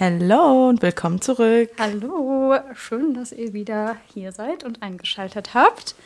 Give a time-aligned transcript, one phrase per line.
[0.00, 1.70] Hallo und willkommen zurück.
[1.76, 5.96] Hallo, schön, dass ihr wieder hier seid und eingeschaltet habt.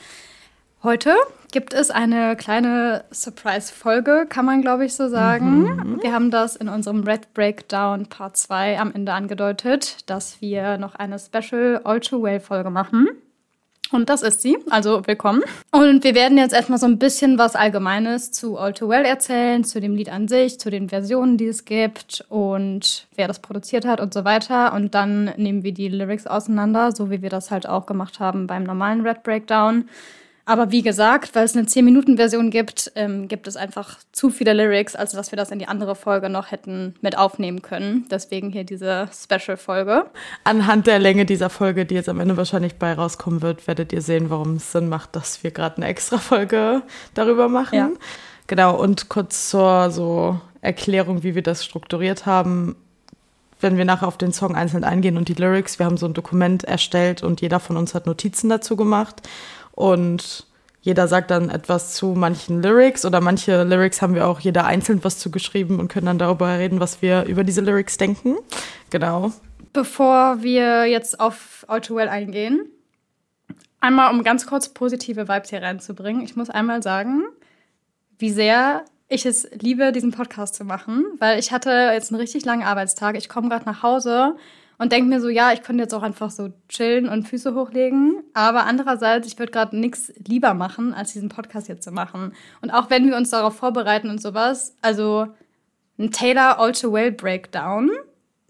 [0.83, 1.15] Heute
[1.51, 5.65] gibt es eine kleine Surprise-Folge, kann man glaube ich so sagen.
[5.65, 6.03] Mhm.
[6.03, 10.95] Wir haben das in unserem Red Breakdown Part 2 am Ende angedeutet, dass wir noch
[10.95, 13.11] eine Special All Too Well-Folge machen.
[13.93, 14.57] Und das ist sie.
[14.71, 15.43] Also willkommen.
[15.71, 19.65] Und wir werden jetzt erstmal so ein bisschen was Allgemeines zu All Too Well erzählen,
[19.65, 23.85] zu dem Lied an sich, zu den Versionen, die es gibt und wer das produziert
[23.85, 24.73] hat und so weiter.
[24.73, 28.47] Und dann nehmen wir die Lyrics auseinander, so wie wir das halt auch gemacht haben
[28.47, 29.85] beim normalen Red Breakdown.
[30.45, 34.97] Aber wie gesagt, weil es eine 10-Minuten-Version gibt, ähm, gibt es einfach zu viele Lyrics,
[34.97, 38.07] als dass wir das in die andere Folge noch hätten mit aufnehmen können.
[38.11, 40.07] Deswegen hier diese Special-Folge.
[40.43, 44.03] Anhand der Länge dieser Folge, die jetzt am Ende wahrscheinlich bei rauskommen wird, werdet ihr
[44.03, 46.83] sehen, warum es Sinn macht, dass wir gerade eine extra Folge
[47.15, 47.79] darüber machen.
[47.79, 47.91] Ja.
[48.49, 52.77] Genau, und kurz zur so Erklärung, wie wir das strukturiert haben
[53.63, 56.15] wenn wir nachher auf den Song einzeln eingehen und die Lyrics, wir haben so ein
[56.15, 59.23] Dokument erstellt und jeder von uns hat Notizen dazu gemacht.
[59.73, 60.47] Und
[60.81, 65.03] jeder sagt dann etwas zu manchen Lyrics oder manche Lyrics haben wir auch jeder einzeln
[65.05, 68.37] was zugeschrieben und können dann darüber reden, was wir über diese Lyrics denken.
[68.91, 69.33] Genau.
[69.73, 72.69] Bevor wir jetzt auf All Too Well eingehen,
[73.81, 76.23] einmal um ganz kurz positive Vibes hier reinzubringen.
[76.25, 77.25] Ich muss einmal sagen,
[78.19, 82.45] wie sehr ich es liebe, diesen Podcast zu machen, weil ich hatte jetzt einen richtig
[82.45, 83.17] langen Arbeitstag.
[83.17, 84.37] Ich komme gerade nach Hause
[84.83, 88.17] und denke mir so, ja, ich könnte jetzt auch einfach so chillen und Füße hochlegen.
[88.35, 92.33] Aber andererseits, ich würde gerade nichts lieber machen, als diesen Podcast jetzt zu machen.
[92.63, 95.29] Und auch wenn wir uns darauf vorbereiten und sowas, also
[96.01, 97.91] ein Taylor All Too Well Breakdown,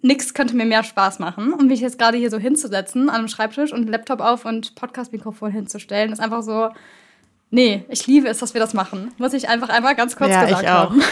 [0.01, 1.53] nichts könnte mir mehr Spaß machen.
[1.53, 5.51] Und mich jetzt gerade hier so hinzusetzen an einem Schreibtisch und Laptop auf und Podcast-Mikrofon
[5.51, 6.71] hinzustellen, ist einfach so,
[7.51, 9.13] nee, ich liebe es, dass wir das machen.
[9.19, 10.91] Muss ich einfach einmal ganz kurz ja, gesagt ich auch.
[10.91, 11.03] haben.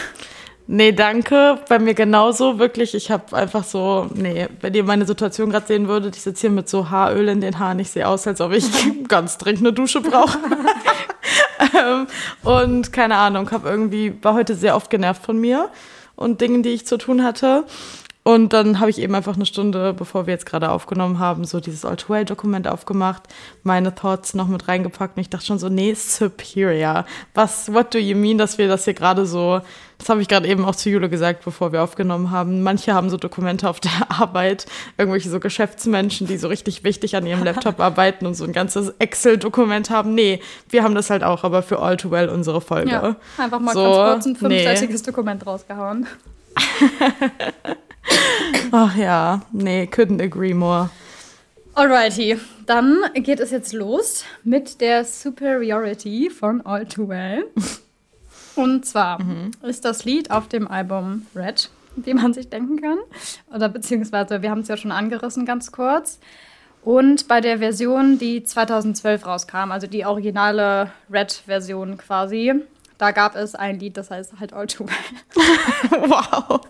[0.72, 1.58] Nee, danke.
[1.68, 2.94] Bei mir genauso, wirklich.
[2.94, 6.50] Ich habe einfach so, nee, wenn ihr meine Situation gerade sehen würdet, ich sitze hier
[6.50, 7.80] mit so Haaröl in den Haaren.
[7.80, 8.66] Ich sehe aus, als ob ich
[9.08, 10.38] ganz dringend eine Dusche brauche.
[11.76, 12.06] ähm,
[12.44, 15.70] und keine Ahnung, habe irgendwie, war heute sehr oft genervt von mir
[16.14, 17.64] und Dingen, die ich zu tun hatte.
[18.22, 21.58] Und dann habe ich eben einfach eine Stunde, bevor wir jetzt gerade aufgenommen haben, so
[21.58, 23.22] dieses All-to-Well-Dokument aufgemacht,
[23.62, 27.06] meine Thoughts noch mit reingepackt und ich dachte schon so, nee, superior.
[27.34, 29.62] Was, what do you mean, dass wir das hier gerade so,
[29.96, 32.62] das habe ich gerade eben auch zu Jule gesagt, bevor wir aufgenommen haben.
[32.62, 34.66] Manche haben so Dokumente auf der Arbeit,
[34.98, 38.90] irgendwelche so Geschäftsmenschen, die so richtig wichtig an ihrem Laptop arbeiten und so ein ganzes
[38.98, 40.14] Excel-Dokument haben.
[40.14, 42.90] Nee, wir haben das halt auch, aber für All-to-Well unsere Folge.
[42.90, 45.06] Ja, einfach mal so, ganz kurz ein fünfseitiges nee.
[45.06, 46.06] Dokument rausgehauen.
[48.72, 50.90] Ach ja, nee, couldn't agree more.
[51.74, 57.44] Alrighty, dann geht es jetzt los mit der Superiority von All Too Well.
[58.56, 59.52] Und zwar mhm.
[59.62, 62.98] ist das Lied auf dem Album Red, wie man sich denken kann.
[63.54, 66.18] Oder beziehungsweise, wir haben es ja schon angerissen ganz kurz.
[66.82, 72.54] Und bei der Version, die 2012 rauskam, also die originale Red-Version quasi,
[72.98, 76.10] da gab es ein Lied, das heißt halt All Too Well.
[76.10, 76.60] wow.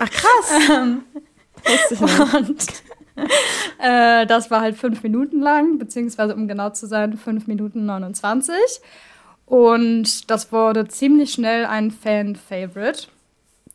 [0.00, 0.68] Ach krass.
[0.70, 1.04] Ähm,
[2.34, 2.82] und
[3.78, 8.56] äh, das war halt fünf Minuten lang, beziehungsweise um genau zu sein, fünf Minuten 29.
[9.46, 13.08] Und das wurde ziemlich schnell ein Fan-Favorite.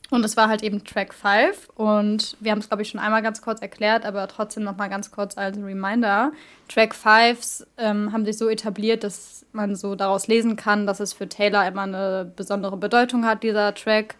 [0.09, 3.21] Und es war halt eben Track 5 und wir haben es, glaube ich, schon einmal
[3.21, 6.31] ganz kurz erklärt, aber trotzdem noch mal ganz kurz als Reminder.
[6.69, 11.11] Track 5s ähm, haben sich so etabliert, dass man so daraus lesen kann, dass es
[11.11, 14.15] für Taylor immer eine besondere Bedeutung hat, dieser Track.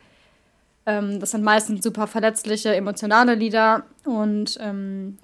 [0.88, 5.18] Ähm, das sind meistens super verletzliche, emotionale Lieder und ähm,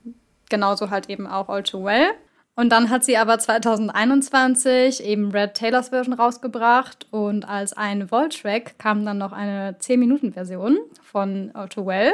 [0.50, 2.12] genauso halt eben auch All Too Well.
[2.56, 8.78] Und dann hat sie aber 2021 eben Red Taylors Version rausgebracht und als ein Volt-Track
[8.78, 12.12] kam dann noch eine 10-Minuten-Version von Auto Well,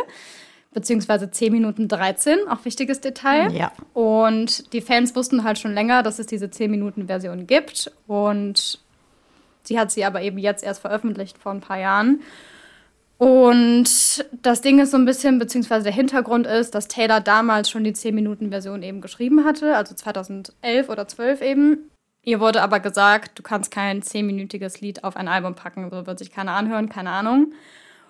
[0.72, 3.52] beziehungsweise 10 Minuten 13, auch wichtiges Detail.
[3.52, 3.74] Ja.
[3.94, 8.80] Und die Fans wussten halt schon länger, dass es diese 10-Minuten-Version gibt und
[9.64, 12.22] sie hat sie aber eben jetzt erst veröffentlicht vor ein paar Jahren.
[13.20, 17.84] Und das Ding ist so ein bisschen, beziehungsweise der Hintergrund ist, dass Taylor damals schon
[17.84, 21.90] die 10-Minuten-Version eben geschrieben hatte, also 2011 oder 12 eben.
[22.24, 26.18] Ihr wurde aber gesagt, du kannst kein 10-minütiges Lied auf ein Album packen, so wird
[26.18, 27.52] sich keiner anhören, keine Ahnung.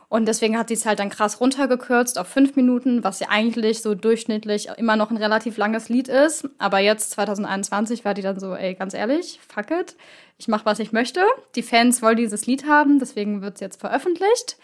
[0.09, 3.81] Und deswegen hat sie es halt dann krass runtergekürzt auf 5 Minuten, was ja eigentlich
[3.81, 6.47] so durchschnittlich immer noch ein relativ langes Lied ist.
[6.59, 9.95] Aber jetzt, 2021, war die dann so, ey, ganz ehrlich, fuck it,
[10.37, 11.21] ich mach, was ich möchte.
[11.55, 14.57] Die Fans wollen dieses Lied haben, deswegen wird es jetzt veröffentlicht.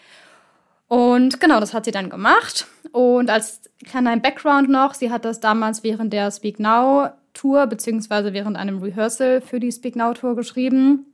[0.88, 2.66] Und genau, das hat sie dann gemacht.
[2.92, 8.32] Und als kleiner Background noch, sie hat das damals während der Speak Now Tour, beziehungsweise
[8.32, 11.06] während einem Rehearsal für die Speak Now Tour geschrieben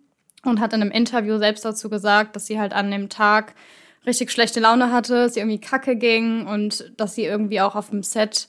[0.44, 3.54] und hat in einem Interview selbst dazu gesagt, dass sie halt an dem Tag
[4.06, 8.02] richtig schlechte Laune hatte, sie irgendwie kacke ging und dass sie irgendwie auch auf dem
[8.02, 8.48] Set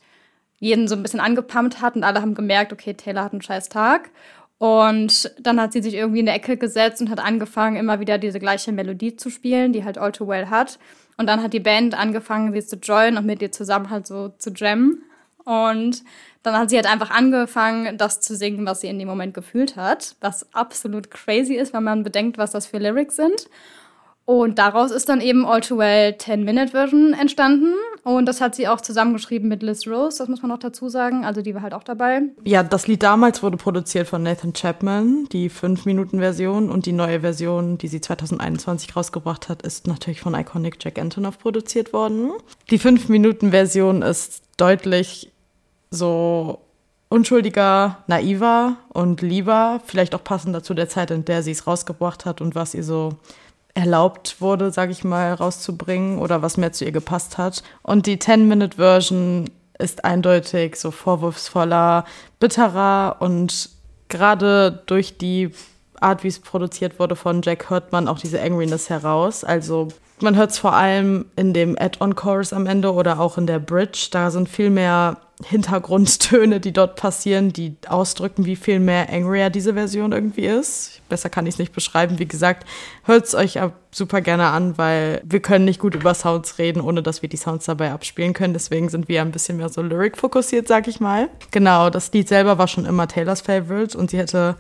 [0.60, 3.70] jeden so ein bisschen angepumpt hat und alle haben gemerkt, okay, Taylor hat einen scheiß
[3.70, 4.10] Tag.
[4.58, 8.18] Und dann hat sie sich irgendwie in der Ecke gesetzt und hat angefangen, immer wieder
[8.18, 10.80] diese gleiche Melodie zu spielen, die halt All Too Well hat.
[11.18, 14.30] Und dann hat die Band angefangen, sie zu joinen und mit ihr zusammen halt so
[14.38, 15.04] zu jammen.
[15.46, 16.04] Und
[16.42, 19.76] dann hat sie halt einfach angefangen, das zu singen, was sie in dem Moment gefühlt
[19.76, 23.50] hat, was absolut crazy ist, wenn man bedenkt, was das für Lyrics sind.
[24.26, 27.74] Und daraus ist dann eben All Too Well 10-Minute-Version entstanden.
[28.04, 31.24] Und das hat sie auch zusammengeschrieben mit Liz Rose, das muss man noch dazu sagen.
[31.24, 32.24] Also die war halt auch dabei.
[32.44, 36.70] Ja, das Lied damals wurde produziert von Nathan Chapman, die 5-Minuten-Version.
[36.70, 41.40] Und die neue Version, die sie 2021 rausgebracht hat, ist natürlich von Iconic Jack Antonoff
[41.40, 42.32] produziert worden.
[42.70, 45.32] Die 5-Minuten-Version ist deutlich
[45.90, 46.60] so
[47.08, 52.26] unschuldiger, naiver und lieber, vielleicht auch passender zu der Zeit, in der sie es rausgebracht
[52.26, 53.14] hat und was ihr so
[53.74, 57.64] erlaubt wurde, sage ich mal, rauszubringen oder was mehr zu ihr gepasst hat.
[57.82, 59.50] Und die 10-Minute-Version
[59.80, 62.06] ist eindeutig so vorwurfsvoller,
[62.40, 63.70] bitterer und
[64.10, 65.52] gerade durch die
[66.04, 69.44] Art, wie es produziert wurde von Jack, hört man auch diese Angriness heraus.
[69.44, 69.88] Also
[70.20, 74.08] man hört es vor allem in dem Add-on-Chorus am Ende oder auch in der Bridge.
[74.12, 79.74] Da sind viel mehr Hintergrundtöne, die dort passieren, die ausdrücken, wie viel mehr angrier diese
[79.74, 81.02] Version irgendwie ist.
[81.10, 82.20] Besser kann ich es nicht beschreiben.
[82.20, 82.66] Wie gesagt,
[83.04, 83.60] hört es euch
[83.92, 87.38] super gerne an, weil wir können nicht gut über Sounds reden, ohne dass wir die
[87.38, 88.54] Sounds dabei abspielen können.
[88.54, 91.30] Deswegen sind wir ein bisschen mehr so lyric-fokussiert, sag ich mal.
[91.52, 94.56] Genau, das Lied selber war schon immer Taylors Favorite und sie hätte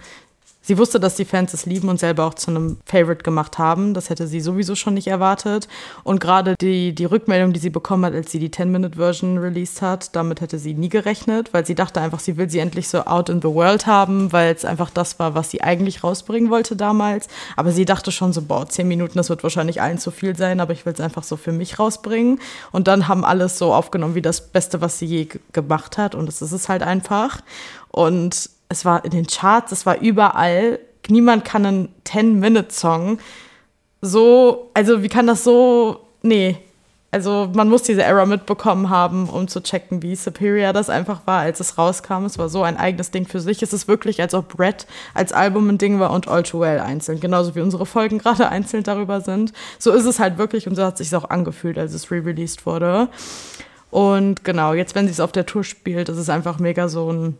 [0.65, 3.93] Sie wusste, dass die Fans es lieben und selber auch zu einem Favorite gemacht haben.
[3.93, 5.67] Das hätte sie sowieso schon nicht erwartet.
[6.05, 10.15] Und gerade die, die Rückmeldung, die sie bekommen hat, als sie die 10-Minute-Version released hat,
[10.15, 13.27] damit hätte sie nie gerechnet, weil sie dachte einfach, sie will sie endlich so out
[13.27, 17.27] in the world haben, weil es einfach das war, was sie eigentlich rausbringen wollte damals.
[17.57, 20.61] Aber sie dachte schon so, boah, 10 Minuten, das wird wahrscheinlich allen zu viel sein,
[20.61, 22.39] aber ich will es einfach so für mich rausbringen.
[22.71, 26.15] Und dann haben alles so aufgenommen wie das Beste, was sie je gemacht hat.
[26.15, 27.41] Und das ist es halt einfach.
[27.89, 30.79] Und es war in den Charts, es war überall.
[31.09, 33.19] Niemand kann einen 10-Minute-Song
[34.05, 36.57] so, also wie kann das so, nee.
[37.09, 41.39] Also man muss diese Error mitbekommen haben, um zu checken, wie superior das einfach war,
[41.39, 42.25] als es rauskam.
[42.25, 43.63] Es war so ein eigenes Ding für sich.
[43.63, 46.79] Es ist wirklich, als ob Brett als Album ein Ding war und All Too Well
[46.81, 47.21] einzeln.
[47.21, 49.53] Genauso wie unsere Folgen gerade einzeln darüber sind.
[49.79, 52.65] So ist es halt wirklich und so hat es sich auch angefühlt, als es re-released
[52.65, 53.07] wurde.
[53.89, 57.09] Und genau, jetzt, wenn sie es auf der Tour spielt, ist es einfach mega so
[57.09, 57.37] ein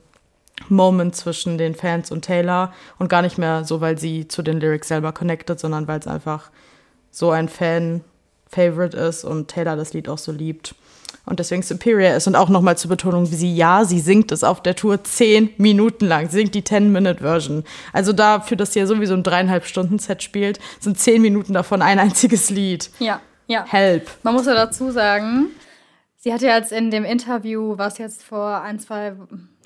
[0.69, 4.60] Moment zwischen den Fans und Taylor und gar nicht mehr so, weil sie zu den
[4.60, 6.51] Lyrics selber connected, sondern weil es einfach
[7.12, 10.75] so ein Fan-Favorite ist und Taylor das Lied auch so liebt
[11.25, 12.27] und deswegen Superior ist.
[12.27, 15.50] Und auch nochmal zur Betonung, wie sie, ja, sie singt es auf der Tour zehn
[15.57, 16.30] Minuten lang.
[16.30, 17.63] Sie singt die 10-Minute-Version.
[17.94, 22.00] Also dafür, dass sie ja sowieso ein dreieinhalb Stunden-Set spielt, sind zehn Minuten davon ein
[22.00, 22.89] einziges Lied.
[23.00, 23.66] Ja, ja.
[23.66, 24.09] Help.
[24.24, 25.48] Man muss ja dazu sagen,
[26.18, 29.13] sie hat ja jetzt in dem Interview, was jetzt vor ein, zwei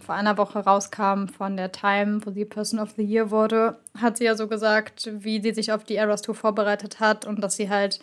[0.08, 4.16] vor einer Woche rauskam von der Time, wo sie Person of the Year wurde, hat
[4.16, 7.58] sie ja so gesagt, wie sie sich auf die Eras Tour vorbereitet hat und dass
[7.58, 8.00] sie halt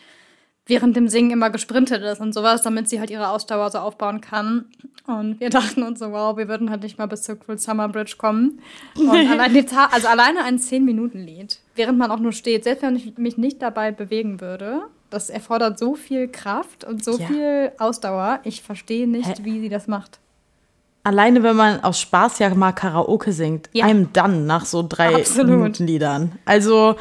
[0.67, 4.21] während dem Singen immer gesprintet ist und sowas, damit sie halt ihre Ausdauer so aufbauen
[4.21, 4.67] kann.
[5.07, 7.89] Und wir dachten uns so, wow, wir würden halt nicht mal bis zur Cool Summer
[7.89, 8.61] Bridge kommen.
[8.97, 13.39] Und allein also alleine ein 10-Minuten-Lied, während man auch nur steht, selbst wenn ich mich
[13.39, 17.27] nicht dabei bewegen würde, das erfordert so viel Kraft und so ja.
[17.27, 18.41] viel Ausdauer.
[18.45, 19.45] Ich verstehe nicht, Hä?
[19.45, 20.21] wie sie das macht.
[21.05, 23.85] Alleine, wenn man aus Spaß ja mal Karaoke singt, ja.
[23.85, 25.51] einem dann nach so drei Absolut.
[25.51, 26.33] Minuten Liedern.
[26.47, 26.97] Also,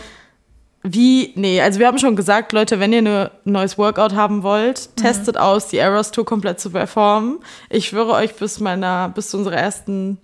[0.84, 4.90] wie, nee, also wir haben schon gesagt, Leute, wenn ihr ein neues Workout haben wollt,
[4.90, 5.02] mhm.
[5.02, 7.40] testet aus, die Eras Tour komplett zu performen.
[7.70, 10.18] Ich schwöre euch, bis meiner, bis zu unserer ersten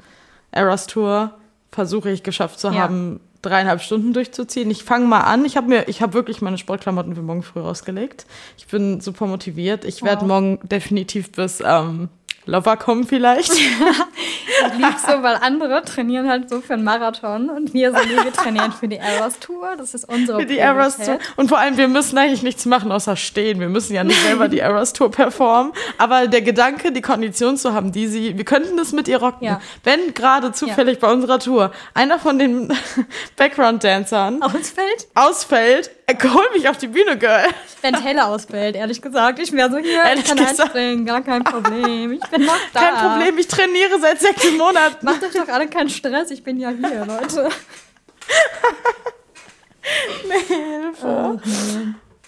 [0.51, 1.31] Eras Tour
[1.71, 2.73] versuche ich geschafft zu ja.
[2.75, 4.69] haben, dreieinhalb Stunden durchzuziehen.
[4.69, 5.45] Ich fange mal an.
[5.45, 8.25] Ich habe mir, ich habe wirklich meine Sportklamotten für morgen früh rausgelegt.
[8.57, 9.85] Ich bin super motiviert.
[9.85, 12.09] Ich werde morgen definitiv bis ähm,
[12.45, 13.51] Lover kommen vielleicht.
[13.53, 18.33] ich liebe so, weil andere trainieren halt so für einen Marathon und wir sind wir
[18.33, 19.75] trainieren für die Eras Tour.
[19.77, 21.19] Das ist unsere Für die Eras Tour.
[21.35, 23.59] Und vor allem, wir müssen eigentlich nichts machen, außer stehen.
[23.59, 25.73] Wir müssen ja nicht selber die Eras Tour performen.
[25.97, 29.45] Aber der Gedanke, die Kondition zu haben, die sie, wir könnten das mit ihr rocken.
[29.45, 29.61] Ja.
[29.83, 31.07] Wenn gerade zufällig ja.
[31.07, 32.73] bei unserer Tour einer von den
[33.37, 37.45] Background-Dancern ausfällt, ausfällt hol mich auf die Bühne, Girl.
[37.81, 39.39] Wenn Taylor ausfällt, ehrlich gesagt.
[39.39, 40.61] Ich wäre so hier, ehrlich ich kann gesagt.
[40.61, 42.13] einspringen, gar kein Problem.
[42.13, 42.79] Ich bin noch da.
[42.79, 45.05] Kein Problem, ich trainiere seit sechs Monaten.
[45.05, 47.49] Macht euch doch alle keinen Stress, ich bin ja hier, Leute.
[50.27, 51.39] nee, Hilfe.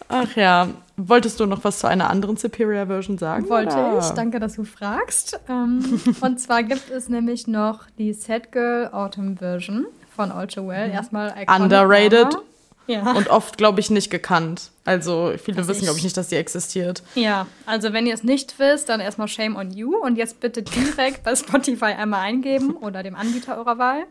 [0.08, 3.48] Ach ja, wolltest du noch was zu einer anderen Superior Version sagen?
[3.50, 4.00] Wollte oder?
[4.00, 5.40] ich, danke, dass du fragst.
[5.48, 9.86] Ähm, und zwar gibt es nämlich noch die Sad Girl Autumn Version
[10.16, 10.92] von Ultra Well.
[10.92, 12.34] Erstmal Iconic Underrated.
[12.34, 12.44] Mama.
[12.88, 13.12] Ja.
[13.14, 14.72] Und oft, glaube ich, nicht gekannt.
[14.86, 17.04] Also viele Also wissen, glaube ich, nicht, dass die existiert.
[17.16, 20.64] Ja, also wenn ihr es nicht wisst, dann erstmal Shame on you und jetzt bitte
[20.64, 24.04] direkt bei Spotify einmal eingeben oder dem Anbieter eurer Wahl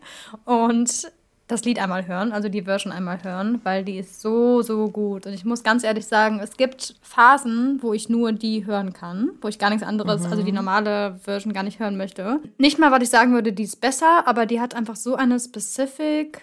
[0.44, 1.10] und
[1.50, 5.26] das Lied einmal hören, also die Version einmal hören, weil die ist so, so gut.
[5.26, 9.30] Und ich muss ganz ehrlich sagen, es gibt Phasen, wo ich nur die hören kann,
[9.40, 12.38] wo ich gar nichts anderes, also die normale Version gar nicht hören möchte.
[12.58, 15.40] Nicht mal, weil ich sagen würde, die ist besser, aber die hat einfach so eine
[15.40, 16.40] specific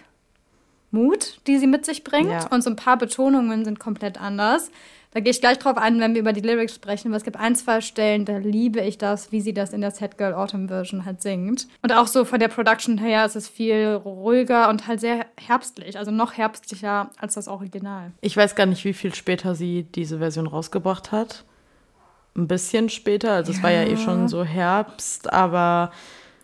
[0.90, 2.30] Mut, die sie mit sich bringt.
[2.30, 2.46] Ja.
[2.48, 4.70] Und so ein paar Betonungen sind komplett anders.
[5.12, 7.38] Da gehe ich gleich drauf ein, wenn wir über die Lyrics sprechen, weil es gibt
[7.38, 10.68] ein, zwei Stellen, da liebe ich das, wie sie das in der Sad Girl Autumn
[10.68, 11.66] Version halt singt.
[11.82, 15.98] Und auch so von der Production her ist es viel ruhiger und halt sehr herbstlich,
[15.98, 18.12] also noch herbstlicher als das Original.
[18.20, 21.44] Ich weiß gar nicht, wie viel später sie diese Version rausgebracht hat.
[22.36, 25.90] Ein bisschen später, also es war ja eh schon so Herbst, aber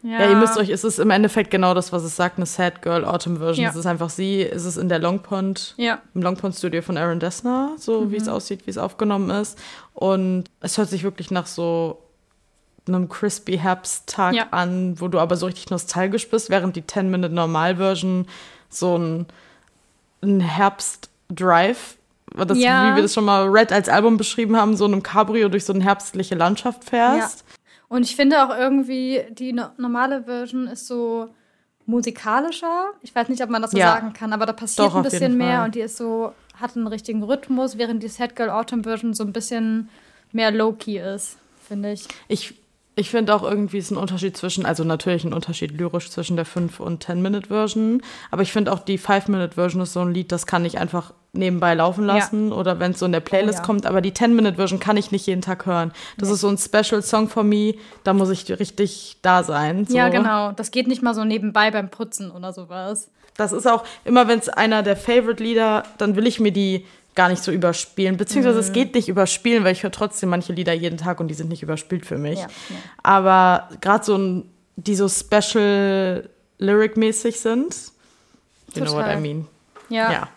[0.04, 0.28] ja.
[0.30, 3.04] ihr müsst euch, es ist im Endeffekt genau das, was es sagt, eine Sad Girl
[3.04, 3.64] Autumn Version.
[3.64, 3.70] Ja.
[3.70, 6.00] Es ist einfach sie, es ist in der Longpond, Ja.
[6.14, 9.58] im Longpond Studio von Aaron Dessner, so wie es aussieht, wie es aufgenommen ist.
[9.94, 11.98] Und es hört sich wirklich nach so
[12.86, 14.46] einem crispy Herbsttag Ja.
[14.50, 18.26] an, wo du aber so richtig nostalgisch bist, während die 10-Minute-Normal-Version
[18.68, 19.26] so ein,
[20.22, 21.96] ein Herbst-Drive,
[22.46, 22.90] das, Ja.
[22.92, 25.64] wie wir das schon mal Red als Album beschrieben haben, so in einem Cabrio durch
[25.64, 27.44] so eine herbstliche Landschaft fährst.
[27.94, 31.28] Und ich finde auch irgendwie, die no normale Version ist so
[31.86, 32.86] musikalischer.
[33.02, 33.92] Ich weiß nicht, ob man das so Ja.
[33.94, 35.66] sagen kann, aber da passiert Doch, ein bisschen mehr Fall.
[35.66, 39.22] und die ist so, hat einen richtigen Rhythmus, während die Sad Girl Autumn Version so
[39.22, 39.88] ein bisschen
[40.32, 41.36] mehr low-key ist,
[41.68, 42.08] finde ich.
[42.26, 42.54] Ich,
[42.96, 46.46] ich finde auch irgendwie ist ein Unterschied zwischen, also natürlich ein Unterschied lyrisch zwischen der
[46.46, 50.64] 5- und 10-Minute-Version, aber ich finde auch die 5-Minute-Version ist so ein Lied, das kann
[50.64, 52.14] ich einfach nebenbei laufen Ja.
[52.16, 53.66] lassen oder wenn es so in der Playlist Oh ja.
[53.66, 55.92] kommt, aber die 10-Minute-Version kann ich nicht jeden Tag hören.
[56.18, 57.74] Das ist so ein Special-Song for me,
[58.04, 59.86] da muss ich richtig da sein.
[59.86, 59.96] So.
[59.96, 60.52] Ja, genau.
[60.52, 63.08] Das geht nicht mal so nebenbei beim Putzen oder sowas.
[63.36, 66.86] Das ist auch immer, wenn es einer der Favorite-Lieder, dann will ich mir die
[67.16, 68.16] gar nicht so überspielen.
[68.16, 68.64] Beziehungsweise Mhm.
[68.64, 71.48] es geht nicht überspielen, weil ich höre trotzdem manche Lieder jeden Tag und die sind
[71.48, 72.38] nicht überspielt für mich.
[72.40, 72.76] Ja, ja.
[73.02, 77.74] Aber gerade so ein, die so special lyric-mäßig sind,
[78.74, 79.20] you know what I Total.
[79.20, 79.46] mean.
[79.88, 80.28] Ja, Ja.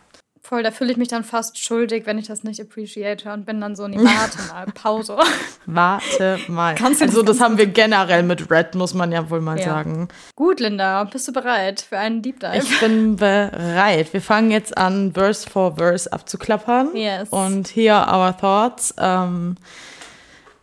[0.47, 0.63] Voll.
[0.63, 3.75] Da fühle ich mich dann fast schuldig, wenn ich das nicht appreciate und bin dann
[3.75, 5.17] so, nee, warte mal, Pause.
[5.65, 6.75] Warte mal.
[6.77, 9.59] Kannst du also das das haben wir generell mit Red, muss man ja wohl mal
[9.59, 9.65] Ja.
[9.65, 10.07] sagen.
[10.35, 12.57] Gut, Linda, bist du bereit für einen Deep Dive?
[12.57, 14.11] Ich bin bereit.
[14.13, 16.95] Wir fangen jetzt an, Verse for Verse abzuklappern.
[16.95, 17.29] Yes.
[17.29, 18.93] Und here are our thoughts.
[18.97, 19.55] Ähm,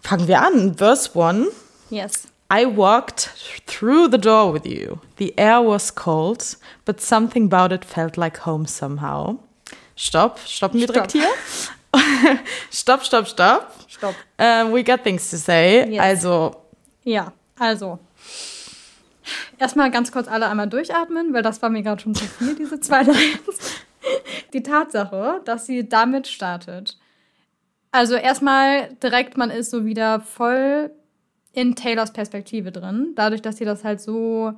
[0.01, 0.75] fangen wir an.
[0.77, 1.47] Verse 1.
[1.91, 2.29] yes.
[2.53, 3.31] I walked
[3.67, 4.99] through the door with you.
[5.19, 9.39] The air was cold, but something about it felt like home somehow.
[9.97, 11.29] Stopp, stoppen wir direkt hier.
[12.71, 13.73] stopp, stopp, stopp.
[13.89, 14.15] Stopp.
[14.39, 15.89] Uh, we got things to say.
[15.89, 16.01] Yes.
[16.01, 16.57] Also,
[17.05, 17.99] Ja, also.
[19.59, 22.81] Erstmal ganz kurz alle einmal durchatmen, weil das war mir gerade schon zu viel, diese
[22.81, 23.75] zwei Lines.
[24.53, 26.99] Die Tatsache, dass sie damit startet.
[27.93, 30.91] Also erstmal direkt, man ist so wieder voll
[31.53, 34.53] in Taylors Perspektive drin, dadurch, dass sie das halt so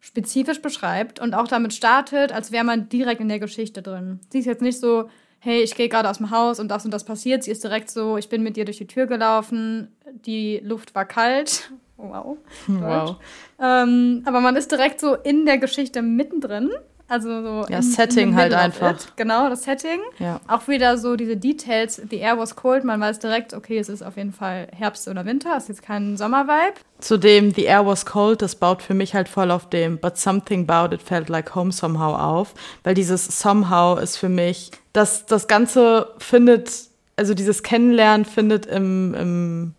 [0.00, 4.20] spezifisch beschreibt und auch damit startet, als wäre man direkt in der Geschichte drin.
[4.30, 5.08] Sie ist jetzt nicht so,
[5.40, 7.42] hey, ich gehe gerade aus dem Haus und das und das passiert.
[7.42, 9.88] Sie ist direkt so, ich bin mit dir durch die Tür gelaufen,
[10.26, 11.70] die Luft war kalt.
[12.00, 12.36] Wow.
[12.68, 13.16] wow.
[13.60, 16.70] Ähm, aber man ist direkt so in der Geschichte mittendrin.
[17.08, 18.90] Also so Ja, in- Setting in halt einfach.
[18.92, 19.12] it.
[19.16, 20.00] Genau, das Setting.
[20.18, 20.40] Ja.
[20.46, 22.00] Auch wieder so diese Details.
[22.10, 22.84] The air was cold.
[22.84, 25.54] Man weiß direkt, okay, es ist auf jeden Fall Herbst oder Winter.
[25.56, 26.74] Es ist jetzt kein Sommervibe.
[27.00, 30.68] Zudem, The Air Was Cold, das baut für mich halt voll auf dem But Something
[30.68, 35.46] About It Felt Like Home Somehow auf, weil dieses Somehow ist für mich, das, das
[35.46, 36.72] Ganze findet,
[37.14, 39.74] also dieses Kennenlernen findet im, im,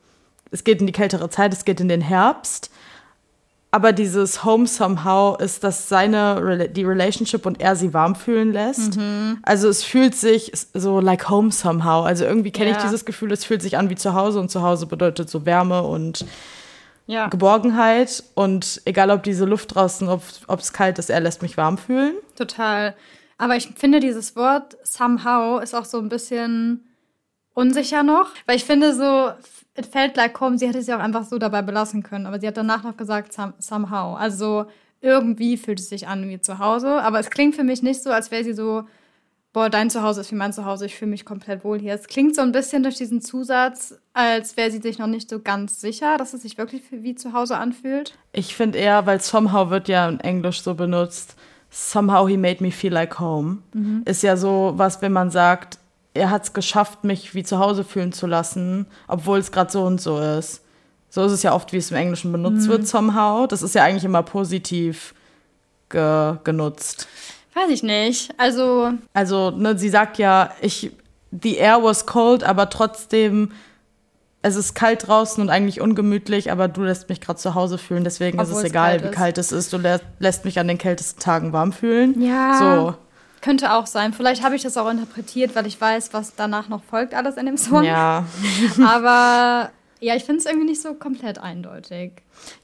[0.50, 2.72] es geht in die kältere Zeit, es geht in den Herbst,
[3.72, 8.98] aber dieses Home Somehow ist, dass seine, die Relationship und er sie warm fühlen lässt.
[9.44, 12.04] Also es fühlt sich so like home somehow.
[12.04, 12.84] Also irgendwie kenne ich Ja.
[12.84, 15.84] dieses Gefühl, es fühlt sich an wie zu Hause und zu Hause bedeutet so Wärme
[15.84, 16.26] und
[17.06, 17.28] Ja.
[17.28, 21.78] Geborgenheit und egal ob diese Luft draußen, ob es kalt ist, er lässt mich warm
[21.78, 22.14] fühlen.
[22.36, 22.96] Total.
[23.38, 26.86] Aber ich finde, dieses Wort somehow ist auch so ein bisschen
[27.54, 28.30] unsicher noch.
[28.46, 29.32] Weil ich finde so,
[29.80, 32.26] it felt like home, sie hätte es ja auch einfach so dabei belassen können.
[32.26, 34.16] Aber sie hat danach noch gesagt, some, somehow.
[34.16, 34.66] Also
[35.02, 37.02] irgendwie fühlt es sich an wie zu Hause.
[37.02, 38.84] Aber es klingt für mich nicht so, als wäre sie so,
[39.54, 41.94] boah, dein Zuhause ist wie mein Zuhause, ich fühle mich komplett wohl hier.
[41.94, 45.40] Es klingt so ein bisschen durch diesen Zusatz, als wäre sie sich noch nicht so
[45.40, 48.18] ganz sicher, dass es sich wirklich wie zu Hause anfühlt.
[48.34, 51.36] Ich finde eher, weil somehow wird ja in Englisch so benutzt,
[51.70, 53.60] somehow he made me feel like home.
[54.06, 55.80] Ist ja so was, wenn man sagt,
[56.20, 59.84] er hat es geschafft, mich wie zu Hause fühlen zu lassen, obwohl es gerade so
[59.84, 60.62] und so ist.
[61.10, 63.48] So ist es ja oft, wie es im Englischen benutzt wird, somehow.
[63.48, 65.16] Das ist ja eigentlich immer positiv
[65.90, 67.08] ge genutzt.
[67.56, 68.32] Weiß ich nicht.
[68.38, 68.92] Also.
[69.14, 70.92] Also, ne, sie sagt ja, ich,
[71.32, 73.52] the air was cold, aber trotzdem,
[74.44, 78.04] es ist kalt draußen und eigentlich ungemütlich, aber du lässt mich gerade zu Hause fühlen,
[78.04, 79.16] deswegen Obwohl ist es es egal, kalt wie ist.
[79.16, 79.74] kalt es ist.
[79.74, 82.22] Du lä lässt mich an den kältesten Tagen warm fühlen.
[82.22, 82.58] Ja.
[82.60, 82.96] So.
[83.42, 84.14] Könnte auch sein.
[84.14, 87.46] Vielleicht habe ich das auch interpretiert, weil ich weiß, was danach noch folgt, alles in
[87.46, 87.84] dem Song.
[87.84, 88.26] Ja.
[88.86, 92.12] Aber ja, ich finde es irgendwie nicht so komplett eindeutig.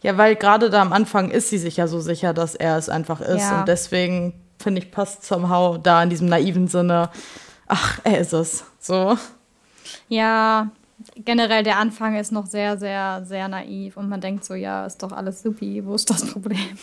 [0.02, 2.90] Ja, weil gerade da am Anfang ist sie sich ja so sicher, dass er es
[2.90, 3.42] einfach ist.
[3.42, 3.60] Ja.
[3.60, 7.10] Und deswegen, finde ich, passt somehow da in diesem naiven Sinne,
[7.68, 8.64] ach, er ist es.
[8.80, 9.18] So.
[10.08, 10.70] Ja,
[11.18, 15.04] generell der Anfang ist noch sehr, sehr, sehr naiv und man denkt so, ja, ist
[15.04, 16.78] doch alles supi, wo ist das Problem?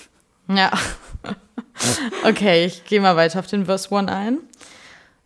[0.48, 0.70] Ja.
[2.24, 4.38] Okay, ich gehe mal weiter auf den Verse 1 ein.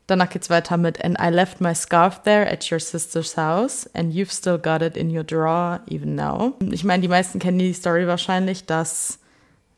[0.07, 4.13] Danach geht's weiter mit And I left my scarf there at your sister's house and
[4.13, 6.55] you've still got it in your drawer even now.
[6.71, 9.19] Ich meine, die meisten kennen die Story wahrscheinlich, dass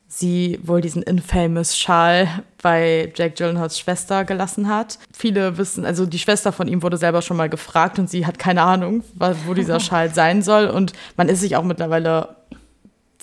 [0.07, 2.27] sie wohl diesen infamous Schal
[2.61, 4.99] bei Jake Gyllenhaals Schwester gelassen hat.
[5.15, 8.37] Viele wissen, also die Schwester von ihm wurde selber schon mal gefragt und sie hat
[8.37, 9.03] keine Ahnung,
[9.45, 12.35] wo dieser Schal sein soll und man ist sich auch mittlerweile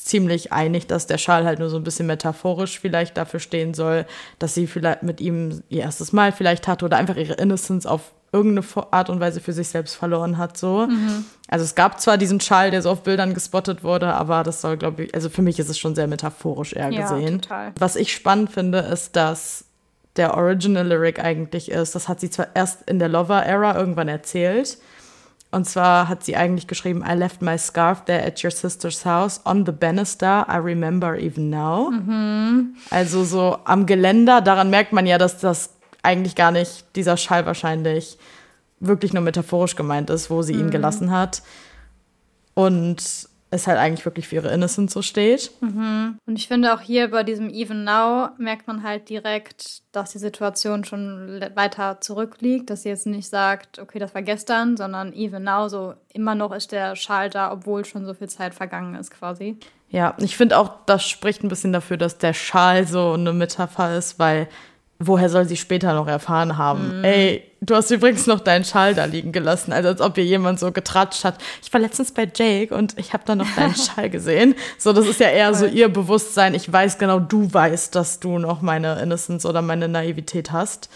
[0.06, 4.06] ziemlich einig, dass der Schal halt nur so ein bisschen metaphorisch vielleicht dafür stehen soll,
[4.38, 8.12] dass sie vielleicht mit ihm ihr erstes Mal vielleicht hatte oder einfach ihre Innocence auf
[8.32, 10.56] irgendeine Art und Weise für sich selbst verloren hat.
[10.58, 10.88] So.
[11.48, 14.76] Also es gab zwar diesen Schal, der so auf Bildern gespottet wurde, aber das soll,
[14.76, 17.40] glaube ich, also für mich ist es schon sehr metaphorisch eher Ja, gesehen.
[17.40, 17.72] total.
[17.78, 19.64] Was ich spannend finde, ist, dass
[20.16, 24.78] der Original Lyric eigentlich ist, das hat sie zwar erst in der Lover-Era irgendwann erzählt,
[25.56, 29.40] und zwar hat sie eigentlich geschrieben, I left my scarf there at your sister's house
[29.46, 30.44] on the banister.
[30.50, 31.90] I remember even now.
[32.90, 35.70] Also so am Geländer, daran merkt man ja, dass das
[36.02, 38.18] eigentlich gar nicht dieser Schall wahrscheinlich
[38.80, 41.42] wirklich nur metaphorisch gemeint ist, wo sie ihn gelassen hat.
[42.52, 45.52] Und es halt eigentlich wirklich für ihre Innocence so steht.
[45.60, 50.18] Und ich finde auch hier bei diesem Even Now merkt man halt direkt, dass die
[50.18, 55.44] Situation schon weiter zurückliegt, dass sie jetzt nicht sagt, okay, das war gestern, sondern Even
[55.44, 59.12] Now, so immer noch ist der Schal da, obwohl schon so viel Zeit vergangen ist
[59.12, 59.56] quasi.
[59.90, 63.97] Ja, ich finde auch, das spricht ein bisschen dafür, dass der Schal so eine Metapher
[63.97, 64.49] ist, weil
[64.99, 67.04] woher soll sie später noch erfahren haben?
[67.04, 70.59] Ey, du hast übrigens noch deinen Schal da liegen gelassen, also als ob ihr jemand
[70.59, 71.39] so getratscht hat.
[71.63, 74.54] Ich war letztens bei Jake und ich habe da noch deinen Schal gesehen.
[74.78, 76.54] So, das ist ja eher so ihr Bewusstsein.
[76.54, 80.89] Ich weiß genau, du weißt, dass du noch meine Innocence oder meine Naivität hast.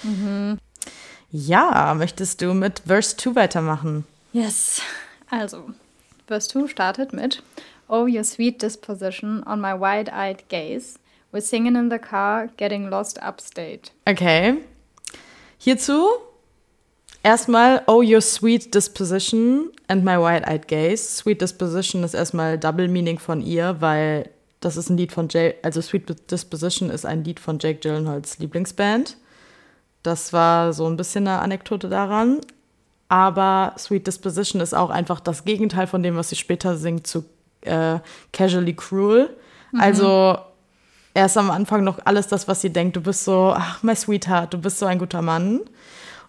[1.31, 4.05] Ja, möchtest du mit Verse 2 weitermachen?
[4.33, 4.81] Yes.
[5.31, 5.65] Also,
[6.27, 7.43] Verse 2 startet mit
[7.89, 10.99] Oh, your sweet disposition on my wide-eyed gaze.
[11.33, 13.93] We're singing in the car, getting lost upstate.
[14.07, 14.59] Okay.
[15.59, 16.07] Hierzu
[17.23, 21.17] erstmal Oh, your sweet disposition and my wide-eyed gaze.
[21.17, 25.57] Sweet disposition ist erstmal Double Meaning von ihr, weil das ist ein Lied von Jake,
[25.63, 29.17] also Sweet Disposition ist ein Lied von Jake Gyllenhaals Lieblingsband.
[30.03, 32.41] Das war so ein bisschen eine Anekdote daran.
[33.09, 37.25] Aber Sweet Disposition ist auch einfach das Gegenteil von dem, was sie später singt zu
[37.63, 37.99] äh,
[38.33, 39.37] Casually Cruel.
[39.79, 40.39] Also
[41.15, 42.97] erst am Anfang noch alles das, was sie denkt.
[42.97, 45.61] Du bist so, ach, my sweetheart, du bist so ein guter Mann.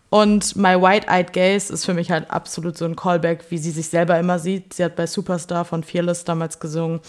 [0.10, 3.88] Und My White-Eyed Gaze ist für mich halt absolut so ein Callback, wie sie sich
[3.88, 4.74] selber immer sieht.
[4.74, 7.00] Sie hat bei Superstar von Fearless damals gesungen,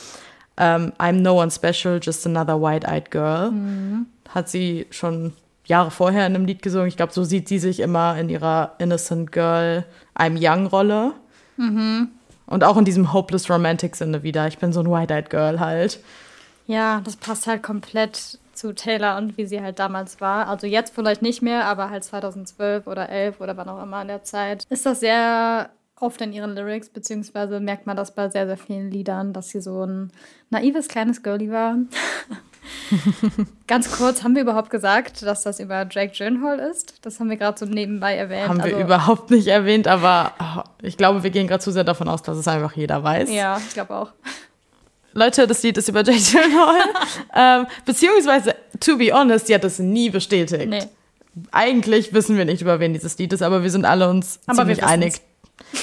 [0.56, 3.50] ähm, I'm no one special, just another white-eyed girl.
[4.28, 5.32] Hat sie schon
[5.64, 6.86] Jahre vorher in einem Lied gesungen.
[6.86, 9.84] Ich glaube, so sieht sie sich immer in ihrer Innocent Girl,
[10.16, 11.12] I'm Young Rolle.
[12.46, 14.46] Und auch in diesem Hopeless Romantic Sinne wieder.
[14.46, 15.98] Ich bin so ein white-eyed Girl halt.
[16.66, 20.46] Ja, das passt halt komplett zu Taylor und wie sie halt damals war.
[20.48, 24.08] Also jetzt vielleicht nicht mehr, aber halt 2012 oder 11 oder wann auch immer in
[24.08, 24.64] der Zeit.
[24.68, 28.90] Ist das sehr oft in ihren Lyrics, beziehungsweise merkt man das bei sehr, sehr vielen
[28.90, 30.10] Liedern, dass sie so ein
[30.50, 31.76] naives kleines Girlie war.
[33.66, 37.04] Ganz kurz, haben wir überhaupt gesagt, dass das über Jake Gyllenhaal ist?
[37.06, 38.48] Das haben wir gerade so nebenbei erwähnt.
[38.48, 41.84] Haben wir Also- überhaupt nicht erwähnt, aber oh, ich glaube, wir gehen gerade zu sehr
[41.84, 43.30] davon aus, dass es einfach jeder weiß.
[43.30, 44.12] Ja, ich glaube auch.
[45.14, 46.76] Leute, das Lied ist über Jake Gyllenhaal.
[47.62, 50.68] ähm, beziehungsweise, to be honest, sie hat es nie bestätigt.
[50.68, 50.84] Nee.
[51.50, 54.66] Eigentlich wissen wir nicht, über wen dieses Lied ist, aber wir sind alle uns Aber
[54.68, 55.14] wir ziemlich einig.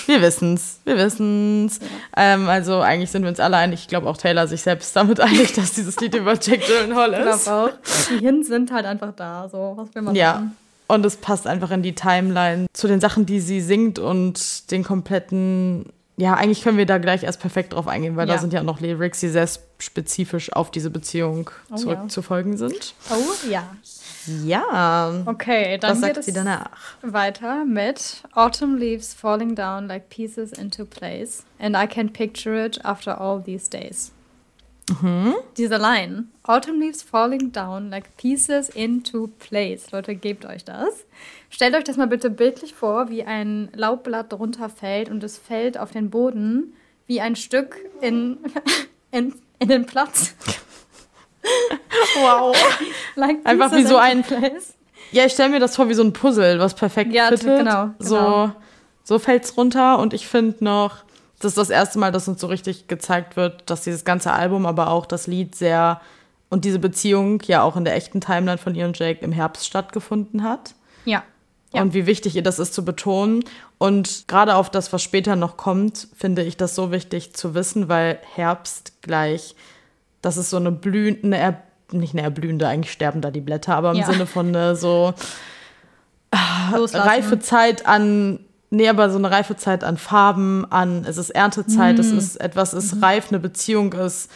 [0.05, 1.79] Wir wissen's, wir wissen's.
[2.15, 3.81] Ähm, also eigentlich sind wir uns alle einig.
[3.81, 7.19] Ich glaube auch Taylor sich selbst damit einig, dass dieses Lied über Jake Gyllenhaal Ich
[7.19, 7.43] ist.
[7.45, 8.09] glaube auch.
[8.11, 9.47] Die Hints sind halt einfach da.
[9.49, 10.33] So, was will man Ja.
[10.33, 10.57] machen?
[10.87, 14.83] Und es passt einfach in die Timeline zu den Sachen, die sie singt und den
[14.83, 15.85] kompletten.
[16.19, 18.35] Ja, eigentlich können wir da gleich erst perfekt drauf eingehen, weil Ja.
[18.35, 19.47] da sind ja auch noch Lyrics, die sehr
[19.79, 22.93] spezifisch auf diese Beziehung Oh, zurückzufolgen sind.
[23.09, 23.63] Oh ja.
[24.43, 25.23] Ja.
[25.25, 26.69] Okay, dann Was geht sagt es sie danach?
[27.01, 32.83] weiter mit Autumn leaves falling down like pieces into place and I can picture it
[32.83, 34.11] after all these days.
[35.01, 35.35] Mhm.
[35.57, 36.25] Diese Line.
[36.43, 39.91] Autumn leaves falling down like pieces into place.
[39.91, 41.05] Leute, gebt euch das.
[41.49, 45.91] Stellt euch das mal bitte bildlich vor, wie ein Laubblatt runterfällt und es fällt auf
[45.91, 46.73] den Boden
[47.07, 48.37] wie ein Stück in,
[49.11, 50.35] in, in den Platz.
[52.21, 52.55] Wow.
[53.15, 54.23] like Einfach wie so ein.
[54.23, 54.75] Place.
[55.11, 57.57] Ja, ich stelle mir das vor wie so ein Puzzle, was perfekt ja, fittet.
[57.57, 57.99] Genau, genau.
[57.99, 58.51] So,
[59.03, 60.97] so fällt es runter und ich finde noch,
[61.39, 64.65] das ist das erste Mal, dass uns so richtig gezeigt wird, dass dieses ganze Album,
[64.65, 66.01] aber auch das Lied sehr
[66.49, 69.65] und diese Beziehung ja auch in der echten Timeline von ihr und Jake im Herbst
[69.65, 70.73] stattgefunden hat.
[71.05, 71.23] Ja.
[71.73, 71.81] Ja.
[71.81, 73.43] Und wie wichtig ihr das ist zu betonen.
[73.77, 77.89] Und gerade auf das, was später noch kommt, finde ich das so wichtig zu wissen,
[77.89, 79.55] weil Herbst gleich,
[80.21, 81.57] das ist so eine blühende,
[81.91, 84.05] nicht eine erblühende, eigentlich sterben da die Blätter, aber im ja.
[84.05, 85.13] Sinne von eine so
[86.73, 87.07] Loslassen.
[87.07, 88.39] reife Zeit an
[88.71, 92.01] Nee, aber so eine Reifezeit an Farben, an es ist Erntezeit, mm.
[92.01, 93.03] es ist etwas ist mhm.
[93.03, 94.29] reif, eine Beziehung ist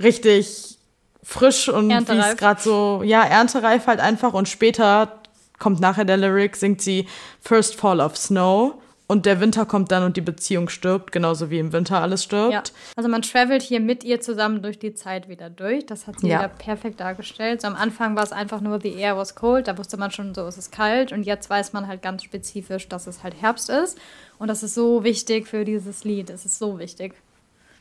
[0.00, 0.78] richtig
[1.24, 4.32] frisch und wie es gerade so, ja, erntereif halt einfach.
[4.32, 5.20] Und später
[5.58, 7.06] kommt nachher der Lyric, singt sie
[7.40, 8.74] First Fall of Snow.
[9.06, 12.52] Und der Winter kommt dann und die Beziehung stirbt, genauso wie im Winter alles stirbt.
[12.52, 12.62] Ja.
[12.96, 15.84] Also man travelt hier mit ihr zusammen durch die Zeit wieder durch.
[15.84, 16.38] Das hat sie ja.
[16.38, 17.60] wieder perfekt dargestellt.
[17.60, 20.34] So am Anfang war es einfach nur The Air was cold, da wusste man schon,
[20.34, 21.12] so ist es kalt.
[21.12, 23.98] Und jetzt weiß man halt ganz spezifisch, dass es halt Herbst ist.
[24.38, 26.30] Und das ist so wichtig für dieses Lied.
[26.30, 27.14] Es ist so wichtig.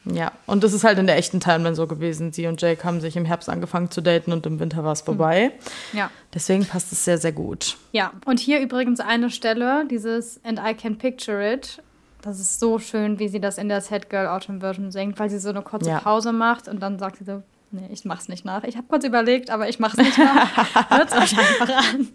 [0.06, 2.34] Ja, und das ist halt in der echten Timeline so gewesen.
[2.34, 5.02] Sie und Jake haben sich im Herbst angefangen zu daten und im Winter war es
[5.02, 5.54] vorbei.
[5.92, 6.00] Hm.
[6.00, 6.12] Ja.
[6.34, 7.78] Deswegen passt es sehr, sehr gut.
[7.92, 11.82] Ja, und hier übrigens eine Stelle, dieses And I Can Picture It.
[12.22, 15.30] Das ist so schön, wie sie das in der Sad Girl Autumn Version singt, weil
[15.30, 16.00] sie so eine kurze ja.
[16.00, 18.64] Pause macht und dann sagt sie so, nee, ich mach's nicht nach.
[18.64, 20.90] Ich habe kurz überlegt, aber ich mach's nicht nach.
[20.90, 22.10] Hört's euch einfach an.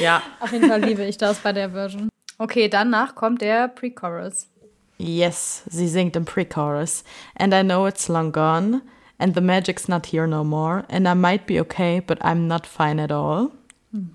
[0.00, 0.22] Ja.
[0.40, 2.08] Auf jeden Fall liebe ich das bei der Version.
[2.38, 4.48] Okay, danach kommt der Pre-Chorus.
[5.02, 7.02] Yes, sie singt im Pre-Chorus.
[7.36, 8.82] And I know it's long gone,
[9.18, 12.66] and the magic's not here no more, and I might be okay, but I'm not
[12.66, 13.50] fine at all.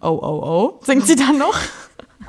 [0.02, 1.60] Oh, oh, oh, singt sie dann noch?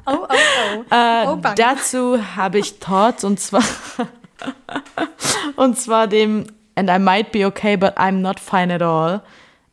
[0.06, 0.84] Oh, oh, oh.
[0.90, 3.62] Äh, oh dazu habe ich Thoughts und zwar
[5.56, 9.22] und zwar dem And I might be okay, but I'm not fine at all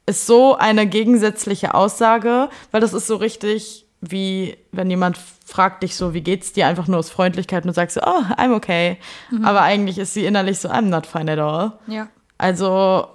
[0.05, 5.95] ist so eine gegensätzliche Aussage, weil das ist so richtig wie wenn jemand fragt dich
[5.95, 8.97] so, wie geht's dir, einfach nur aus Freundlichkeit und du sagst so, oh, I'm okay.
[9.31, 9.45] Mhm.
[9.45, 11.73] Aber eigentlich ist sie innerlich so, I'm not fine at all.
[11.88, 12.08] Ja.
[12.38, 13.08] Also,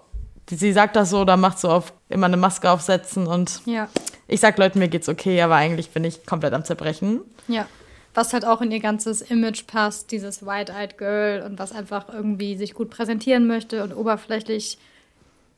[0.49, 3.88] sie sagt das so, da macht so auf immer eine Maske aufsetzen und ja.
[4.27, 7.21] ich sag Leuten, mir geht's okay, aber eigentlich bin ich komplett am Zerbrechen.
[7.49, 7.66] Ja.
[8.12, 12.57] Was halt auch in ihr ganzes Image passt, dieses White-Eyed Girl und was einfach irgendwie
[12.57, 14.79] sich gut präsentieren möchte und oberflächlich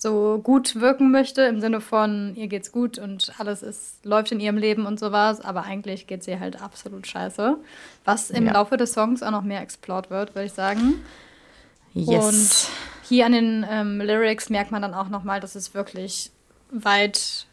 [0.03, 4.41] so gut wirken möchte, im Sinne von, ihr geht's gut und alles ist, läuft in
[4.41, 7.57] ihrem Leben und sowas, aber eigentlich geht sie halt absolut scheiße.
[8.05, 8.55] Was im ja.
[8.55, 11.05] Laufe des Songs auch noch mehr explored wird, würde ich sagen.
[11.95, 12.09] Yes.
[12.09, 16.33] Und hier an den ähm, Lyrics merkt man dann auch nochmal, dass es wirklich
[16.73, 17.47] weit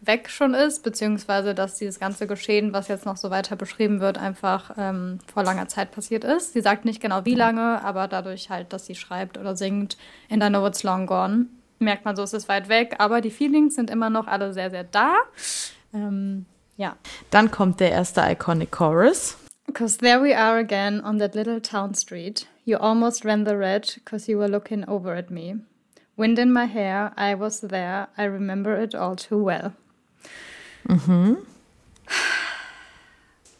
[0.00, 4.16] weg schon ist, beziehungsweise dass dieses ganze Geschehen, was jetzt noch so weiter beschrieben wird,
[4.16, 6.52] einfach ähm, vor langer Zeit passiert ist.
[6.52, 9.96] Sie sagt nicht genau wie lange, aber dadurch halt, dass sie schreibt oder singt,
[10.30, 11.46] and I know it's long gone,
[11.84, 14.70] merkt man so, es ist weit weg, aber die Feelings sind immer noch alle sehr,
[14.70, 15.16] sehr da.
[15.92, 16.96] Ähm, ja.
[17.30, 19.36] Dann kommt der erste Iconic Chorus.
[19.66, 22.46] Because there we are again on that little town street.
[22.64, 25.56] You almost ran the red because you were looking over at me.
[26.16, 29.72] Wind in my hair, I was there, I remember it all too well.
[30.88, 31.38] Mhm.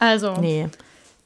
[0.01, 0.69] Also, nee.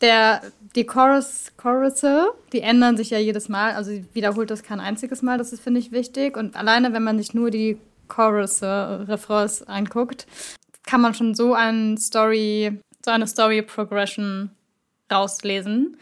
[0.01, 0.43] der
[0.75, 3.73] die Chorus, Chorusse, die ändern sich ja jedes Mal.
[3.73, 5.39] Also sie wiederholt das kein einziges Mal.
[5.39, 6.37] Das ist, finde ich, wichtig.
[6.37, 7.79] Und alleine, wenn man sich nur die
[8.09, 10.27] Chorusse, Refrains anguckt,
[10.87, 14.51] kann man schon so ein Story, so eine Story-Progression
[15.13, 15.97] rauslesen.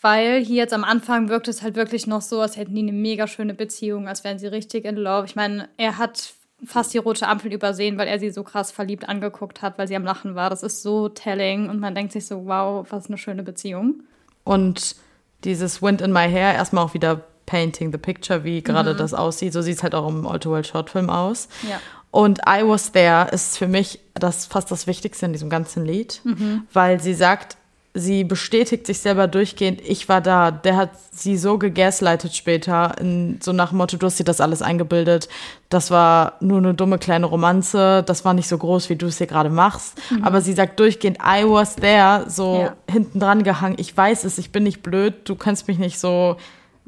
[0.00, 2.92] Weil hier jetzt am Anfang wirkt es halt wirklich noch so, als hätten die eine
[2.92, 5.26] mega schöne Beziehung, als wären sie richtig in Love.
[5.26, 6.34] Ich meine, er hat
[6.64, 9.96] fast die rote Ampel übersehen, weil er sie so krass verliebt angeguckt hat, weil sie
[9.96, 10.50] am Lachen war.
[10.50, 14.02] Das ist so telling und man denkt sich so, wow, was eine schöne Beziehung.
[14.44, 14.96] Und
[15.44, 18.98] dieses Wind in My Hair, erstmal auch wieder Painting the Picture, wie gerade mhm.
[18.98, 19.52] das aussieht.
[19.52, 21.48] So sieht es halt auch im Old World Shortfilm aus.
[21.68, 21.80] Ja.
[22.10, 26.20] Und I Was There ist für mich das fast das Wichtigste in diesem ganzen Lied,
[26.24, 26.66] mhm.
[26.72, 27.56] weil sie sagt,
[27.94, 30.50] sie bestätigt sich selber durchgehend, ich war da.
[30.50, 34.40] Der hat sie so gegaslightet später, in, so nach dem Motto, du hast dir das
[34.40, 35.28] alles eingebildet.
[35.68, 39.18] Das war nur eine dumme kleine Romanze, das war nicht so groß, wie du es
[39.18, 40.00] hier gerade machst.
[40.10, 40.24] Mhm.
[40.24, 42.76] Aber sie sagt durchgehend, I was there, so ja.
[42.90, 43.76] hinten dran gehangen.
[43.78, 46.36] Ich weiß es, ich bin nicht blöd, du kannst mich nicht so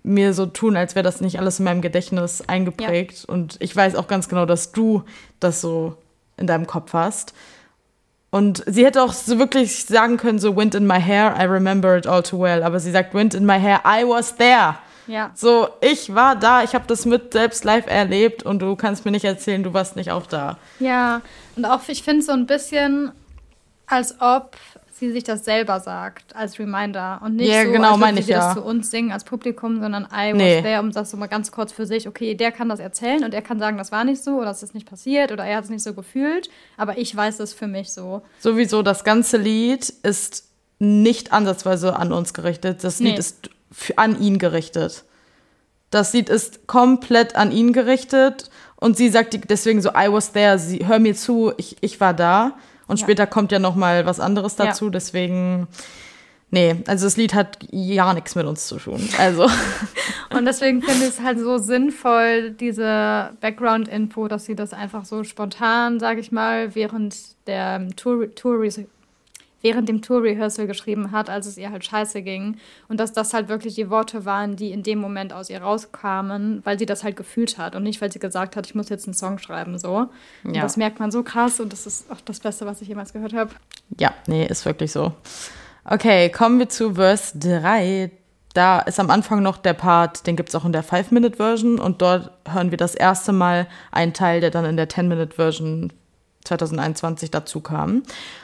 [0.03, 3.25] mir so tun, als wäre das nicht alles in meinem Gedächtnis eingeprägt.
[3.27, 3.35] Ja.
[3.35, 5.03] Und ich weiß auch ganz genau, dass du
[5.41, 5.97] das so
[6.37, 7.35] in deinem Kopf hast.
[8.35, 11.97] Und sie hätte auch so wirklich sagen können, so Wind in my hair, I remember
[11.97, 12.65] it all too well.
[12.65, 14.75] Aber sie sagt Wind in my hair, I was there.
[15.07, 15.31] Ja.
[15.35, 19.13] So, ich war da, ich habe das mit selbst live erlebt und du kannst mir
[19.13, 20.59] nicht erzählen, du warst nicht auch da.
[20.81, 21.21] Ja,
[21.55, 23.13] und auch ich finde so ein bisschen,
[23.87, 24.57] als ob
[24.99, 27.21] sie sich das selber sagt, als Reminder.
[27.25, 28.39] Und nicht Ja, so, genau, als sie ja.
[28.39, 30.63] das zu uns singen als Publikum, sondern I was Nee.
[30.63, 33.35] there, um das so mal ganz kurz für sich, okay, der kann das erzählen und
[33.35, 35.65] er kann sagen, das war nicht so oder es ist nicht passiert oder er hat
[35.65, 38.23] es nicht so gefühlt, aber ich weiß es für mich so.
[38.41, 40.45] Sowieso, das ganze Lied ist
[40.79, 42.85] nicht ansatzweise an uns gerichtet.
[42.85, 43.11] Das Nee.
[43.11, 43.51] Lied ist
[43.97, 45.05] an ihn gerichtet.
[45.91, 50.59] Das Lied ist komplett an ihn gerichtet und sie sagt deswegen so, I was there,
[50.59, 52.57] sie, hör mir zu, ich, ich war da.
[52.87, 53.05] Und Ja.
[53.07, 54.67] später kommt ja noch mal was anderes Ja.
[54.67, 55.69] dazu, deswegen,
[56.51, 59.09] nee, also das Lied hat ja nichts mit uns zu tun.
[59.19, 59.47] Also,
[60.37, 65.23] Und deswegen finde ich es halt so sinnvoll, diese Background-Info, dass sie das einfach so
[65.23, 67.17] spontan, sage ich mal, während
[67.47, 68.61] der Tour, Tour
[69.65, 72.59] während dem Tour-Rehearsal geschrieben hat, als es ihr halt scheiße ging.
[72.89, 76.61] Und dass das halt wirklich die Worte waren, die in dem Moment aus ihr rauskamen,
[76.65, 79.07] weil sie das halt gefühlt hat und nicht, weil sie gesagt hat, ich muss jetzt
[79.07, 80.11] einen Song schreiben, so.
[80.45, 80.61] Und Ja.
[80.63, 83.33] das merkt man so krass und das ist auch das Beste, was ich jemals gehört
[83.33, 83.51] habe.
[83.99, 85.13] ja, nee, ist wirklich so.
[85.87, 88.11] Okay, kommen wir zu Verse 3.
[88.53, 92.03] Da ist am Anfang noch der Part, den gibt es auch in der 5-Minute-Version und
[92.03, 95.93] dort hören wir das erste Mal einen Teil, der dann in der 10-Minute-Version
[96.45, 98.03] 2021 dazu kam.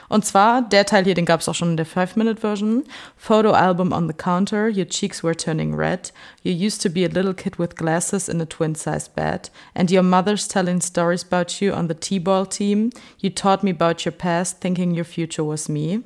[0.09, 2.83] Und zwar, der Teil hier, den gab es auch schon in der 5-Minute-Version.
[3.15, 6.11] Photo album on the counter, your cheeks were turning red.
[6.43, 9.51] You used to be a little kid with glasses in a twin-sized bed.
[9.75, 12.89] And your mother's telling stories about you on the T-ball team.
[13.19, 16.01] You taught me about your past, thinking your future was me.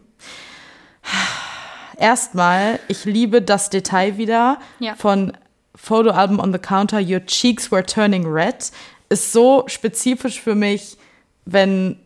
[1.98, 4.96] Erstmal, ich liebe das Detail wieder Ja.
[4.96, 5.32] von
[5.76, 8.72] Photo album on the counter, your cheeks were turning red.
[9.10, 10.98] Ist so spezifisch für mich,
[11.46, 11.98] wenn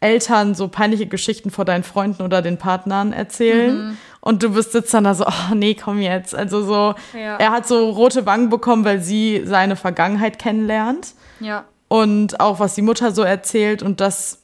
[0.00, 4.94] Eltern so peinliche Geschichten vor deinen Freunden oder den Partnern erzählen und du bist sitzt
[4.94, 6.34] dann da so, oh nee, komm jetzt.
[6.36, 7.36] Also so, Ja.
[7.38, 11.64] er hat so rote Wangen bekommen, weil sie seine Vergangenheit kennenlernt Ja.
[11.88, 14.42] und auch was die Mutter so erzählt und das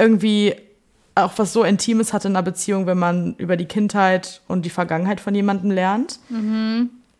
[0.00, 0.54] irgendwie
[1.14, 4.70] auch was so Intimes hat in einer Beziehung, wenn man über die Kindheit und die
[4.70, 6.20] Vergangenheit von jemandem lernt.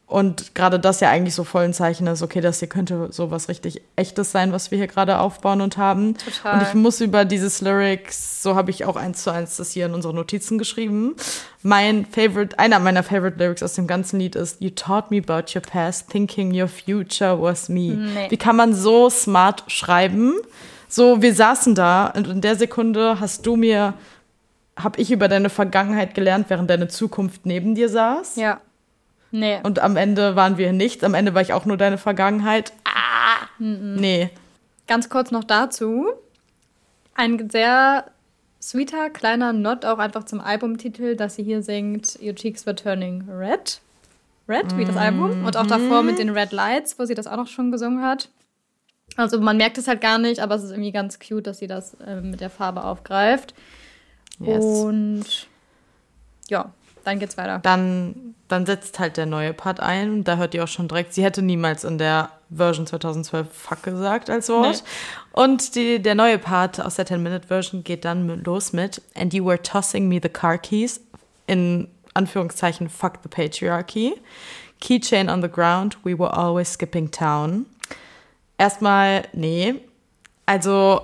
[0.09, 3.31] Und gerade das ja eigentlich so voll ein Zeichen ist, okay, das hier könnte so
[3.31, 6.17] was richtig Echtes sein, was wir hier gerade aufbauen und haben.
[6.17, 6.55] Total.
[6.55, 9.85] Und ich muss über dieses Lyrics, so habe ich auch eins zu eins das hier
[9.85, 11.15] in unsere Notizen geschrieben.
[11.63, 15.55] Mein Favorite, einer meiner Favorite Lyrics aus dem ganzen Lied ist You taught me about
[15.55, 17.93] your past, thinking your future was me.
[17.93, 18.31] Nee.
[18.31, 20.37] Wie kann man so smart schreiben?
[20.89, 23.93] So, wir saßen da und in der Sekunde hast du mir,
[24.75, 28.37] habe ich über deine Vergangenheit gelernt, während deine Zukunft neben dir saß.
[28.37, 28.63] Ja.
[29.31, 29.61] Nee.
[29.63, 31.05] Und am Ende waren wir nichts.
[31.05, 32.73] Am Ende war ich auch nur deine Vergangenheit.
[32.85, 33.47] Ah!
[33.59, 34.31] Nee.
[34.87, 36.07] Ganz kurz noch dazu.
[37.15, 38.07] Ein sehr
[38.61, 43.29] sweeter kleiner Not auch einfach zum Albumtitel, dass sie hier singt Your Cheeks Were Turning
[43.29, 43.81] Red.
[44.49, 45.45] Red, wie das Album.
[45.45, 48.31] Und auch davor mit den Red Lights, wo sie das auch noch schon gesungen hat.
[49.17, 51.67] Also man merkt es halt gar nicht, aber es ist irgendwie ganz cute, dass sie
[51.67, 53.53] das äh, mit der Farbe aufgreift.
[54.41, 54.65] Yes.
[54.65, 55.25] Und
[56.49, 56.73] ja,
[57.05, 57.61] dann geht's weiter.
[57.63, 60.25] Dann, dann setzt halt der neue Part ein.
[60.25, 64.31] Da hört ihr auch schon direkt, sie hätte niemals in der Version 2012 Fuck gesagt
[64.31, 64.83] als Wort.
[65.33, 69.63] Und die, der neue Part aus der 10-Minute-Version geht dann los mit And you were
[69.63, 71.01] tossing me the car keys.
[71.47, 74.15] In Anführungszeichen Fuck the Patriarchy.
[74.81, 77.67] Keychain on the ground, we were always skipping town.
[78.59, 79.75] Erstmal, nee.
[80.47, 81.03] Also,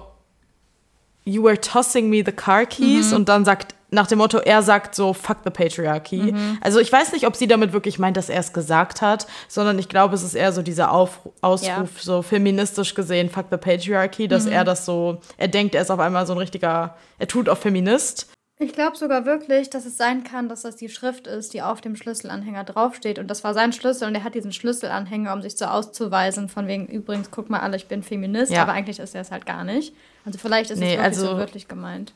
[1.24, 4.94] you were tossing me the car keys und dann sagt, nach dem Motto, er sagt
[4.94, 6.35] so, fuck the patriarchy.
[6.61, 9.78] Also ich weiß nicht, ob sie damit wirklich meint, dass er es gesagt hat, sondern
[9.78, 11.85] ich glaube, es ist eher so dieser Auf Ausruf, Ja.
[12.02, 16.00] so feministisch gesehen, fuck the patriarchy, dass er das so, er denkt, er ist auf
[16.00, 18.30] einmal so ein richtiger, er tut auf Feminist.
[18.61, 21.80] Ich glaube sogar wirklich, dass es sein kann, dass das die Schrift ist, die auf
[21.80, 23.18] dem Schlüsselanhänger draufsteht.
[23.18, 26.68] Und das war sein Schlüssel und er hat diesen Schlüsselanhänger, um sich so auszuweisen, von
[26.68, 28.62] wegen, übrigens, guck mal alle, ich bin Feminist, Ja.
[28.62, 29.92] aber eigentlich ist er es halt gar nicht.
[30.24, 32.12] Also vielleicht ist Nee, es wirklich so also- wirklich gemeint.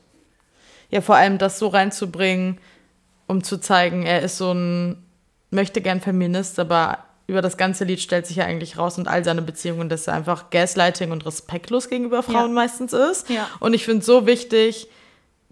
[0.90, 2.58] Ja, vor allem das so reinzubringen,
[3.26, 4.96] um zu zeigen, er ist so ein,
[5.50, 9.22] möchte gern Feminist, aber über das ganze Lied stellt sich ja eigentlich raus und all
[9.22, 12.54] seine Beziehungen, dass er einfach Gaslighting und respektlos gegenüber Frauen Ja.
[12.54, 13.28] meistens ist.
[13.28, 13.46] Ja.
[13.60, 14.88] Und ich finde so wichtig,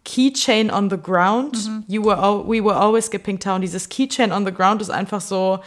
[0.07, 1.85] Keychain on the ground, Mhm.
[1.89, 3.61] you were we were always skipping town.
[3.61, 5.59] Dieses Keychain on the ground ist einfach so,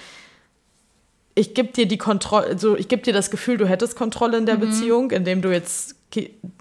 [1.36, 4.45] ich gebe dir die Kontrolle, so ich gebe dir das Gefühl, du hättest Kontrolle in
[4.45, 4.62] der Mhm.
[4.62, 5.95] Beziehung, indem du jetzt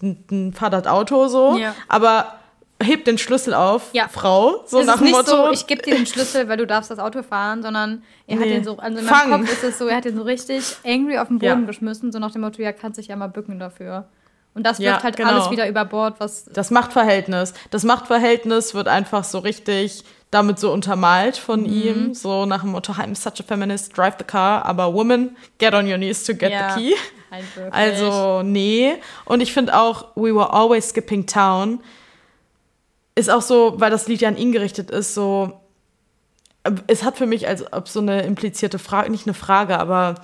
[0.03, 1.75] ein ein Vater hat Auto so, Ja.
[1.89, 2.35] aber
[2.83, 4.07] heb den Schlüssel auf, Ja.
[4.09, 5.47] Frau, so es nach ist dem nicht Motto.
[5.47, 8.45] so, ich gebe dir den Schlüssel, weil du darfst das Auto fahren, sondern er hat
[8.47, 8.51] Nee.
[8.55, 9.31] den so, also in Fang.
[9.31, 11.67] meinem Kopf ist es so, er hat den so richtig angry auf den Boden Ja.
[11.67, 14.07] geschmissen, so nach dem Motto, ja, kannst dich ja mal bücken dafür.
[14.55, 15.31] Und das wirft Ja, halt genau.
[15.31, 16.45] alles wieder über Bord, was.
[16.47, 17.53] Das Machtverhältnis.
[17.71, 21.67] Das Machtverhältnis wird einfach so richtig damit so untermalt von Mhm.
[21.67, 22.15] ihm.
[22.15, 25.87] So nach dem Motto, I'm such a feminist, drive the car, aber woman, get on
[25.89, 26.95] your knees to get Ja, the key.
[27.31, 27.45] Halt.
[27.73, 28.95] Also, nee.
[29.27, 31.81] Und ich finde auch, We Were Always Skipping Town
[33.19, 35.61] ist auch so, weil das Lied ja an ihn gerichtet ist, so.
[36.87, 40.17] Es hat für mich als ob so eine implizierte Frage, nicht eine Frage, aber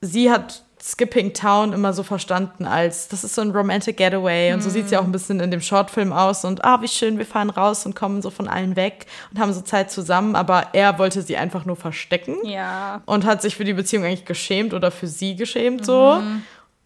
[0.00, 4.52] sie hat Skipping Town immer so verstanden als, das ist so ein romantic getaway.
[4.52, 6.44] Und so sieht es ja auch ein bisschen in dem Shortfilm aus.
[6.44, 9.52] Und ah, wie schön, wir fahren raus und kommen so von allen weg und haben
[9.52, 10.36] so Zeit zusammen.
[10.36, 13.02] Aber er wollte sie einfach nur verstecken Ja.
[13.06, 16.22] und hat sich für die Beziehung eigentlich geschämt oder für sie geschämt so.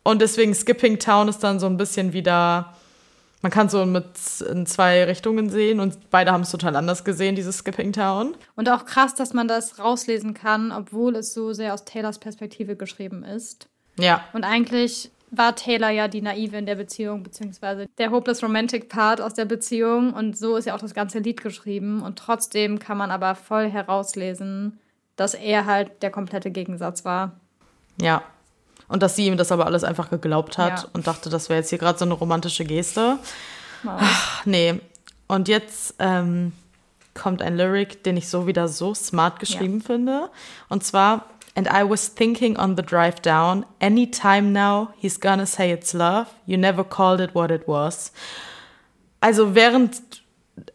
[0.05, 2.73] Und deswegen Skipping Town ist dann so ein bisschen wieder,
[3.43, 4.07] man kann so mit
[4.49, 8.37] in zwei Richtungen sehen und beide haben es total anders gesehen, dieses Skipping Town.
[8.55, 12.77] Und auch krass, dass man das rauslesen kann, obwohl es so sehr aus Taylors Perspektive
[12.77, 13.69] geschrieben ist.
[13.99, 18.89] Ja, Und eigentlich war Taylor ja die Naive in der Beziehung, beziehungsweise der Hopeless Romantic
[18.89, 20.13] Part aus der Beziehung.
[20.13, 22.03] Und so ist ja auch das ganze Lied geschrieben.
[22.03, 24.79] Und trotzdem kann man aber voll herauslesen,
[25.17, 27.41] dass er halt der komplette Gegensatz war.
[28.01, 28.23] ja.
[28.93, 30.89] Und dass sie ihm das aber alles einfach geglaubt hat Ja.
[30.93, 33.19] und dachte, das wäre jetzt hier gerade so eine romantische Geste.
[33.83, 33.95] Wow.
[33.99, 34.81] Ach, nee.
[35.29, 36.53] Und jetzt ähm,
[37.15, 40.29] kommt ein Lyric, den ich so wieder so smart geschrieben finde.
[40.69, 41.25] Und zwar,
[41.55, 46.27] And I was thinking on the drive down, anytime now he's gonna say it's love,
[46.47, 48.13] you never called it what it was.
[49.21, 50.01] Also während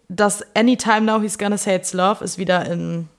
[0.08, 3.10] das Anytime now he's gonna say it's love ist wieder in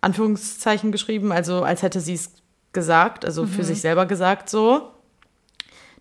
[0.00, 2.30] Anführungszeichen geschrieben, also als hätte sie es
[2.72, 4.90] gesagt, also für sich selber gesagt so,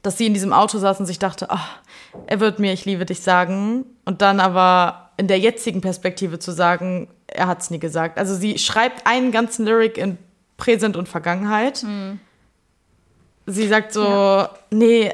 [0.03, 1.79] dass sie in diesem Auto saß und sich dachte, ach,
[2.27, 6.51] er wird mir ich liebe dich sagen und dann aber in der jetzigen Perspektive zu
[6.51, 8.17] sagen, er hat es nie gesagt.
[8.17, 10.17] Also sie schreibt einen ganzen Lyric in
[10.57, 11.85] Präsent und Vergangenheit.
[13.45, 14.49] Sie sagt so, Ja.
[14.71, 15.13] nee,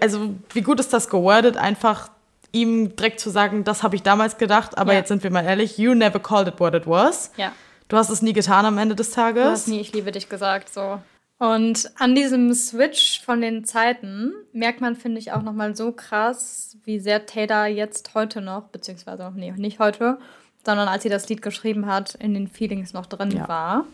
[0.00, 2.08] also wie gut ist das gewordet, einfach
[2.52, 5.00] ihm direkt zu sagen, das habe ich damals gedacht, aber Ja.
[5.00, 7.30] jetzt sind wir mal ehrlich, you never called it what it was.
[7.36, 7.52] Ja.
[7.88, 9.44] Du hast es nie getan am Ende des Tages.
[9.44, 11.00] Du hast nie Ich liebe dich gesagt, so.
[11.38, 16.78] Und an diesem Switch von den Zeiten merkt man, finde ich, auch nochmal so krass,
[16.84, 20.18] wie sehr Taylor jetzt heute noch, beziehungsweise, nee, nicht heute,
[20.64, 23.48] sondern als sie das Lied geschrieben hat, in den Feelings noch drin Ja.
[23.48, 23.84] war.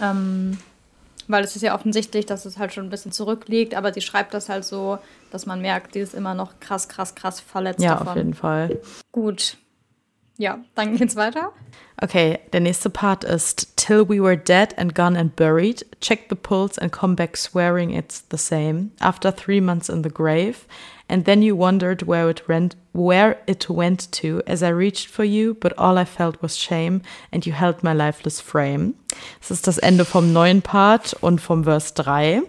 [0.00, 0.58] Ähm,
[1.28, 4.32] weil es ist ja offensichtlich, dass es halt schon ein bisschen zurückliegt, aber sie schreibt
[4.32, 4.98] das halt so,
[5.30, 8.08] dass man merkt, die ist immer noch krass, krass, krass verletzt ja, davon.
[8.08, 8.80] auf jeden Fall.
[9.12, 9.58] Gut.
[10.38, 11.52] Ja, dann geht's weiter.
[12.02, 16.34] Okay, der nächste Part ist Till we were dead and gone and buried, check the
[16.34, 18.90] pulse and come back swearing it's the same.
[19.00, 20.66] After three months in the grave,
[21.08, 25.24] and then you wondered where it went, where it went to as I reached for
[25.24, 27.00] you, but all I felt was shame,
[27.32, 28.94] and you held my lifeless frame.
[29.40, 32.42] Das ist das Ende vom neuen Part und vom Verse 3.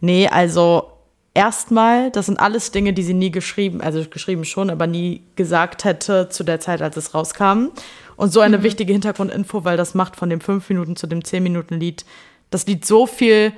[0.00, 0.93] Nee, also
[1.34, 5.84] erstmal, das sind alles Dinge, die sie nie geschrieben, also geschrieben schon, aber nie gesagt
[5.84, 7.70] hätte zu der Zeit, als es rauskam.
[8.16, 11.42] Und so eine wichtige Hintergrundinfo, weil das macht von dem 5 Minuten zu dem 10
[11.42, 12.04] Minuten Lied
[12.50, 13.52] das Lied so viel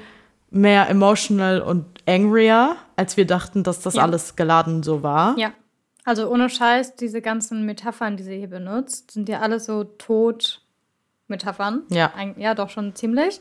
[0.51, 4.03] mehr emotional und angrier, als wir dachten, dass das Ja.
[4.03, 5.37] alles geladen so war.
[5.39, 5.53] Ja.
[6.05, 11.83] Also ohne Scheiß, diese ganzen Metaphern, die sie hier benutzt, sind ja alle so Tod-Metaphern.
[11.91, 12.13] Ja.
[12.17, 13.41] Ein, ja, doch schon ziemlich.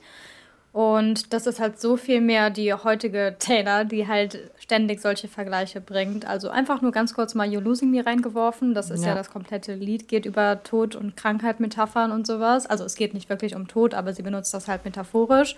[0.75, 5.79] Und das ist halt so viel mehr die heutige Taylor, die halt ständig solche Vergleiche
[5.79, 6.25] bringt.
[6.27, 8.73] Also einfach nur ganz kurz mal You Losing Me reingeworfen.
[8.73, 9.15] Das ist ja, Ja.
[9.15, 12.65] das komplette Lied, geht über Tod und Krankheit, Metaphern und sowas.
[12.65, 15.55] Also es geht nicht wirklich um Tod, aber sie benutzt das halt metaphorisch.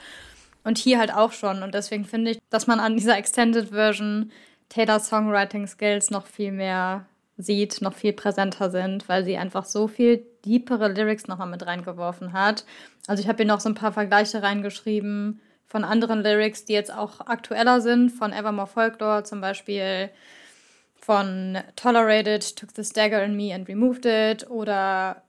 [0.64, 1.64] Und hier halt auch schon.
[1.64, 4.32] Und deswegen finde ich, dass man an dieser Extended Version
[4.70, 9.88] Taylors Songwriting Skills noch viel mehr sieht, noch viel präsenter sind, weil sie einfach so
[9.88, 12.66] viel deepere Lyrics nochmal mit reingeworfen hat.
[13.06, 16.94] Also ich habe hier noch so ein paar Vergleiche reingeschrieben von anderen Lyrics, die jetzt
[16.94, 20.10] auch aktueller sind, von Evermore Folklore zum Beispiel,
[20.96, 25.22] von Tolerated, Took the Stagger in Me and Removed It oder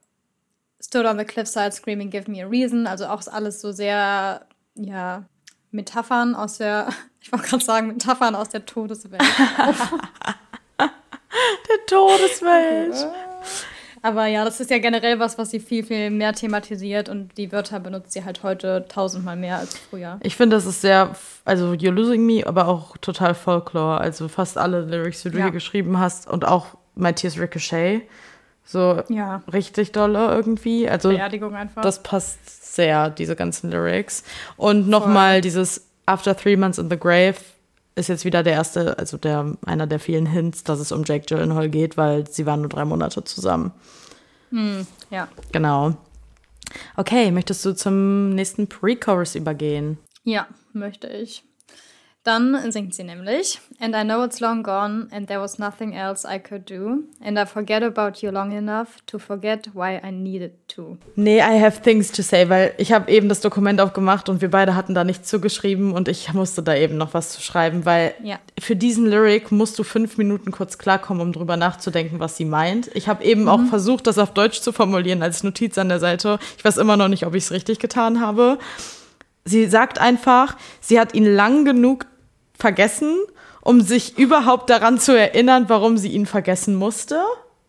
[0.81, 2.87] Stood on the Cliffside Screaming Give Me a Reason.
[2.87, 5.25] Also auch alles so sehr, ja,
[5.71, 6.89] Metaphern aus der,
[7.21, 9.21] ich wollte gerade sagen, Metaphern aus der Todeswelt.
[11.89, 13.07] Todeswelt.
[14.01, 17.51] Aber ja, das ist ja generell was, was sie viel, viel mehr thematisiert und die
[17.51, 20.19] Wörter benutzt sie halt heute tausendmal mehr als früher.
[20.23, 21.09] Ich finde, das ist sehr,
[21.43, 23.99] also You're Losing Me, aber auch total Folklore.
[23.99, 25.45] Also fast alle Lyrics, die du Ja.
[25.45, 28.03] hier geschrieben hast und auch Matthias Ricochet.
[28.63, 29.41] So Ja.
[29.51, 30.87] richtig dolle irgendwie.
[30.89, 31.81] Also Beerdigung einfach.
[31.81, 34.23] das passt sehr, diese ganzen Lyrics.
[34.55, 37.35] Und nochmal dieses After Three Months in the Grave
[37.99, 41.25] ist jetzt wieder der erste, also der, einer der vielen Hints, dass es um Jake
[41.25, 43.71] Gyllenhaal geht, weil sie waren nur drei Monate zusammen.
[45.09, 45.27] ja.
[45.51, 45.95] Genau.
[46.95, 49.97] Okay, möchtest du zum nächsten Pre-Chorus übergehen?
[50.23, 51.43] Ja, möchte ich.
[52.25, 56.27] Dann singt sie nämlich And I know it's long gone and there was nothing else
[56.29, 60.51] I could do and I forget about you long enough to forget why I needed
[60.75, 60.97] to.
[61.15, 64.51] Nee, I have things to say, weil ich habe eben das Dokument aufgemacht und wir
[64.51, 68.13] beide hatten da nichts zugeschrieben und ich musste da eben noch was zu schreiben, weil
[68.21, 68.37] Ja.
[68.59, 72.91] für diesen Lyric musst du fünf Minuten kurz klarkommen, um drüber nachzudenken, was sie meint.
[72.95, 76.37] Ich habe eben auch versucht, das auf Deutsch zu formulieren als Notiz an der Seite.
[76.57, 78.57] Ich weiß immer noch nicht, ob ich es richtig getan habe.
[79.45, 82.05] Sie sagt einfach, sie hat ihn lang genug
[82.57, 83.17] vergessen,
[83.61, 87.21] um sich überhaupt daran zu erinnern, warum sie ihn vergessen musste.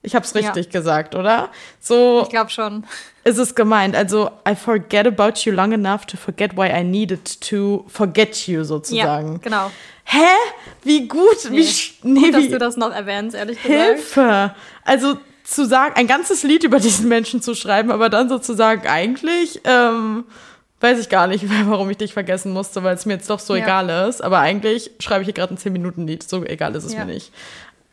[0.03, 0.41] Ich habe es Ja.
[0.41, 1.51] richtig gesagt, oder?
[1.79, 2.85] So Ich glaube schon.
[3.25, 3.95] ist es gemeint.
[3.95, 8.59] Also, I forget about you long enough to forget why I needed to forget you
[8.59, 9.41] Ja, sozusagen.
[9.43, 9.71] genau.
[10.05, 10.27] Hä?
[10.83, 11.51] Wie gut?
[11.51, 11.61] Wie, Nee.
[11.63, 13.83] sch- nee, Gut, dass wie du das noch erwähnst, ehrlich gesagt.
[13.85, 14.55] Hilfe.
[14.85, 19.61] Also zu sagen, ein ganzes Lied über diesen Menschen zu schreiben, aber dann sozusagen eigentlich,
[19.65, 20.25] ähm,
[20.81, 23.55] weiß ich gar nicht, warum ich dich vergessen musste, weil es mir jetzt doch so
[23.55, 23.63] Ja.
[23.65, 24.23] egal ist.
[24.23, 26.23] Aber eigentlich schreibe ich hier gerade ein 10-Minuten-Lied.
[26.29, 27.01] So egal ist es Ja.
[27.05, 27.33] mir nicht.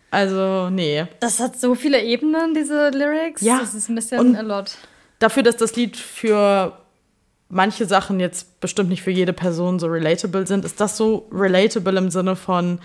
[0.09, 1.05] Also, nee.
[1.19, 3.41] Das hat so viele Ebenen, diese Lyrics.
[3.41, 3.59] Ja.
[3.59, 4.71] Das ist ein bisschen Und- a lot.
[5.19, 6.77] dafür, dass das Lied für
[7.49, 11.97] manche Sachen jetzt bestimmt nicht für jede Person so relatable sind, ist das so relatable
[11.97, 12.79] im Sinne von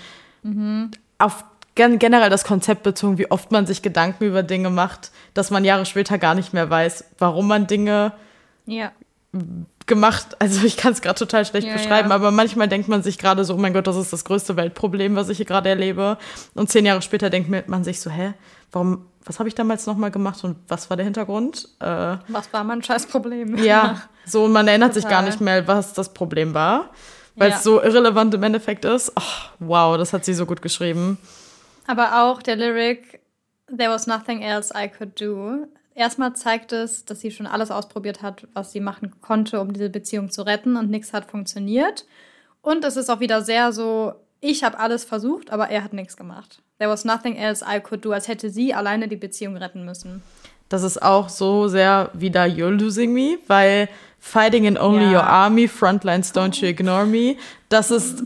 [1.18, 1.44] auf
[1.74, 5.64] gen generell das Konzept bezogen, wie oft man sich Gedanken über Dinge macht, dass man
[5.64, 8.12] Jahre später gar nicht mehr weiß, warum man Dinge
[8.66, 8.92] Ja.
[9.86, 12.14] Gemacht, also ich kann es gerade total schlecht Ja, beschreiben, ja.
[12.14, 15.16] aber manchmal denkt man sich gerade so, oh mein Gott, das ist das größte Weltproblem,
[15.16, 16.18] was ich hier gerade erlebe.
[16.54, 18.34] Und zehn Jahre später denkt man sich so, hä,
[18.70, 21.68] warum, was habe ich damals nochmal gemacht und was war der Hintergrund?
[21.80, 23.56] Äh, Was war mein Scheißproblem?
[23.64, 25.24] ja, so man erinnert sich gar Total.
[25.26, 26.90] nicht mehr, was das Problem war,
[27.36, 27.56] weil Ja.
[27.56, 29.12] es so irrelevant im Endeffekt ist.
[29.14, 31.18] Ach, wow, das hat sie so gut geschrieben.
[31.86, 33.20] Aber auch der Lyric
[33.74, 35.66] There was nothing else I could do.
[35.94, 39.90] Erstmal zeigt es, dass sie schon alles ausprobiert hat, was sie machen konnte, um diese
[39.90, 42.06] Beziehung zu retten und nichts hat funktioniert.
[42.62, 46.16] Und es ist auch wieder sehr so, ich habe alles versucht, aber er hat nichts
[46.16, 46.62] gemacht.
[46.78, 50.22] There was nothing else I could do, als hätte sie alleine die Beziehung retten müssen.
[50.68, 53.88] Das ist auch so sehr wieder You're Losing Me, weil
[54.18, 55.10] Fighting in Only Ja.
[55.10, 57.36] Your Army, Frontlines Don't You Ignore Me,
[57.68, 58.24] das ist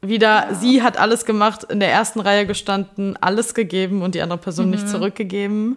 [0.00, 4.38] wieder, sie hat alles gemacht, in der ersten Reihe gestanden, alles gegeben und die andere
[4.38, 5.76] Person nicht zurückgegeben.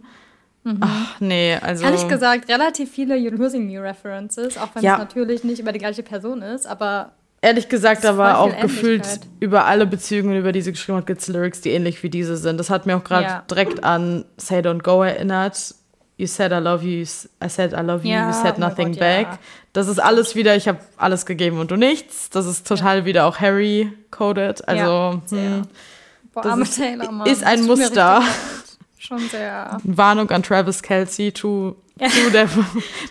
[0.81, 1.85] Ach, nee, also.
[1.85, 4.93] Ehrlich gesagt, relativ viele You're Losing Me References, auch wenn Ja.
[4.93, 7.11] es natürlich nicht über die gleiche Person ist, aber
[7.41, 9.03] Ehrlich gesagt, da war auch gefühlt
[9.39, 12.37] über alle Beziehungen, über die sie geschrieben hat, gibt es Lyrics, die ähnlich wie diese
[12.37, 12.57] sind.
[12.59, 13.43] Das hat mir auch gerade Ja.
[13.47, 15.75] direkt an Say Don't Go erinnert.
[16.17, 18.91] You said I love you, I said I love you, Ja, you said oh nothing
[18.93, 19.27] Gott, back.
[19.33, 19.39] ja.
[19.73, 22.31] Das ist alles wieder, ich habe alles gegeben und du nichts.
[22.31, 24.67] Das ist total wieder auch Harry coded.
[24.67, 25.61] Also Ja, hm,
[26.33, 28.23] boah, Das ist- Taylor, ist ein Muster.
[29.05, 29.77] Schon sehr.
[29.83, 32.49] Warnung an Travis Kelsey, tu, tu, der,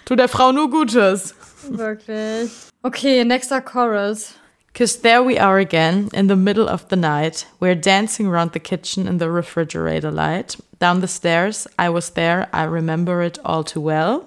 [0.04, 1.34] tu der Frau nur Gutes.
[1.68, 2.50] Wirklich.
[2.82, 4.34] Okay, nächster Chorus.
[4.74, 7.46] Cause there we are again, in the middle of the night.
[7.60, 10.56] We're dancing around the kitchen in the refrigerator light.
[10.80, 14.26] Down the stairs, I was there, I remember it all too well.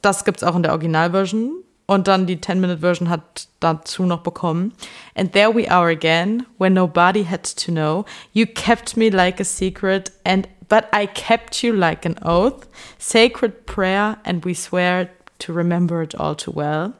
[0.00, 1.62] Das gibt's auch in der Originalversion.
[1.84, 4.72] Und dann die 10-Minute-Version hat dazu noch bekommen.
[5.14, 8.06] And there we are again, when nobody had to know.
[8.32, 12.66] You kept me like a secret, and but I kept you like an oath.
[12.98, 15.10] Sacred prayer, and we swear
[15.40, 16.94] to remember it all too well.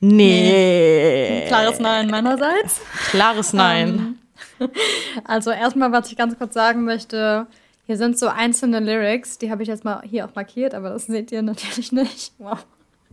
[0.00, 1.44] Nee.
[1.46, 2.80] Klares Nein meinerseits.
[3.10, 4.18] Klares Nein.
[5.24, 7.46] Also erstmal, was ich ganz kurz sagen möchte,
[7.86, 11.06] hier sind so einzelne Lyrics, die habe ich jetzt mal hier auch markiert, aber das
[11.06, 12.32] seht ihr natürlich nicht.
[12.38, 12.66] Wow.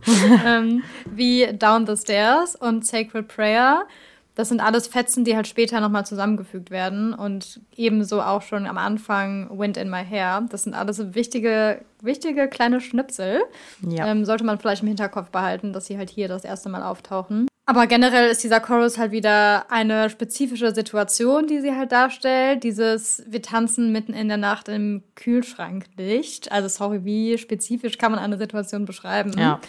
[0.44, 3.86] ähm, wie Down the Stairs und Sacred Prayer.
[4.34, 7.12] Das sind alles Fetzen, die halt später nochmal zusammengefügt werden.
[7.12, 10.46] Und ebenso auch schon am Anfang Wind in My Hair.
[10.50, 13.42] Das sind alles wichtige, wichtige kleine Schnipsel.
[13.86, 14.06] Ja.
[14.06, 17.46] Ähm, sollte man vielleicht im Hinterkopf behalten, dass sie halt hier das erste Mal auftauchen.
[17.64, 22.64] Aber generell ist dieser Chorus halt wieder eine spezifische Situation, die sie halt darstellt.
[22.64, 26.50] Dieses, wir tanzen mitten in der Nacht im Kühlschranklicht.
[26.50, 29.32] Also sorry, wie spezifisch kann man eine Situation beschreiben?
[29.38, 29.60] ja.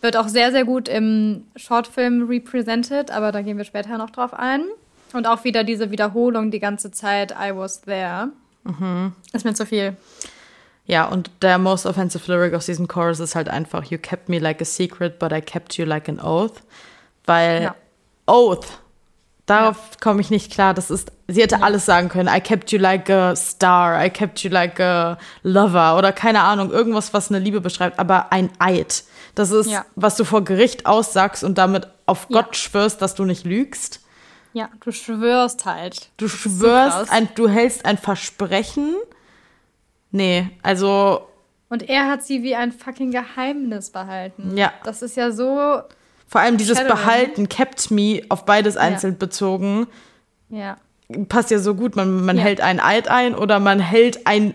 [0.00, 4.32] Wird auch sehr, sehr gut im Shortfilm represented, aber da gehen wir später noch drauf
[4.32, 4.64] ein.
[5.12, 8.28] Und auch wieder diese Wiederholung die ganze Zeit, I was there.
[9.32, 9.96] Ist mir zu viel.
[10.86, 14.38] Ja, und der most offensive lyric aus diesem Chorus ist halt einfach, You kept me
[14.38, 16.62] like a secret, but I kept you like an oath.
[17.26, 17.74] Weil Ja.
[18.26, 18.66] Oath,
[19.46, 20.74] darauf komme ich nicht klar.
[20.74, 22.28] Das ist, sie hätte alles sagen können.
[22.32, 26.70] I kept you like a star, I kept you like a lover oder keine Ahnung,
[26.70, 29.04] irgendwas, was eine Liebe beschreibt, aber ein Eid.
[29.34, 29.84] Das ist, Ja.
[29.96, 32.42] was du vor Gericht aussagst und damit auf Ja.
[32.42, 34.00] Gott schwörst, dass du nicht lügst.
[34.52, 36.10] Ja, du schwörst halt.
[36.16, 38.96] Du so schwörst, ein, du hältst ein Versprechen.
[40.10, 41.26] Nee, also
[41.68, 44.56] Und er hat sie wie ein fucking Geheimnis behalten.
[44.56, 44.72] Ja.
[44.82, 45.82] Das ist ja so.
[46.26, 46.96] Vor allem dieses Shadowing.
[46.96, 49.86] Behalten, kept me, auf beides einzeln bezogen,
[50.48, 50.76] Ja.
[51.28, 51.94] passt ja so gut.
[51.94, 52.42] Man, man Ja.
[52.42, 54.54] hält ein Eid ein oder man hält ein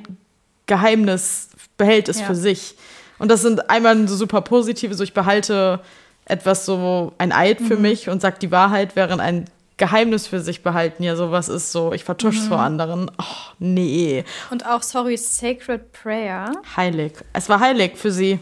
[0.65, 2.25] Geheimnis, behält es Ja.
[2.25, 2.75] für sich.
[3.19, 5.79] Und das sind einmal so super positive, so ich behalte
[6.25, 7.65] etwas so, ein Eid Mhm.
[7.67, 9.45] für mich und sag die Wahrheit, während ein
[9.77, 12.63] Geheimnis für sich behalten ja sowas ist so, ich vertusche es vor Mhm.
[12.63, 13.11] anderen.
[13.19, 14.23] Oh, nee.
[14.49, 16.51] Und auch, sorry, Sacred Prayer.
[16.77, 17.13] Heilig.
[17.33, 18.39] Es war heilig für sie.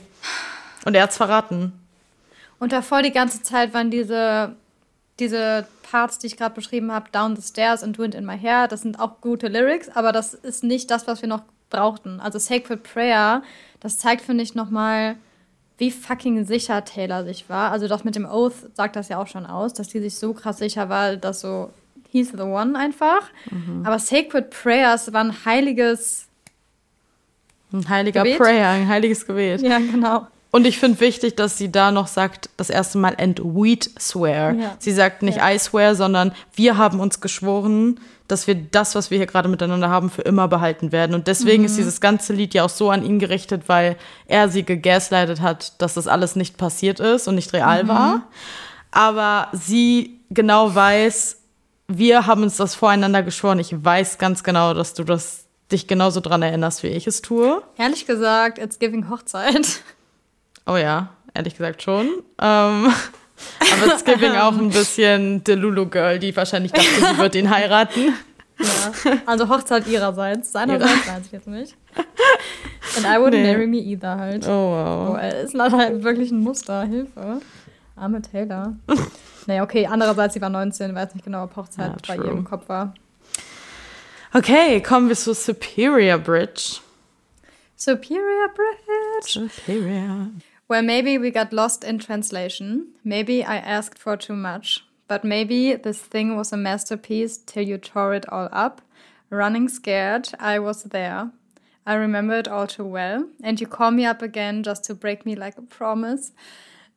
[0.86, 1.74] Und er hat's verraten.
[2.60, 4.56] Und davor die ganze Zeit waren diese,
[5.20, 8.68] diese Parts, die ich gerade beschrieben habe, Down the Stairs and Wind in My Hair.
[8.68, 11.42] Das sind auch gute Lyrics, aber das ist nicht das, was wir noch
[11.74, 12.20] brauchten.
[12.22, 13.44] Also Sacred Prayer,
[13.82, 15.16] das zeigt, finde ich, nochmal,
[15.78, 17.72] wie fucking sicher Taylor sich war.
[17.72, 20.34] Also das mit dem Oath sagt das ja auch schon aus, dass die sich so
[20.34, 21.72] krass sicher war, dass so,
[22.12, 23.24] he's the one einfach.
[23.84, 26.28] Aber Sacred Prayers war ein heiliges,
[27.74, 28.38] Ein heiliger Gebet?
[28.38, 29.62] Prayer, ein heiliges Gebet.
[29.62, 30.28] ja genau.
[30.52, 34.54] Und ich finde wichtig, dass sie da noch sagt, das erste Mal and we'd swear.
[34.54, 34.76] Ja.
[34.78, 35.52] Sie sagt nicht Ja.
[35.52, 38.00] I swear, sondern wir haben uns geschworen,
[38.34, 41.16] dass wir das, was wir hier gerade miteinander haben, für immer behalten werden.
[41.16, 41.68] Und deswegen Mhm.
[41.68, 43.96] ist dieses ganze Lied ja auch so an ihn gerichtet, weil
[44.28, 47.88] er sie gegaslightet hat, dass das alles nicht passiert ist und nicht real Mhm.
[47.88, 48.22] war.
[48.92, 51.38] Aber sie genau weiß,
[51.88, 53.60] wir haben uns das voreinander geschworen.
[53.60, 57.62] Ich weiß ganz genau, dass du das dich genauso dran erinnerst, wie ich es tue.
[57.78, 59.82] Ehrlich gesagt, it's giving Hochzeit.
[60.66, 62.08] Oh ja, ehrlich gesagt schon.
[62.42, 62.92] Ähm,
[63.60, 68.14] aber it's giving auch ein bisschen Delulu Girl, die wahrscheinlich dachte, sie wird ihn heiraten.
[68.60, 69.18] Ja.
[69.26, 70.52] Also Hochzeit ihrerseits.
[70.52, 71.76] Seinerseits weiß ich jetzt nicht.
[72.96, 73.52] And I wouldn't Nee.
[73.52, 74.46] marry me either halt.
[74.48, 75.10] Oh wow.
[75.14, 76.84] Oh, er ist leider halt wirklich ein Muster.
[76.84, 77.42] Hilfe.
[77.96, 78.76] Arme Taylor.
[79.48, 79.88] naja, okay.
[79.88, 80.94] Andererseits, sie war 19.
[80.94, 82.94] Weiß nicht genau, ob Hochzeit Ja, bei ihr im Kopf war.
[84.34, 86.78] Okay, kommen wir zu Superior Bridge.
[87.76, 89.50] Superior Bridge.
[89.50, 90.28] Superior.
[90.68, 92.94] Well, maybe we got lost in translation.
[93.04, 94.84] Maybe I asked for too much.
[95.08, 98.82] But maybe this thing was a masterpiece till you tore it all up.
[99.30, 101.32] Running scared, I was there.
[101.86, 103.28] I remember it all too well.
[103.44, 106.32] And you call me up again just to break me like a promise.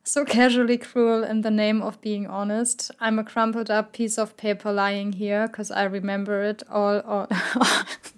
[0.03, 2.91] So casually cruel in the name of being honest.
[3.01, 7.01] I'm a crumpled up piece of paper lying here, cause I remember it all.
[7.01, 7.27] all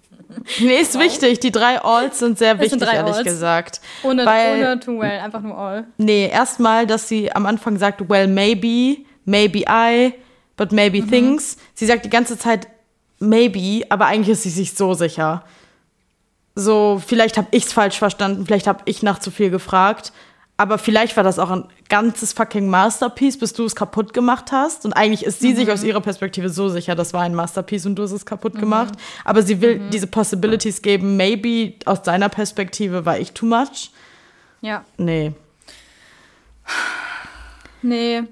[0.60, 1.40] Nee, ist wichtig.
[1.40, 3.24] Die drei Alls sind sehr sind wichtig, drei ehrlich Alls.
[3.24, 3.80] gesagt.
[4.02, 5.84] ohne, Weil- ohne too well, einfach nur all.
[5.98, 10.14] Nee, erstmal, dass sie am Anfang sagt, well, maybe, maybe I,
[10.56, 11.56] but maybe things.
[11.74, 12.68] Sie sagt die ganze Zeit
[13.18, 15.44] maybe, aber eigentlich ist sie sich so sicher.
[16.54, 20.12] So, vielleicht habe ich es falsch verstanden, vielleicht habe ich nach zu viel gefragt,
[20.60, 24.84] aber vielleicht war das auch ein ganzes fucking Masterpiece, bis du es kaputt gemacht hast.
[24.84, 27.94] Und eigentlich ist sie sich aus ihrer Perspektive so sicher, das war ein Masterpiece und
[27.96, 28.92] du hast es kaputt gemacht.
[29.24, 33.90] Aber sie will diese Possibilities geben, maybe aus deiner Perspektive war ich too much.
[34.60, 34.84] Ja.
[34.98, 35.32] Nee.
[37.80, 38.24] Nee.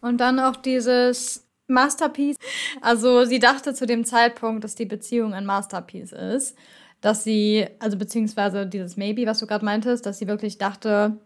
[0.00, 2.36] Und dann auch dieses Masterpiece.
[2.80, 6.56] Also sie dachte zu dem Zeitpunkt, dass die Beziehung ein Masterpiece ist.
[7.02, 11.18] Dass sie, also beziehungsweise dieses Maybe, was du gerade meintest, dass sie wirklich dachte,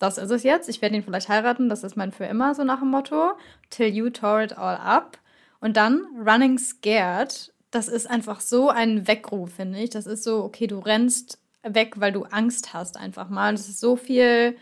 [0.00, 2.64] das ist es jetzt, ich werde ihn vielleicht heiraten, das ist mein für immer, so
[2.64, 3.32] nach dem Motto.
[3.68, 5.18] Till you tore it all up.
[5.60, 9.90] Und dann Running Scared, das ist einfach so ein Weckruf, finde ich.
[9.90, 13.52] Das ist so, okay, du rennst weg, weil du Angst hast einfach mal.
[13.52, 14.56] Das ist so viel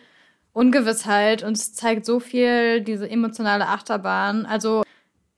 [0.53, 4.45] Ungewissheit und es zeigt so viel diese emotionale Achterbahn.
[4.45, 4.83] Also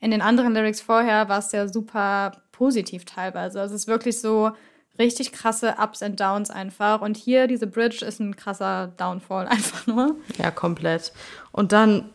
[0.00, 3.60] in den anderen Lyrics vorher war es ja super positiv teilweise.
[3.60, 4.52] Also es ist wirklich so
[5.00, 7.00] richtig krasse Ups and Downs einfach.
[7.00, 10.14] Und hier diese Bridge ist ein krasser Downfall einfach nur.
[10.38, 11.12] Ja, komplett.
[11.52, 12.10] Und dann,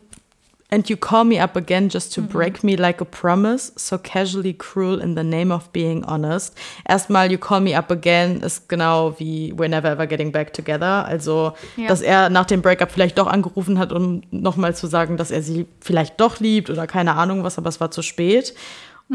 [0.70, 4.52] and you call me up again just to break me like a promise, so casually
[4.52, 6.56] cruel in the name of being honest.
[6.88, 11.04] Erstmal, you call me up again ist genau wie we're never ever getting back together.
[11.04, 11.86] Also, Ja.
[11.88, 15.42] dass er nach dem Breakup vielleicht doch angerufen hat, um nochmal zu sagen, dass er
[15.42, 18.54] sie vielleicht doch liebt oder keine Ahnung was, aber es war zu spät.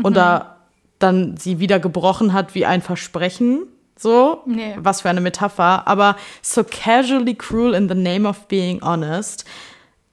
[0.03, 0.55] Und da
[1.03, 3.63] dann sie wieder gebrochen hat wie ein Versprechen.
[3.97, 4.75] So, Nee.
[4.79, 5.87] was für eine Metapher.
[5.87, 9.45] Aber so casually cruel in the name of being honest.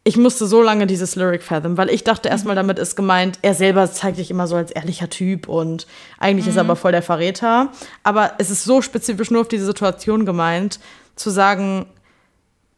[0.05, 3.55] Ich musste so lange dieses Lyric fathom, weil ich dachte erstmal, damit ist gemeint, er
[3.55, 5.87] selber zeigt sich immer so als ehrlicher Typ und
[6.19, 7.73] eigentlich ist er aber voll der Verräter.
[8.05, 10.81] Aber es ist so spezifisch nur auf diese Situation gemeint,
[11.17, 11.87] zu sagen,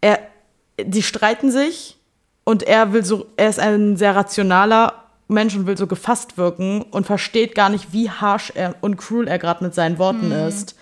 [0.00, 0.18] er,
[0.82, 1.98] die streiten sich
[2.44, 4.94] und er will so, er ist ein sehr rationaler
[5.30, 9.28] Mensch und will so gefasst wirken und versteht gar nicht, wie harsh er und cruel
[9.28, 10.76] er gerade mit seinen Worten ist.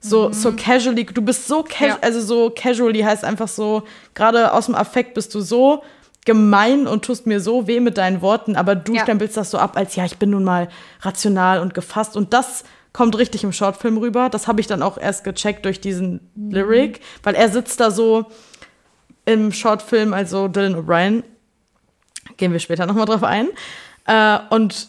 [0.00, 1.98] So, so casually, du bist so casual, Ja.
[2.02, 3.84] also so casually heißt einfach so,
[4.14, 5.82] gerade aus dem Affekt bist du so
[6.26, 9.02] gemein und tust mir so weh mit deinen Worten, aber du Ja.
[9.02, 10.68] stempelst das so ab, als ja, ich bin nun mal
[11.00, 14.28] rational und gefasst und das kommt richtig im Shortfilm rüber.
[14.28, 18.26] Das habe ich dann auch erst gecheckt durch diesen Lyric, weil er sitzt da so
[19.24, 21.22] im Shortfilm, also Dylan O'Brien,
[22.38, 23.48] Gehen wir später nochmal drauf ein.
[24.06, 24.88] Äh, und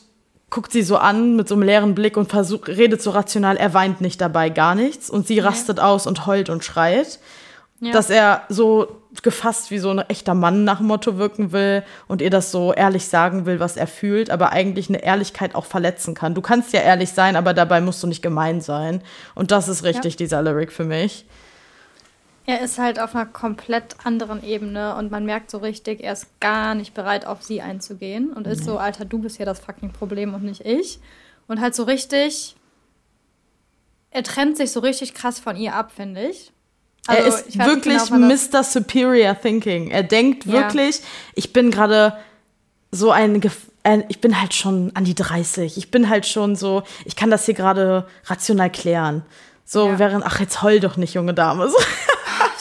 [0.49, 3.74] guckt sie so an mit so einem leeren Blick und versucht, redet so rational, er
[3.74, 5.09] weint nicht dabei, gar nichts.
[5.09, 7.20] Und sie rastet aus und heult und schreit.
[7.82, 7.91] Ja.
[7.91, 12.22] Dass er so gefasst wie so ein echter Mann nach dem Motto wirken will und
[12.22, 16.13] ihr das so ehrlich sagen will, was er fühlt, aber eigentlich eine Ehrlichkeit auch verletzen
[16.13, 16.36] kann.
[16.36, 19.01] Du kannst ja ehrlich sein, aber dabei musst du nicht gemein sein.
[19.36, 20.18] Und das ist richtig, ja.
[20.18, 21.26] dieser Lyric für mich.
[22.48, 26.39] Er ist halt auf einer komplett anderen Ebene und man merkt so richtig, er ist
[26.39, 29.91] gar nicht bereit, auf sie einzugehen und ist so, Alter, du bist hier das fucking
[29.91, 31.00] Problem und nicht ich.
[31.48, 32.56] Und halt so richtig,
[34.12, 36.52] er trennt sich so richtig krass von ihr ab, finde ich.
[37.08, 38.64] Also, er ist wirklich genau, Mr.
[38.64, 39.89] Superior Thinking.
[39.91, 41.06] Er denkt wirklich, ja.
[41.36, 42.18] ich bin gerade
[42.91, 43.41] so ein,
[44.10, 45.78] ich bin halt schon an die 30.
[45.78, 49.24] Ich bin halt schon so, ich kann das hier gerade rational klären.
[49.66, 50.00] So, ja.
[50.00, 51.70] während, ach, jetzt heul doch nicht, junge Dame.
[51.76, 51.78] So.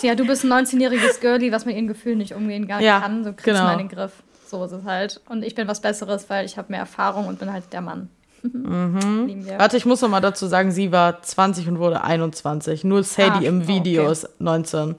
[0.05, 3.25] Ja, du bist ein 19-jähriges Girlie, was mit ihren Gefühlen nicht umgehen gar ja, kann.
[3.25, 3.61] So kriegst genau.
[3.61, 4.13] du mal den Griff.
[4.47, 5.21] So ist es halt.
[5.29, 8.11] Und ich bin was Besseres, weil ich habe mehr Erfahrung und bin halt der Mann.
[8.43, 9.47] Mhm.
[9.57, 12.85] Warte, ich muss noch mal dazu sagen, sie war 20 und wurde 21.
[12.85, 14.13] Nur Sadie ah, im Video okay.
[14.13, 14.97] ist 19.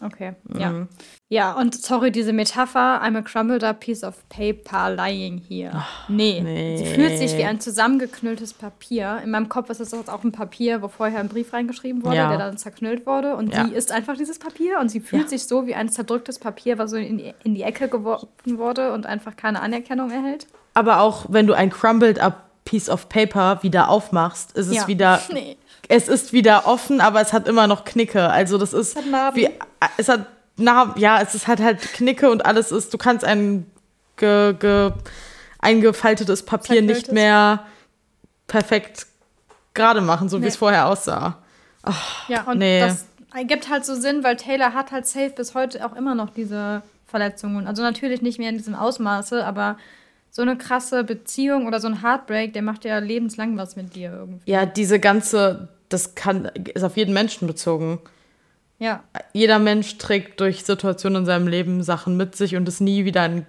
[0.00, 0.60] Okay, mhm.
[0.60, 0.86] ja.
[1.28, 5.72] Ja, und sorry, diese Metapher, I'm a crumbled up piece of paper lying here.
[5.74, 6.40] Ach, nee.
[6.40, 6.76] nee.
[6.76, 9.20] Sie fühlt sich wie ein zusammengeknülltes Papier.
[9.24, 12.28] In meinem Kopf ist es auch ein Papier, wo vorher ein Brief reingeschrieben wurde, ja.
[12.28, 13.34] der dann zerknüllt wurde.
[13.34, 13.64] Und ja.
[13.64, 15.28] sie ist einfach dieses Papier und sie fühlt ja.
[15.28, 18.28] sich so wie ein zerdrücktes Papier, was so in die, in die Ecke geworfen
[18.58, 20.46] wurde und einfach keine Anerkennung erhält.
[20.74, 25.22] Aber auch wenn du ein crumbled up Piece of Paper wieder aufmachst, ist es wieder.
[25.32, 25.56] Nee.
[25.88, 28.28] Es ist wieder offen, aber es hat immer noch Knicke.
[28.28, 28.90] Also das ist.
[28.90, 29.36] Es hat Narben.
[29.36, 29.48] Wie,
[29.96, 30.26] es hat
[30.56, 32.92] Narben, ja, es ist halt halt Knicke und alles ist.
[32.92, 33.70] Du kannst ein
[34.16, 34.92] ge, ge,
[35.58, 37.66] eingefaltetes Papier nicht mehr
[38.46, 39.06] perfekt
[39.74, 40.44] gerade machen, so nee.
[40.44, 41.38] wie es vorher aussah.
[41.86, 41.92] Oh,
[42.28, 42.80] ja, und nee.
[42.80, 46.30] das ergibt halt so Sinn, weil Taylor hat halt safe bis heute auch immer noch
[46.30, 47.66] diese Verletzungen.
[47.66, 49.76] Also natürlich nicht mehr in diesem Ausmaße, aber
[50.30, 54.12] so eine krasse Beziehung oder so ein Heartbreak, der macht ja lebenslang was mit dir
[54.12, 54.50] irgendwie.
[54.50, 58.00] Ja, diese ganze, das kann, ist auf jeden Menschen bezogen.
[58.78, 59.04] Ja.
[59.32, 63.22] Jeder Mensch trägt durch Situationen in seinem Leben Sachen mit sich und ist nie wieder
[63.22, 63.46] ein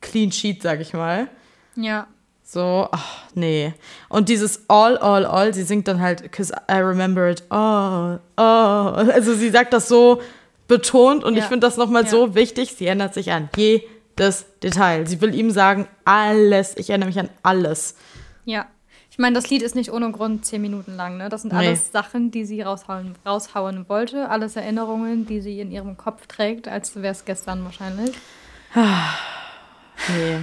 [0.00, 1.28] Clean Sheet, sag ich mal.
[1.76, 2.06] Ja.
[2.42, 3.72] So, ach, nee.
[4.08, 9.10] Und dieses all, all, all, sie singt dann halt, cause I remember it all, all.
[9.10, 10.20] Also sie sagt das so
[10.68, 11.42] betont und ja.
[11.42, 12.10] ich finde das nochmal ja.
[12.10, 12.74] so wichtig.
[12.76, 13.82] Sie ändert sich an je
[14.16, 15.06] das Detail.
[15.06, 17.96] Sie will ihm sagen, alles, ich erinnere mich an alles.
[18.44, 18.66] Ja.
[19.14, 21.18] Ich meine, das Lied ist nicht ohne Grund zehn Minuten lang.
[21.18, 21.28] Ne?
[21.28, 21.68] Das sind nee.
[21.68, 24.28] alles Sachen, die sie raushauen, raushauen wollte.
[24.28, 28.10] Alles Erinnerungen, die sie in ihrem Kopf trägt, als wäre es gestern wahrscheinlich.
[28.74, 30.38] nee.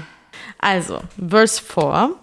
[0.58, 2.16] Also, Verse 4.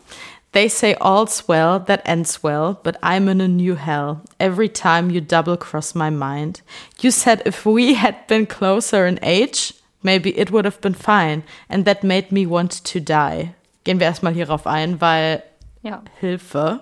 [0.53, 4.23] They say all's well that ends well, but I'm in a new hell.
[4.39, 6.63] Every time you double cross my mind.
[7.03, 11.43] You said if we had been closer in age, Maybe it would have been fine.
[11.69, 13.53] And that made me want to die.
[13.85, 15.43] Gehen wir erstmal hierauf ein, weil
[15.83, 16.03] ja.
[16.21, 16.81] Hilfe.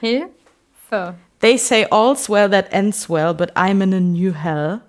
[0.00, 1.14] Hilfe.
[1.40, 4.80] They say all's well that ends well, but I'm in a new hell.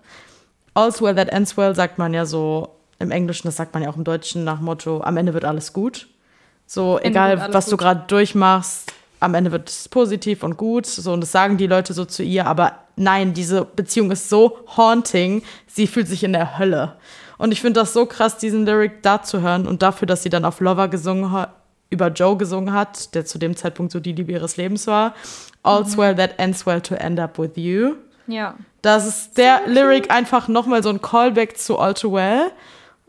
[0.73, 3.89] All's well that ends well sagt man ja so im Englischen, das sagt man ja
[3.89, 6.07] auch im Deutschen nach Motto, am Ende wird alles gut.
[6.65, 7.73] So, Ende egal was gut.
[7.73, 10.85] du gerade durchmachst, am Ende wird es positiv und gut.
[10.85, 14.57] So, und das sagen die Leute so zu ihr, aber nein, diese Beziehung ist so
[14.77, 16.97] haunting, sie fühlt sich in der Hölle.
[17.37, 20.29] Und ich finde das so krass, diesen Lyric da zu hören und dafür, dass sie
[20.29, 21.55] dann auf Lover gesungen hat,
[21.89, 25.15] über Joe gesungen hat, der zu dem Zeitpunkt so die Liebe ihres Lebens war.
[25.63, 26.01] All's mhm.
[26.01, 27.95] well that ends well to end up with you.
[28.27, 28.55] Ja.
[28.81, 32.51] Das ist der so Lyric einfach nochmal so ein Callback zu All Too Well.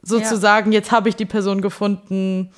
[0.03, 0.79] Sozusagen, ja.
[0.79, 2.51] jetzt habe ich die Person gefunden,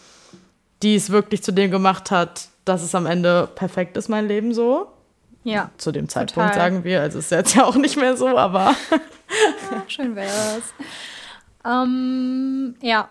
[0.83, 4.55] die es wirklich zu dem gemacht hat, dass es am Ende perfekt ist, mein Leben
[4.55, 4.93] so.
[5.45, 5.70] Ja.
[5.77, 6.55] Zu dem Zeitpunkt total.
[6.55, 7.01] sagen wir.
[7.01, 8.77] Also ist jetzt ja auch nicht mehr so, aber.
[9.70, 10.73] ja, schön wäre es.
[11.64, 13.09] Ähm, ja,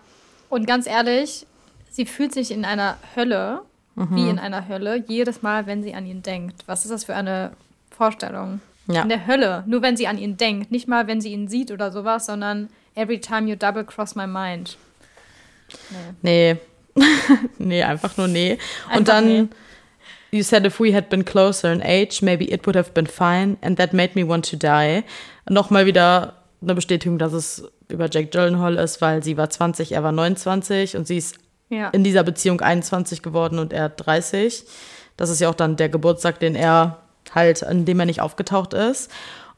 [0.48, 1.46] und ganz ehrlich,
[1.92, 3.60] sie fühlt sich in einer Hölle,
[3.94, 4.16] mhm.
[4.16, 6.64] wie in einer Hölle, jedes Mal, wenn sie an ihn denkt.
[6.66, 7.52] Was ist das für eine
[7.90, 8.60] Vorstellung?
[8.88, 9.02] Ja.
[9.02, 10.72] In der Hölle, nur wenn sie an ihn denkt.
[10.72, 14.26] Nicht mal, wenn sie ihn sieht oder sowas, sondern every time you double cross my
[14.26, 14.76] mind.
[16.22, 16.56] Nee.
[16.94, 17.04] Nee,
[17.58, 18.58] nee einfach nur nee.
[18.84, 19.48] Einfach und dann, nee.
[20.38, 23.56] you said if we had been closer in age, maybe it would have been fine
[23.60, 25.04] and that made me want to die.
[25.48, 30.02] Nochmal wieder eine Bestätigung, dass es über Jack Gyllenhaal ist, weil sie war 20, er
[30.02, 31.38] war 29 und sie ist
[31.72, 31.88] ja.
[31.90, 34.64] in dieser Beziehung 21 geworden und er 30.
[35.16, 36.98] Das ist ja auch dann der Geburtstag, den er
[37.34, 39.10] halt, an dem er nicht aufgetaucht ist.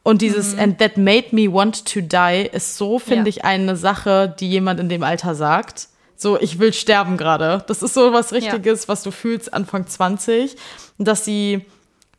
[0.02, 0.60] Und dieses mhm.
[0.60, 3.36] And that made me want to die ist so, finde ja.
[3.36, 5.88] ich, eine Sache, die jemand in dem Alter sagt.
[6.16, 7.64] So, ich will sterben gerade.
[7.66, 8.88] Das ist so was Richtiges, ja.
[8.88, 10.56] was du fühlst Anfang 20.
[10.98, 11.64] Dass sie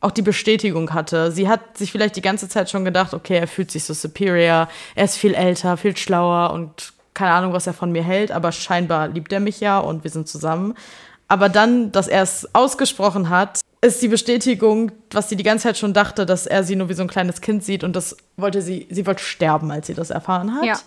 [0.00, 1.32] auch die Bestätigung hatte.
[1.32, 4.68] Sie hat sich vielleicht die ganze Zeit schon gedacht, okay, er fühlt sich so superior,
[4.94, 8.52] er ist viel älter, viel schlauer und keine Ahnung, was er von mir hält, aber
[8.52, 10.74] scheinbar liebt er mich ja und wir sind zusammen.
[11.28, 15.78] Aber dann, dass er es ausgesprochen hat, ist die Bestätigung, was sie die ganze Zeit
[15.78, 18.62] schon dachte, dass er sie nur wie so ein kleines Kind sieht und das wollte
[18.62, 20.64] sie, sie wollte sterben, als sie das erfahren hat.
[20.64, 20.78] Ja.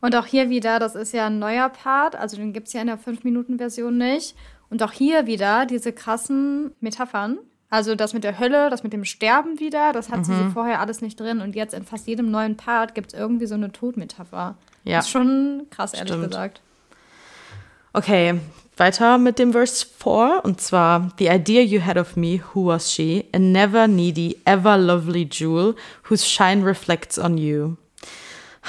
[0.00, 2.80] Und auch hier wieder, das ist ja ein neuer Part, also den gibt es ja
[2.80, 4.36] in der 5-Minuten-Version nicht.
[4.70, 7.38] Und auch hier wieder diese krassen Metaphern.
[7.70, 10.24] Also das mit der Hölle, das mit dem Sterben wieder, das hat mhm.
[10.24, 11.40] sie vorher alles nicht drin.
[11.40, 14.56] Und jetzt in fast jedem neuen Part gibt es irgendwie so eine Todmetapher.
[14.88, 15.00] Ja.
[15.00, 16.28] Ist schon krass, ehrlich Stimmt.
[16.28, 16.60] gesagt.
[17.92, 18.40] Okay,
[18.78, 22.90] weiter mit dem Verse 4 und zwar The idea you had of me, who was
[22.90, 23.26] she?
[23.34, 25.74] A never needy, ever lovely jewel
[26.08, 27.76] whose shine reflects on you.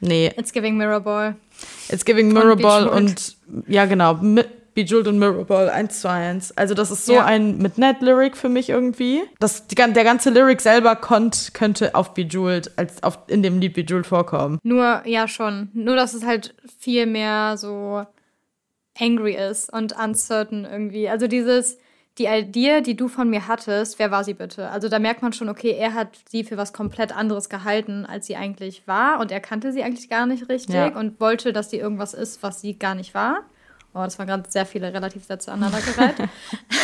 [0.00, 0.32] Nee.
[0.36, 1.34] It's giving Mirrorball.
[1.88, 4.16] It's giving Mirrorball und, und ja genau,
[4.78, 6.56] Bejeweled und Mirrorball 1 zu 1.
[6.56, 7.24] Also das ist so ja.
[7.24, 9.22] ein mit Net Lyric für mich irgendwie.
[9.40, 13.74] Das, die, der ganze Lyric selber konnt, könnte auf Bejeweled als auf, in dem Lied
[13.74, 14.60] Bejeweled vorkommen.
[14.62, 15.70] Nur, ja schon.
[15.74, 18.06] Nur, dass es halt viel mehr so
[18.96, 21.08] angry ist und uncertain irgendwie.
[21.08, 21.78] Also dieses,
[22.18, 24.70] die Idee, die du von mir hattest, wer war sie bitte?
[24.70, 28.28] Also da merkt man schon, okay, er hat sie für was komplett anderes gehalten, als
[28.28, 29.18] sie eigentlich war.
[29.18, 30.96] Und er kannte sie eigentlich gar nicht richtig ja.
[30.96, 33.42] und wollte, dass sie irgendwas ist, was sie gar nicht war.
[33.98, 36.16] Oh, das waren gerade sehr viele Relativsätze aneinandergereiht.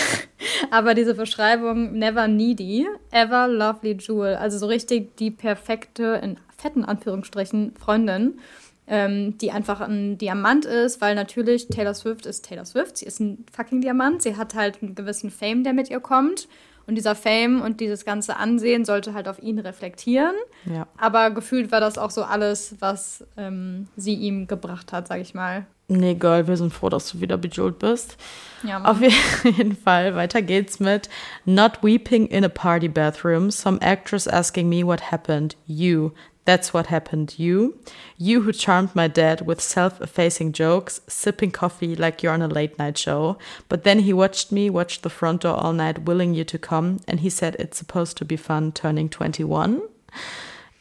[0.71, 6.85] Aber diese Beschreibung, never needy, ever lovely jewel, also so richtig die perfekte, in fetten
[6.85, 8.39] Anführungsstrichen, Freundin
[8.87, 13.21] ähm, die einfach ein Diamant ist, weil natürlich Taylor Swift ist Taylor Swift, sie ist
[13.21, 16.49] ein fucking Diamant, sie hat halt einen gewissen Fame, der mit ihr kommt.
[16.87, 20.35] Und dieser Fame und dieses ganze Ansehen sollte halt auf ihn reflektieren.
[20.67, 20.87] Ja.
[20.97, 25.35] Aber gefühlt war das auch so alles, was ähm, sie ihm gebracht hat, sag ich
[25.35, 25.67] mal.
[25.89, 28.17] Nee, Girl, wir sind froh, dass du wieder bejewelt bist.
[28.63, 31.11] Ja, Auf jeden Fall, weiter geht's mit
[31.45, 33.51] Not weeping in a party bathroom.
[33.51, 35.57] Some actress asking me what happened.
[35.67, 36.13] You,
[36.45, 37.79] That's what happened, you.
[38.19, 42.49] You who charmed my dad with self effacing jokes, sipping coffee like you're on a
[42.49, 43.39] late night show.
[43.69, 47.01] But then he watched me watch the front door all night, willing you to come,
[47.09, 49.81] and he said it's supposed to be fun turning 21.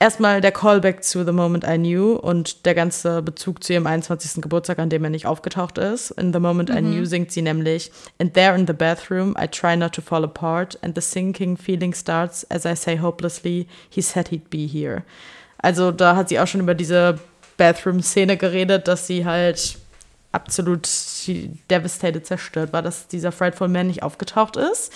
[0.04, 4.42] Erstmal der Callback zu The Moment I Knew und der ganze Bezug zu ihrem 21.
[4.42, 6.12] Geburtstag, an dem er nicht aufgetaucht ist.
[6.12, 6.78] In The Moment mhm.
[6.78, 7.90] I Knew singt sie nämlich
[8.20, 11.94] And there in the bathroom I try not to fall apart and the sinking feeling
[11.94, 15.06] starts as I say hopelessly he said he'd be here.
[15.64, 17.18] Also da hat sie auch schon über diese
[17.58, 19.78] Bathroom-Szene geredet, dass sie halt
[20.34, 20.90] absolut
[21.70, 24.92] devastated zerstört war, dass dieser Frightful Man nicht aufgetaucht ist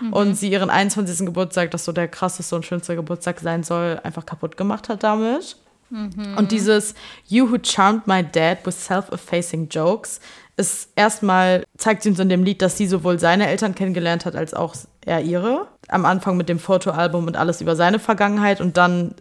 [0.00, 0.12] mhm.
[0.12, 1.26] und sie ihren 21.
[1.26, 5.56] Geburtstag, das so der krasseste und schönste Geburtstag sein soll, einfach kaputt gemacht hat damit.
[5.90, 6.36] Mhm.
[6.36, 6.94] Und dieses
[7.26, 10.20] You who charmed my dad with self-effacing jokes
[10.56, 14.36] ist erstmal, zeigt sie uns in dem Lied, dass sie sowohl seine Eltern kennengelernt hat,
[14.36, 15.66] als auch er ihre.
[15.88, 19.14] Am Anfang mit dem Fotoalbum und alles über seine Vergangenheit und dann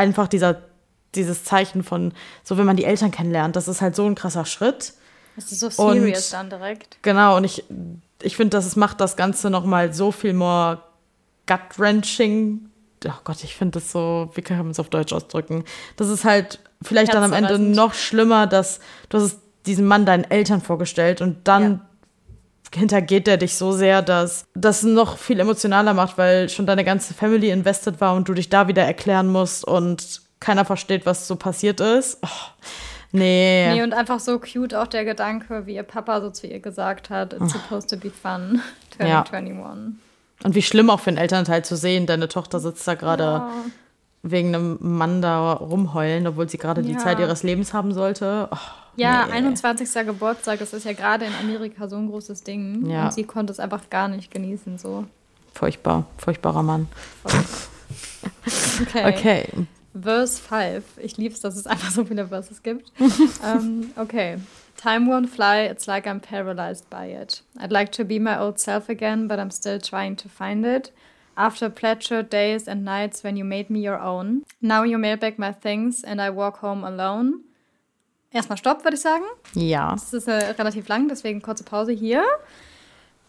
[0.00, 0.62] einfach dieser,
[1.14, 4.46] dieses Zeichen von, so wenn man die Eltern kennenlernt, das ist halt so ein krasser
[4.46, 4.94] Schritt.
[5.36, 6.98] Das ist so serious und, dann direkt.
[7.02, 7.64] Genau, und ich,
[8.22, 10.82] ich finde, das macht das Ganze nochmal so viel more
[11.46, 12.70] gut-wrenching.
[13.06, 15.64] Oh Gott, ich finde das so, wie kann man es auf Deutsch ausdrücken?
[15.96, 20.24] Das ist halt vielleicht dann am Ende noch schlimmer, dass du hast diesen Mann deinen
[20.24, 21.89] Eltern vorgestellt und dann ja
[22.74, 27.14] hintergeht der dich so sehr, dass das noch viel emotionaler macht, weil schon deine ganze
[27.14, 31.36] Family invested war und du dich da wieder erklären musst und keiner versteht, was so
[31.36, 32.18] passiert ist.
[32.22, 32.28] Oh,
[33.12, 33.74] nee.
[33.74, 37.10] Nee, und einfach so cute auch der Gedanke, wie ihr Papa so zu ihr gesagt
[37.10, 38.60] hat, it's supposed to be fun,
[38.96, 39.54] 2021.
[39.56, 40.44] Ja.
[40.44, 43.50] Und wie schlimm auch für einen Elternteil zu sehen, deine Tochter sitzt da gerade ja.
[44.22, 46.86] wegen einem Mann da rumheulen, obwohl sie gerade ja.
[46.86, 48.48] die Zeit ihres Lebens haben sollte.
[48.50, 48.56] Oh.
[49.00, 49.32] Ja, nee.
[49.32, 50.06] 21.
[50.06, 52.86] Geburtstag, das ist ja gerade in Amerika so ein großes Ding.
[52.86, 53.04] Ja.
[53.04, 55.06] Und sie konnte es einfach gar nicht genießen, so.
[55.54, 56.88] Furchtbar, furchtbarer Mann.
[58.82, 59.04] okay.
[59.06, 59.48] okay.
[59.94, 60.84] Verse 5.
[60.98, 62.92] Ich liebe es, dass es einfach so viele Verses gibt.
[63.00, 63.10] um,
[63.44, 64.38] ähm, okay.
[64.76, 67.42] Time won't fly, it's like I'm paralyzed by it.
[67.58, 70.92] I'd like to be my old self again, but I'm still trying to find it.
[71.36, 74.42] After pleasured days and nights when you made me your own.
[74.60, 77.44] Now you mail back my things and I walk home alone.
[78.32, 79.24] Erstmal Stopp, würde ich sagen.
[79.54, 79.92] Ja.
[79.92, 82.24] Das ist äh, relativ lang, deswegen kurze Pause hier.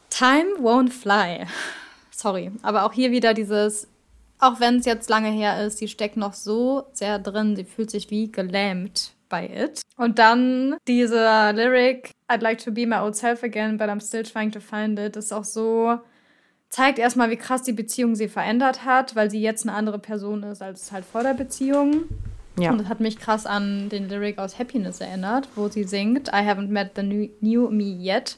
[0.09, 1.47] Time won't fly.
[2.11, 3.87] Sorry, aber auch hier wieder dieses,
[4.39, 7.89] auch wenn es jetzt lange her ist, sie steckt noch so sehr drin, sie fühlt
[7.89, 9.81] sich wie gelähmt bei it.
[9.97, 14.23] Und dann dieser Lyric, I'd like to be my old self again, but I'm still
[14.23, 15.99] trying to find it, ist auch so,
[16.69, 20.43] zeigt erstmal, wie krass die Beziehung sie verändert hat, weil sie jetzt eine andere Person
[20.43, 22.03] ist als halt vor der Beziehung.
[22.57, 22.71] Ja.
[22.71, 26.41] Und das hat mich krass an den Lyric aus Happiness erinnert, wo sie singt, I
[26.45, 28.37] haven't met the new, new me yet.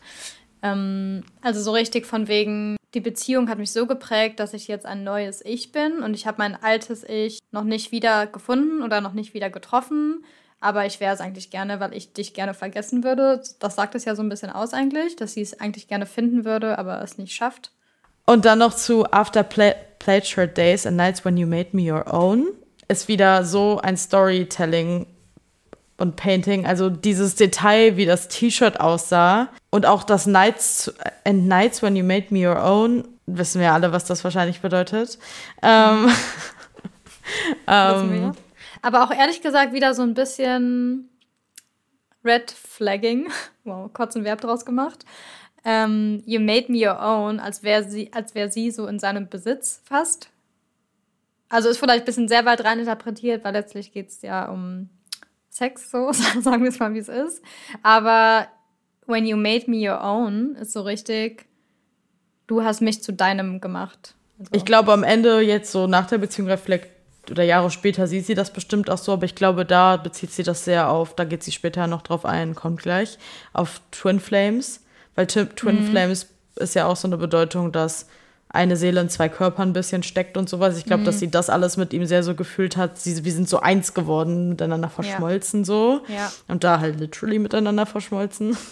[0.61, 4.86] Ähm, also so richtig von wegen, die Beziehung hat mich so geprägt, dass ich jetzt
[4.86, 9.01] ein neues Ich bin und ich habe mein altes Ich noch nicht wieder gefunden oder
[9.01, 10.24] noch nicht wieder getroffen.
[10.64, 13.43] aber ich wäre es eigentlich gerne, weil ich dich gerne vergessen würde.
[13.59, 16.45] Das sagt es ja so ein bisschen aus eigentlich, dass sie es eigentlich gerne finden
[16.45, 17.72] würde, aber es nicht schafft.
[18.26, 21.91] Und dann noch zu After Pla Plaid Shirt Days and Nights When You Made Me
[21.93, 22.47] Your Own.
[22.93, 25.07] Ist wieder so ein Storytelling
[25.97, 26.67] und Painting.
[26.67, 29.49] Also dieses Detail, wie das T-Shirt aussah.
[29.71, 30.93] Und auch das Nights
[31.25, 33.07] and Nights When You Made Me Your Own.
[33.25, 35.17] Wissen wir alle, was das wahrscheinlich bedeutet.
[35.63, 36.07] Ähm,
[37.67, 38.33] ähm,
[38.83, 41.09] aber auch ehrlich gesagt wieder so ein bisschen
[42.23, 43.29] Red Flagging.
[43.63, 45.03] Wow, kurz ein Verb draus gemacht.
[45.65, 49.29] Ähm, you made me your own, als wäre sie, als wäre sie so in seinem
[49.29, 50.29] Besitz fast.
[51.54, 54.89] Also ist vielleicht ein bisschen sehr weit rein interpretiert, weil letztlich geht es ja um
[55.51, 57.43] Sex, so sagen wir es mal, wie es ist.
[57.84, 58.47] Aber
[59.06, 61.45] when you made me your own, ist so richtig,
[62.47, 64.16] du hast mich zu deinem gemacht.
[64.39, 64.49] Also.
[64.54, 66.89] Ich glaube, am Ende jetzt so nach der Beziehung reflekt
[67.30, 70.41] oder Jahre später sieht sie das bestimmt auch so, aber ich glaube, da bezieht sie
[70.41, 73.20] das sehr auf, da geht sie später noch drauf ein, kommt gleich,
[73.54, 74.84] auf Twin Flames.
[75.14, 75.91] Weil Twin mhm.
[75.91, 78.08] Flames ist ja auch so eine Bedeutung, dass
[78.54, 80.78] eine Seele in zwei Körpern ein bisschen steckt und sowas.
[80.78, 81.06] Ich glaube, mhm.
[81.06, 82.99] dass sie das alles mit ihm sehr so gefühlt hat.
[82.99, 85.66] Sie, wir sind so eins geworden, miteinander verschmolzen ja.
[85.66, 86.01] so.
[86.08, 86.32] Ja.
[86.47, 88.56] Und da halt literally miteinander verschmolzen.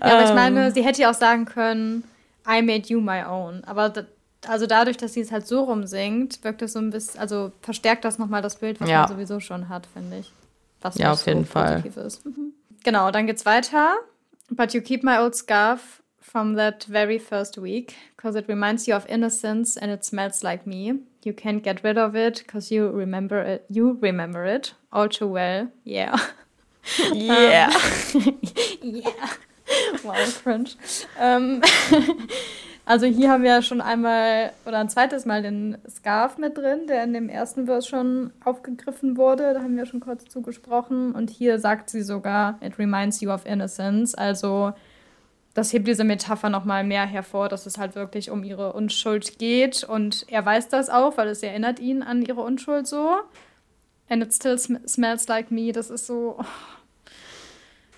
[0.00, 0.74] Ja, aber ich meine, ähm.
[0.74, 2.02] sie hätte ja auch sagen können,
[2.48, 3.62] I made you my own.
[3.64, 3.92] Aber
[4.48, 8.04] also dadurch, dass sie es halt so rumsingt, wirkt es so ein bisschen, also verstärkt
[8.06, 9.00] das nochmal das Bild, was ja.
[9.00, 10.32] man sowieso schon hat, finde ich.
[10.80, 11.84] Was ja, auf so jeden Fall.
[11.84, 12.24] Ist.
[12.24, 12.54] Mhm.
[12.84, 13.96] Genau, dann geht's weiter.
[14.48, 16.02] But you keep my old scarf
[16.34, 20.66] from that very first week, because it reminds you of innocence and it smells like
[20.66, 20.98] me.
[21.22, 23.64] You can't get rid of it, because you remember it.
[23.70, 25.68] You remember it all too well.
[25.84, 26.18] Yeah.
[27.12, 27.72] Yeah.
[28.16, 28.40] um,
[28.82, 29.32] yeah.
[30.02, 30.76] Wow, cringe.
[31.18, 31.62] Um,
[32.84, 36.88] also hier haben wir ja schon einmal oder ein zweites Mal den Scarf mit drin,
[36.88, 39.54] der in dem ersten Vers schon aufgegriffen wurde.
[39.54, 41.14] Da haben wir schon kurz zugesprochen.
[41.14, 44.14] Und hier sagt sie sogar, it reminds you of innocence.
[44.16, 44.74] Also
[45.54, 49.84] das hebt diese Metapher nochmal mehr hervor, dass es halt wirklich um ihre Unschuld geht.
[49.84, 53.14] Und er weiß das auch, weil es erinnert ihn an ihre Unschuld so.
[54.08, 55.72] And it still sm smells like me.
[55.72, 56.36] Das ist so.
[56.38, 56.44] Oh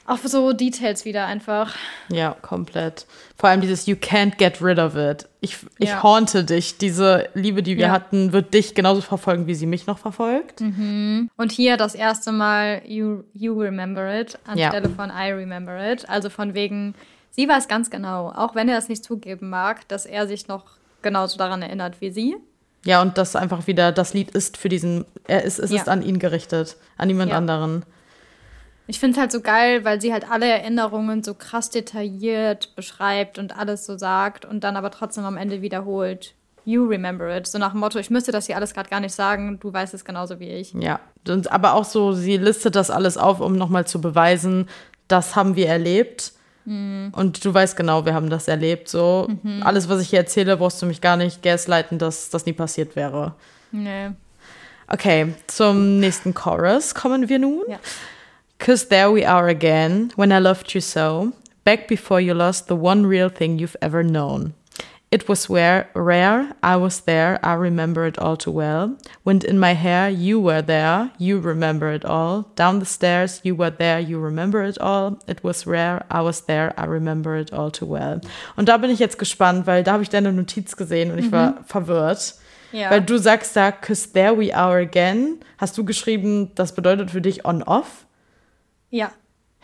[0.07, 1.75] auch so Details wieder einfach.
[2.11, 3.07] Ja, komplett.
[3.37, 5.29] Vor allem dieses You can't get rid of it.
[5.41, 6.03] Ich, ich ja.
[6.03, 6.79] haunte dich.
[6.79, 7.91] Diese Liebe, die wir ja.
[7.91, 10.61] hatten, wird dich genauso verfolgen, wie sie mich noch verfolgt.
[10.61, 11.29] Mhm.
[11.37, 14.95] Und hier das erste Mal You, you remember it anstelle ja.
[14.95, 16.09] von I remember it.
[16.09, 16.95] Also von wegen,
[17.37, 20.64] sie weiß ganz genau, auch wenn er es nicht zugeben mag, dass er sich noch
[21.03, 22.37] genauso daran erinnert wie sie.
[22.84, 26.03] Ja, und das einfach wieder, das Lied ist für diesen, er ist, es ist an
[26.03, 27.84] ihn gerichtet, an niemand anderen.
[28.87, 33.39] Ich finde es halt so geil, weil sie halt alle Erinnerungen so krass detailliert beschreibt
[33.39, 36.34] und alles so sagt und dann aber trotzdem am Ende wiederholt.
[36.64, 37.49] You remember it.
[37.49, 39.93] So nach dem Motto, ich müsste das hier alles gerade gar nicht sagen, du weißt
[39.93, 40.72] es genauso wie ich.
[40.74, 44.68] Ja, und, aber auch so, sie listet das alles auf, um nochmal zu beweisen,
[45.09, 46.32] das haben wir erlebt.
[46.67, 47.12] Mhm.
[47.12, 48.89] Und du weißt genau, wir haben das erlebt.
[48.89, 49.62] So, mhm.
[49.62, 52.97] alles, was ich hier erzähle, brauchst du mich gar nicht gaslighten, dass das nie passiert
[52.97, 53.35] wäre.
[53.73, 54.11] Nee.
[54.89, 57.62] Okay, zum nächsten Chorus kommen wir nun.
[57.69, 57.79] Ja.
[58.59, 61.33] Cause there we are again, when I loved you so,
[61.64, 64.55] back before you lost the one real thing you've ever known.
[65.17, 68.99] It was where, rare, I was there, I remember it all too well.
[69.25, 72.43] Wind in my hair, you were there, you remember it all.
[72.55, 75.19] Down the stairs, you were there, you remember it all.
[75.27, 78.21] It was rare, I was there, I remember it all too well.
[78.59, 81.29] Und da bin ich jetzt gespannt, weil da habe ich deine Notiz gesehen und ich
[81.29, 81.33] mhm.
[81.33, 82.35] war verwirrt.
[82.73, 82.91] Ja.
[82.91, 85.41] Weil du sagst da, cause there we are again.
[85.57, 88.05] Hast du geschrieben, das bedeutet für dich on-off?
[88.91, 89.12] Ja.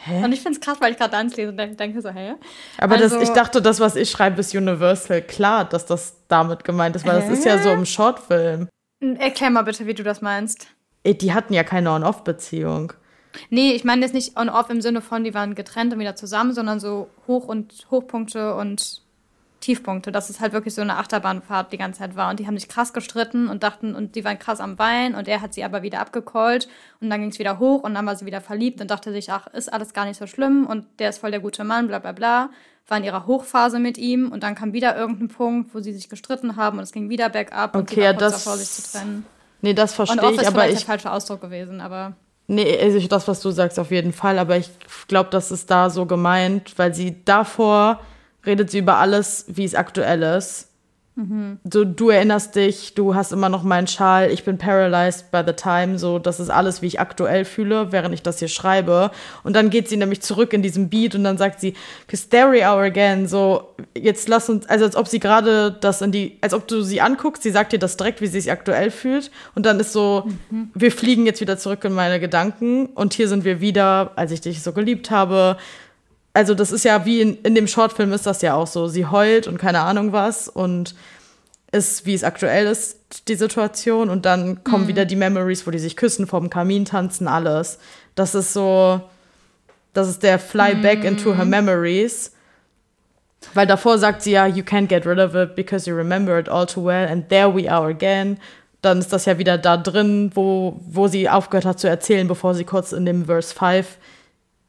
[0.04, 0.24] Hä?
[0.24, 2.34] Und ich finde es krass, weil ich gerade eins lese und denke so, hä?
[2.78, 5.22] Aber also, das, ich dachte, das, was ich schreibe, ist Universal.
[5.22, 7.28] Klar, dass das damit gemeint ist, weil hä?
[7.28, 8.68] das ist ja so im Shortfilm.
[9.00, 10.68] Erklär mal bitte, wie du das meinst.
[11.06, 12.94] Die hatten ja keine On-Off-Beziehung.
[13.50, 16.52] Nee, ich meine jetzt nicht On-Off im Sinne von, die waren getrennt und wieder zusammen,
[16.52, 19.01] sondern so Hoch- und Hochpunkte und
[19.62, 22.28] Tiefpunkte, dass es halt wirklich so eine Achterbahnfahrt die ganze Zeit war.
[22.28, 25.28] Und die haben sich krass gestritten und dachten, und die waren krass am Weinen und
[25.28, 26.68] er hat sie aber wieder abgecallt
[27.00, 29.30] und dann ging es wieder hoch und dann war sie wieder verliebt und dachte sich,
[29.32, 32.00] ach, ist alles gar nicht so schlimm und der ist voll der gute Mann, bla
[32.00, 32.50] bla bla.
[32.88, 36.08] War in ihrer Hochphase mit ihm und dann kam wieder irgendein Punkt, wo sie sich
[36.08, 38.98] gestritten haben und es ging wieder bergab und okay, sie war kurz davor, sich zu
[38.98, 39.24] trennen.
[39.62, 40.78] Nee, das verstehe ich, aber ich.
[40.78, 42.14] der falsche Ausdruck gewesen, aber.
[42.48, 44.40] Nee, also das, was du sagst, auf jeden Fall.
[44.40, 44.68] Aber ich
[45.06, 48.00] glaube, das ist da so gemeint, weil sie davor
[48.44, 50.68] redet sie über alles, wie es aktuell ist.
[51.62, 55.52] Du, du erinnerst dich, du hast immer noch meinen Schal, ich bin paralyzed by the
[55.52, 59.10] time, so, das ist alles, wie ich aktuell fühle, während ich das hier schreibe.
[59.44, 61.74] Und dann geht sie nämlich zurück in diesen Beat und dann sagt sie,
[62.08, 66.38] cause are again, so, jetzt lass uns, also als ob sie gerade das in die,
[66.40, 69.30] als ob du sie anguckst, sie sagt dir das direkt, wie sie sich aktuell fühlt.
[69.54, 70.26] Und dann ist so,
[70.72, 74.40] wir fliegen jetzt wieder zurück in meine Gedanken und hier sind wir wieder, als ich
[74.40, 75.58] dich so geliebt habe.
[76.34, 78.86] Also das ist ja wie in, in dem Shortfilm ist das ja auch so.
[78.88, 80.94] Sie heult und keine Ahnung was und
[81.72, 84.10] ist, wie es aktuell ist, die Situation.
[84.10, 87.78] Und dann kommen wieder die Memories, wo die sich küssen, vorm Kamin tanzen, alles.
[88.14, 89.00] Das ist so,
[89.94, 92.32] das ist der Fly back into her memories.
[93.54, 96.48] Weil davor sagt sie ja, you can't get rid of it because you remember it
[96.48, 98.38] all too well and there we are again.
[98.82, 102.54] Dann ist das ja wieder da drin, wo, wo sie aufgehört hat zu erzählen, bevor
[102.54, 103.98] sie kurz in dem Verse 5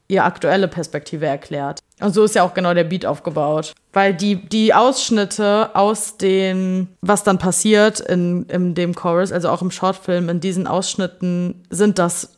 [0.07, 1.79] ihre aktuelle Perspektive erklärt.
[1.99, 3.73] Und so ist ja auch genau der Beat aufgebaut.
[3.93, 9.61] Weil die, die Ausschnitte aus dem, was dann passiert in, in dem Chorus, also auch
[9.61, 12.37] im Shortfilm, in diesen Ausschnitten sind das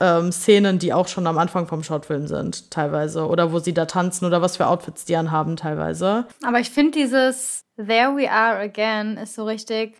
[0.00, 3.26] ähm, Szenen, die auch schon am Anfang vom Shortfilm sind, teilweise.
[3.26, 6.26] Oder wo sie da tanzen oder was für Outfits die anhaben, teilweise.
[6.44, 9.94] Aber ich finde dieses There we are again ist so richtig.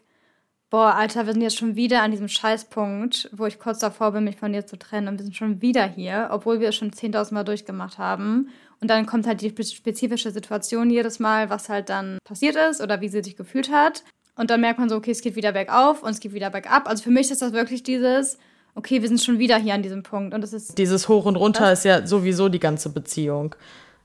[0.76, 4.24] Boah, Alter, wir sind jetzt schon wieder an diesem Scheißpunkt, wo ich kurz davor bin,
[4.24, 5.08] mich von dir zu trennen.
[5.08, 8.50] Und wir sind schon wieder hier, obwohl wir es schon 10.000 Mal durchgemacht haben.
[8.82, 12.82] Und dann kommt halt die spe- spezifische Situation jedes Mal, was halt dann passiert ist
[12.82, 14.04] oder wie sie sich gefühlt hat.
[14.36, 16.86] Und dann merkt man so, okay, es geht wieder bergauf und es geht wieder bergab.
[16.90, 18.36] Also für mich ist das wirklich dieses,
[18.74, 20.34] okay, wir sind schon wieder hier an diesem Punkt.
[20.34, 23.54] Und das ist, Dieses Hoch und Runter ist ja sowieso die ganze Beziehung.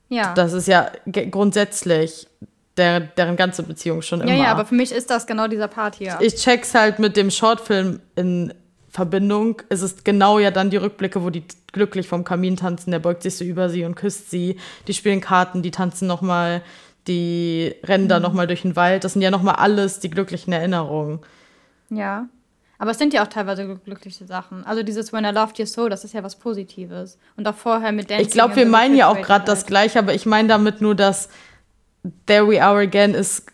[0.07, 0.33] ja.
[0.35, 0.89] Das ist ja
[1.31, 2.27] grundsätzlich
[2.77, 4.31] der, deren ganze Beziehung schon immer.
[4.33, 6.17] ja, ja, aber für mich ist das genau dieser Part hier.
[6.21, 8.53] ich check's halt mit dem Shortfilm in
[8.89, 9.61] Verbindung.
[9.69, 12.91] Es ist genau ja dann die Rückblicke, wo die glücklich vom Kamin tanzen.
[12.91, 14.57] Der beugt sich so über sie und küsst sie.
[14.87, 16.61] Die spielen Karten, die tanzen noch mal,
[17.07, 19.03] die rennen da noch mal durch den Wald.
[19.03, 21.19] Das sind ja noch mal alles die glücklichen Erinnerungen.
[21.89, 22.27] Ja.
[22.79, 24.65] Aber es sind ja auch teilweise gl- glückliche Sachen.
[24.65, 27.17] Also dieses When I Loved You So, das ist ja was Positives.
[27.37, 28.25] Und auch vorher mit Dancing.
[28.25, 29.65] Ich glaube, wir meinen ja auch gerade das.
[29.65, 31.29] Gleiche, aber ich meine damit nur, dass
[32.25, 33.45] There We Are Again ist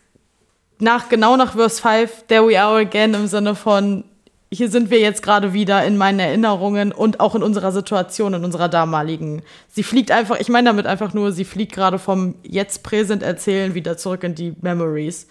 [0.78, 4.04] nach, genau nach Verse 5, There We Are Again im Sinne von,
[4.50, 8.44] hier sind wir jetzt gerade wieder in meinen Erinnerungen und auch in unserer Situation, in
[8.44, 9.42] unserer damaligen.
[9.68, 13.74] Sie fliegt einfach, ich meine damit einfach nur, sie fliegt gerade vom jetzt Präsent erzählen
[13.74, 15.26] wieder zurück in die Memories.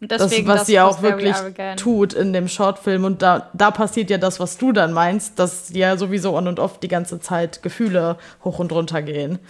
[0.00, 1.34] Das, deswegen was sie auch wirklich
[1.76, 3.02] tut in dem Shortfilm.
[3.02, 6.60] Und da, da passiert ja das, was du dann meinst, dass ja sowieso on und
[6.60, 9.40] off die ganze Zeit Gefühle hoch und runter gehen.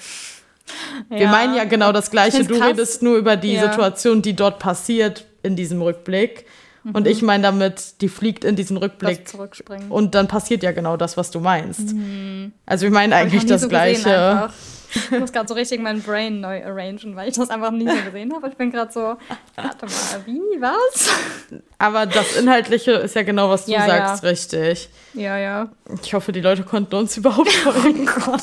[1.09, 2.45] Wir meinen ja genau das Gleiche.
[2.45, 2.69] Du krass.
[2.69, 3.71] redest nur über die Ja.
[3.71, 6.47] Situation, die dort passiert in diesem Rückblick.
[6.93, 9.29] Und ich meine damit, die fliegt in diesen Rückblick.
[9.29, 9.91] zurückspringen.
[9.91, 11.95] Und dann passiert ja genau das, was du meinst.
[12.65, 14.49] Also ich meine eigentlich das so Gleiche.
[14.95, 17.95] Ich muss gerade so richtig mein Brain neu arrangen, weil ich das einfach nie so
[18.07, 18.49] gesehen habe.
[18.49, 19.01] Ich bin gerade so,
[19.57, 21.11] warte mal, wie, was?
[21.77, 24.29] Aber das Inhaltliche ist ja genau, was du Ja, sagst, ja.
[24.31, 24.89] richtig.
[25.13, 25.69] Ja, ja.
[26.03, 28.09] Ich hoffe, die Leute konnten uns überhaupt folgen.
[28.17, 28.43] Oh Gott.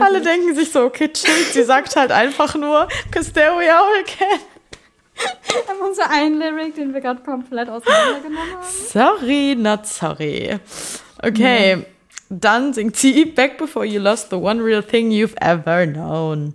[0.00, 3.84] Alle denken sich so, okay, chill, sie sagt halt einfach nur, cause there we are
[4.00, 4.40] again.
[5.14, 8.66] Wir haben unser einen Lyric, den wir gerade komplett auseinandergenommen haben.
[8.92, 10.58] Sorry, not sorry.
[11.22, 11.84] Okay,
[12.28, 16.54] dann singt sie Back before you lost the one real thing you've ever known.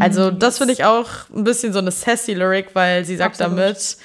[0.00, 3.58] Also das finde ich auch ein bisschen so eine sassy Lyric, weil sie sagt Absolut.
[3.58, 3.96] damit,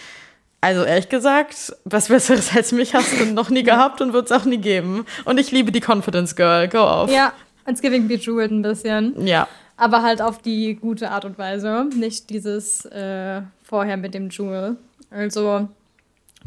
[0.62, 4.32] also ehrlich gesagt, was Besseres als mich hast du noch nie gehabt und wird es
[4.32, 5.06] auch nie geben.
[5.26, 7.12] Und ich liebe die Confidence Girl, go off.
[7.12, 7.34] Ja,
[7.66, 9.26] als Giving Bejeweled ein bisschen.
[9.28, 9.48] Ja.
[9.78, 11.88] Aber halt auf die gute Art und Weise.
[11.96, 14.78] Nicht dieses äh, vorher mit dem Jewel.
[15.12, 15.68] Also,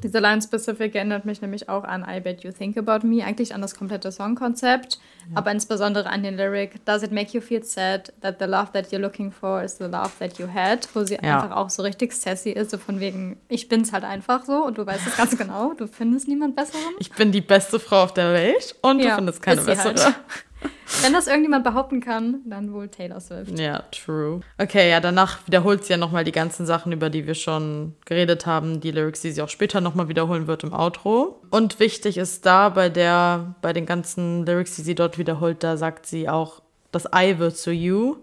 [0.02, 3.52] diese Line Specific erinnert mich nämlich auch an I Bet You Think About Me, eigentlich
[3.52, 5.00] an das komplette Songkonzept,
[5.34, 8.92] aber insbesondere an den Lyric Does it make you feel sad that the love that
[8.92, 10.88] you're looking for is the love that you had?
[10.94, 11.40] Wo sie Ja.
[11.42, 14.78] einfach auch so richtig sassy ist, so von wegen, ich bin's halt einfach so und
[14.78, 16.94] du weißt es ganz genau, du findest niemand Besseren.
[17.00, 19.94] Ich bin die beste Frau auf der Welt und Ja, du findest keine sie bessere.
[20.04, 20.14] halt.
[21.02, 23.58] Wenn das irgendjemand behaupten kann, dann wohl Taylor Swift.
[23.58, 24.40] Ja, true.
[24.58, 28.46] Okay, ja, danach wiederholt sie ja nochmal die ganzen Sachen, über die wir schon geredet
[28.46, 31.40] haben, die Lyrics, die sie auch später nochmal wiederholen wird im Outro.
[31.50, 35.76] Und wichtig ist da bei der, bei den ganzen Lyrics, die sie dort wiederholt, da
[35.76, 38.16] sagt sie auch, das I wird zu you.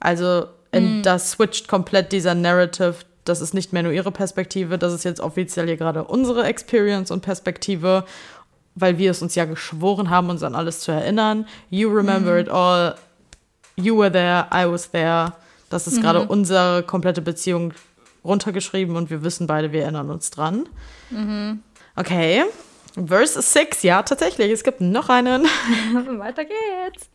[0.00, 2.94] Also in, da switcht komplett dieser Narrative.
[3.24, 7.12] Das ist nicht mehr nur ihre Perspektive, das ist jetzt offiziell hier gerade unsere Experience
[7.12, 8.04] und Perspektive,
[8.74, 11.46] weil wir es uns ja geschworen haben, uns an alles zu erinnern.
[11.70, 12.94] You remember it all.
[13.76, 15.32] You were there, I was there.
[15.70, 17.72] Das ist gerade unsere komplette Beziehung
[18.24, 20.68] runtergeschrieben und wir wissen beide, wir erinnern uns dran.
[21.96, 22.44] Okay.
[22.94, 24.50] Verse 6, ja, tatsächlich.
[24.52, 25.44] Es gibt noch einen.
[26.18, 27.08] Weiter geht's.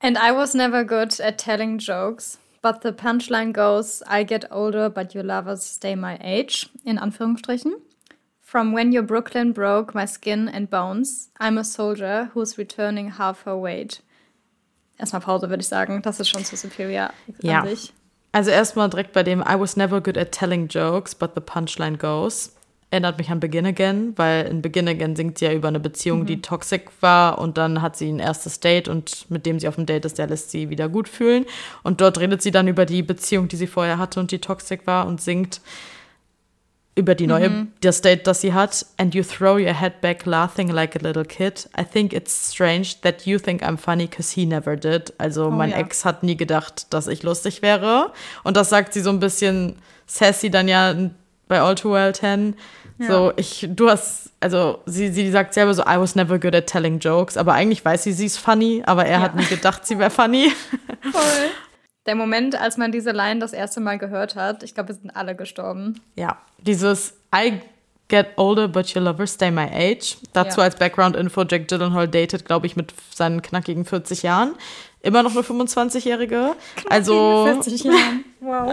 [0.00, 2.38] And I was never good at telling jokes.
[2.62, 6.68] But the punchline goes, I get older, but your lovers stay my age.
[6.84, 7.72] In Anführungsstrichen.
[8.50, 13.44] From when your Brooklyn broke my skin and bones, I'm a soldier who's returning half
[13.44, 14.00] her weight.
[14.98, 16.00] Erstmal Pause, würde ich sagen.
[16.00, 17.10] Das ist schon zu superior
[17.42, 17.60] Ja.
[17.60, 17.92] an sich.
[18.32, 21.98] Also erstmal direkt bei dem I was never good at telling jokes, but the punchline
[21.98, 22.54] goes.
[22.90, 26.24] Erinnert mich an Begin Again, weil in Begin Again singt sie ja über eine Beziehung,
[26.24, 29.74] die toxic war und dann hat sie ein erstes Date und mit dem sie auf
[29.74, 31.44] dem Date ist, der lässt sie wieder gut fühlen.
[31.82, 34.86] Und dort redet sie dann über die Beziehung, die sie vorher hatte und die toxic
[34.86, 35.60] war und singt
[36.98, 38.84] über die neue, das Date, das sie hat.
[38.98, 41.68] And you throw your head back laughing like a little kid.
[41.78, 45.14] I think it's strange that you think I'm funny because he never did.
[45.16, 45.78] Also mein ja.
[45.78, 48.12] Ex hat nie gedacht, dass ich lustig wäre.
[48.42, 49.76] Und das sagt sie so ein bisschen
[50.06, 50.94] sassy dann ja
[51.46, 52.56] bei All Too Well 10.
[53.00, 56.66] So, ich, du hast, also sie, sie sagt selber so, I was never good at
[56.66, 60.00] telling jokes, aber eigentlich weiß sie, sie ist funny, aber er hat nie gedacht, sie
[60.00, 60.50] wäre funny.
[61.12, 61.50] Voll.
[62.08, 65.10] Der Moment, als man diese Line das erste Mal gehört hat, ich glaube, wir sind
[65.14, 66.00] alle gestorben.
[66.16, 67.60] Ja, dieses I
[68.08, 70.16] get older, but your lovers stay my age.
[70.32, 70.64] Dazu Ja.
[70.64, 74.54] als Background-Info, Jack Gyllenhaal datet, glaube ich, mit seinen knackigen 40 Jahren.
[75.02, 76.56] Immer noch eine 25-Jährige.
[76.88, 78.24] Also 40 Jahren.
[78.40, 78.72] Wow.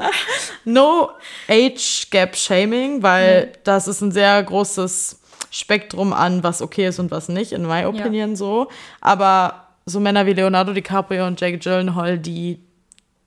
[0.64, 1.10] no
[1.50, 5.20] Age Gap Shaming, weil das ist ein sehr großes
[5.50, 8.70] Spektrum an, was okay ist und was nicht, in my opinion so.
[9.02, 12.60] Aber so Männer wie Leonardo DiCaprio und Jake Gyllenhaal, die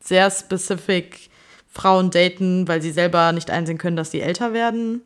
[0.01, 1.31] sehr specific
[1.71, 5.03] Frauen daten, weil sie selber nicht einsehen können, dass sie älter werden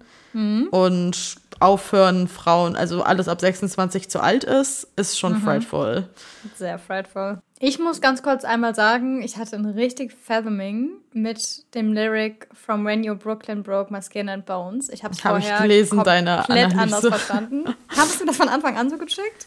[0.71, 6.09] und aufhören, Frauen, also alles ab 26 zu alt ist, ist schon frightful.
[6.57, 7.43] Sehr frightful.
[7.59, 12.85] Ich muss ganz kurz einmal sagen, ich hatte ein richtig Fathoming mit dem Lyric From
[12.87, 14.89] When Your Brooklyn Broke My Skin and Bones.
[14.89, 16.81] Ich habe es Hab ich vorher gelesen, deine komplett Analyse.
[16.97, 17.75] anders verstanden.
[17.89, 19.47] Hast du das von Anfang an so gecheckt?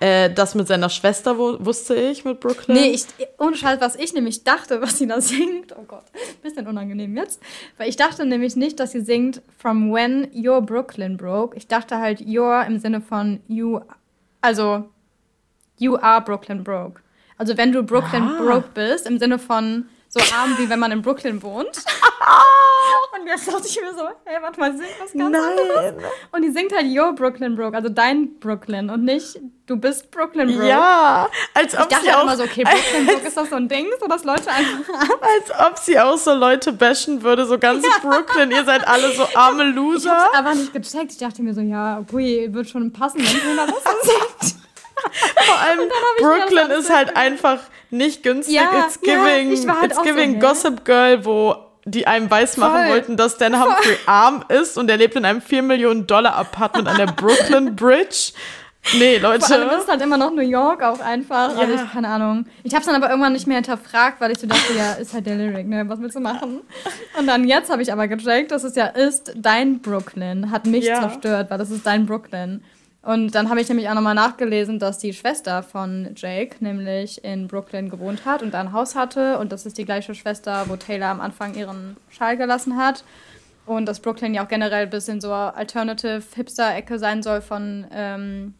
[0.00, 2.76] Äh, das mit seiner Schwester wusste ich mit Brooklyn.
[2.76, 3.06] Nee, ich,
[3.38, 5.74] ohne Scheiß, was ich nämlich dachte, was sie da singt.
[5.76, 6.04] Oh Gott,
[6.42, 7.40] bisschen unangenehm jetzt.
[7.78, 11.56] Weil ich dachte nämlich nicht, dass sie singt From when your Brooklyn broke.
[11.56, 13.80] Ich dachte halt your im Sinne von you,
[14.42, 14.84] also
[15.78, 17.00] you are Brooklyn broke.
[17.38, 18.38] Also wenn du Brooklyn Ah.
[18.42, 19.86] broke bist, im Sinne von
[20.18, 21.76] so arm, wie wenn man in Brooklyn wohnt.
[23.18, 25.94] Und jetzt dachte ich mir so, hey, warte mal, sing was ganz anderes.
[25.96, 26.04] Nein.
[26.32, 30.48] Und die singt halt your Brooklyn broke, also dein Brooklyn und nicht du bist Brooklyn
[30.48, 30.68] broke.
[30.68, 33.50] Ja, als ob Ich dachte sie halt auch, immer so, okay, Brooklyn Brook ist das
[33.50, 34.94] so ein Ding, so dass Leute einfach.
[35.20, 39.26] als ob sie auch so Leute bashen würde, so ganz Brooklyn, ihr seid alle so
[39.34, 40.10] arme Ich Loser.
[40.10, 41.12] hab's aber nicht gecheckt.
[41.12, 44.65] Ich dachte mir so, ja, okay, wird schon passen, wenn sie da was singt.
[45.46, 45.80] Vor allem
[46.18, 47.58] Brooklyn ist halt einfach
[47.90, 48.54] nicht günstig.
[48.54, 50.38] Ja, it's ja, giving, war halt it's so, giving hä?
[50.40, 52.88] Gossip Girl, wo die einem weismachen Voll.
[52.90, 56.88] wollten, dass Dan Humphrey arm ist und er lebt in einem 4 Millionen Dollar Apartment
[56.88, 58.32] an der Brooklyn Bridge.
[58.98, 59.76] Nee, Vor allem ist Leute.
[59.82, 61.56] es halt immer noch New York auch einfach.
[61.56, 61.82] Also Ja.
[61.84, 62.46] ich, keine Ahnung.
[62.62, 65.26] Ich hab's dann aber irgendwann nicht mehr hinterfragt, weil ich so dachte, ja, ist halt
[65.26, 65.84] der Lyric, ne?
[65.88, 66.60] Was willst du machen?
[67.18, 70.84] Und dann jetzt habe ich aber gecheckt, dass es ja ist, dein Brooklyn hat mich
[70.84, 71.00] Ja.
[71.00, 72.62] zerstört, weil das ist dein Brooklyn.
[73.06, 77.46] Und dann habe ich nämlich auch nochmal nachgelesen, dass die Schwester von Jake nämlich in
[77.46, 79.38] Brooklyn gewohnt hat und da ein Haus hatte.
[79.38, 83.04] Und das ist die gleiche Schwester, wo Taylor am Anfang ihren Schal gelassen hat.
[83.64, 88.54] Und dass Brooklyn ja auch generell ein bisschen so Alternative Hipster-Ecke sein soll von ähm,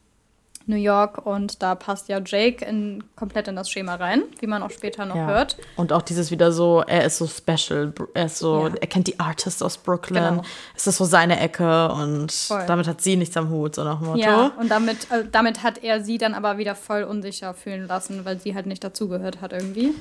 [0.69, 1.25] New York.
[1.27, 5.07] Und da passt ja Jake in, komplett in das Schema rein, wie man auch später
[5.07, 5.27] noch Ja.
[5.27, 5.57] hört.
[5.77, 8.75] Und auch dieses wieder so, er ist so special, er ist so, Ja.
[8.81, 10.43] er kennt die Artists aus Brooklyn, Genau.
[10.75, 12.64] es ist so seine Ecke und Voll.
[12.67, 14.21] damit hat sie nichts am Hut, so nach dem Motto.
[14.21, 18.25] Ja, und damit, äh, damit hat er sie dann aber wieder voll unsicher fühlen lassen,
[18.25, 19.95] weil sie halt nicht dazugehört hat irgendwie.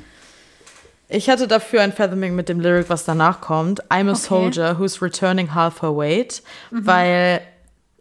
[1.07, 3.83] Ich hatte dafür ein Fathoming mit dem Lyric, was danach kommt.
[3.91, 4.15] I'm a Okay.
[4.15, 6.41] soldier who's returning half her weight,
[6.71, 7.41] weil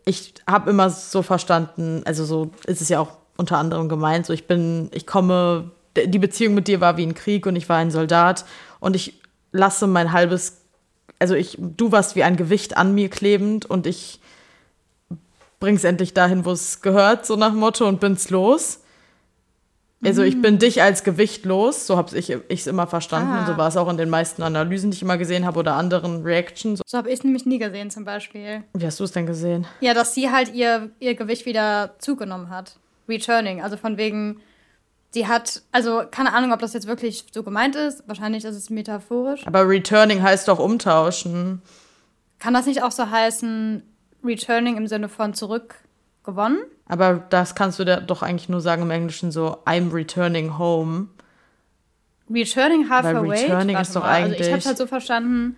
[0.05, 4.32] ich habe immer so verstanden, also so ist es ja auch unter anderem gemeint, so
[4.32, 7.78] ich bin, ich komme, die Beziehung mit dir war wie ein Krieg und ich war
[7.78, 8.44] ein Soldat
[8.80, 9.20] und ich
[9.52, 10.59] lasse mein halbes,
[11.18, 14.20] also ich, du warst wie ein Gewicht an mir klebend und ich
[15.61, 18.80] bring's endlich dahin, wo es gehört, so nach Motto und bin's los.
[20.05, 23.40] Also ich bin dich als Gewicht los, so habe ich es immer verstanden Ah.
[23.40, 25.74] und so war es auch in den meisten Analysen, die ich immer gesehen habe oder
[25.74, 26.81] anderen Reactions.
[26.86, 28.64] So habe ich es nämlich nie gesehen zum Beispiel.
[28.74, 29.66] Wie hast du es denn gesehen?
[29.81, 32.76] Ja, dass sie halt ihr, ihr Gewicht wieder zugenommen hat.
[33.09, 33.62] Returning.
[33.62, 34.40] Also von wegen,
[35.10, 38.02] sie hat, also keine Ahnung, ob das jetzt wirklich so gemeint ist.
[38.06, 39.47] Wahrscheinlich ist es metaphorisch.
[39.47, 41.62] Aber returning heißt doch umtauschen.
[42.39, 43.82] Kann das nicht auch so heißen,
[44.24, 45.35] returning im Sinne von
[46.24, 46.59] zurückgewonnen?
[46.88, 51.09] Aber das kannst du doch eigentlich nur sagen im Englischen so, I'm returning home.
[52.30, 55.56] Returning half Weil returning ist doch mal, Also ich habe eigentlich- halt so verstanden,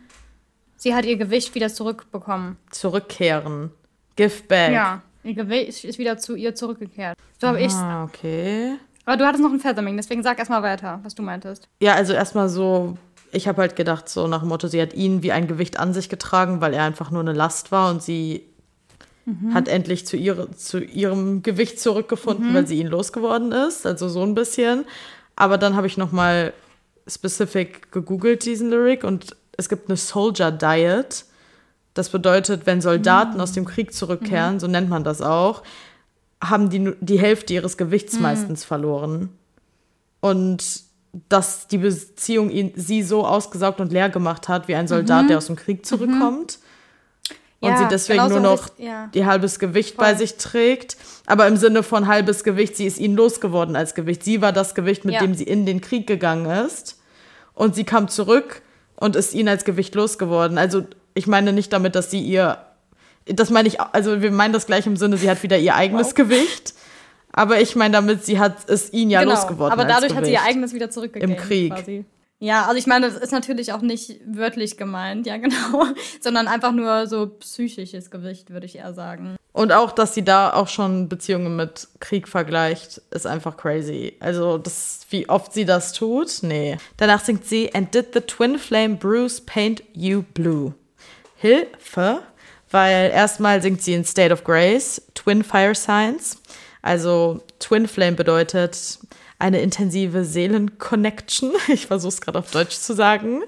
[0.77, 2.57] sie hat ihr Gewicht wieder zurückbekommen.
[2.71, 3.71] Zurückkehren.
[4.17, 4.73] Give back.
[4.73, 7.17] Ja, ihr Gewicht ist wieder zu ihr zurückgekehrt.
[7.41, 7.67] So habe.
[7.73, 8.77] Ah, okay.
[9.05, 11.69] Aber du hattest noch ein Featherming, deswegen sag erstmal weiter, was du meintest.
[11.81, 12.97] Ja, also erstmal so,
[13.31, 15.93] ich habe halt gedacht, so nach dem Motto, sie hat ihn wie ein Gewicht an
[15.95, 18.45] sich getragen, weil er einfach nur eine Last war und sie
[19.27, 19.53] mhm.
[19.53, 22.55] hat endlich zu, ihre, zu ihrem Gewicht zurückgefunden, mhm.
[22.55, 23.85] weil sie ihn losgeworden ist.
[23.85, 24.87] Also so ein bisschen.
[25.35, 26.55] Aber dann habe ich noch mal
[27.07, 31.25] specific gegoogelt, diesen Lyric, und es gibt eine Soldier Diet.
[31.95, 33.41] Das bedeutet, wenn Soldaten mhm.
[33.41, 34.61] aus dem Krieg zurückkehren, mhm.
[34.61, 35.63] so nennt man das auch,
[36.43, 38.23] haben die die Hälfte ihres Gewichts mhm.
[38.23, 39.31] meistens verloren.
[40.21, 40.85] Und
[41.29, 45.29] dass die Beziehung ihn, sie so ausgesaugt und leer gemacht hat, wie ein Soldat, mhm.
[45.29, 46.59] der aus dem Krieg zurückkommt.
[47.61, 49.09] Und ja, sie deswegen nur noch ich, ja.
[49.15, 50.05] die halbes Gewicht Voll.
[50.05, 50.97] bei sich trägt.
[51.27, 54.23] Aber im Sinne von halbes Gewicht, sie ist ihn losgeworden als Gewicht.
[54.25, 55.21] Sie war das Gewicht, mit ja.
[55.21, 57.01] dem sie in den Krieg gegangen ist.
[57.55, 58.63] Und sie kam zurück
[58.97, 60.59] und ist ihn als Gewicht losgeworden.
[60.59, 60.85] Also
[61.15, 62.59] ich meine nicht damit, dass sie ihr,
[63.25, 66.09] das meine ich, also wir meinen das gleich im Sinne, sie hat wieder ihr eigenes
[66.09, 66.15] wow.
[66.15, 66.75] Gewicht.
[67.33, 69.73] Aber ich meine damit, sie hat es ihn ja genau, losgeworden.
[69.73, 71.35] Aber dadurch hat sie ihr eigenes wieder zurückgegeben.
[71.35, 71.75] Im Krieg.
[71.75, 72.05] Quasi.
[72.39, 75.87] Ja, also ich meine, das ist natürlich auch nicht wörtlich gemeint, ja genau,
[76.21, 79.37] sondern einfach nur so psychisches Gewicht, würde ich eher sagen.
[79.53, 84.15] Und auch, dass sie da auch schon Beziehungen mit Krieg vergleicht, ist einfach crazy.
[84.21, 86.77] Also, das, wie oft sie das tut, nee.
[86.99, 90.75] Danach singt sie And did the twin flame Bruce paint you blue?
[91.37, 92.23] Hilfe,
[92.71, 96.37] weil erstmal singt sie in State of Grace, Twin Fire Signs.
[96.83, 98.99] Also Twin Flame bedeutet
[99.39, 101.53] eine intensive Seelenconnection.
[101.69, 103.43] Ich versuche es gerade auf Deutsch zu sagen.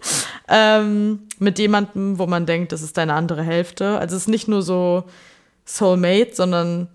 [0.48, 3.98] Ähm, mit jemandem, wo man denkt, das ist deine andere Hälfte.
[3.98, 5.04] Also es ist nicht nur so
[5.64, 6.88] Soulmate, sondern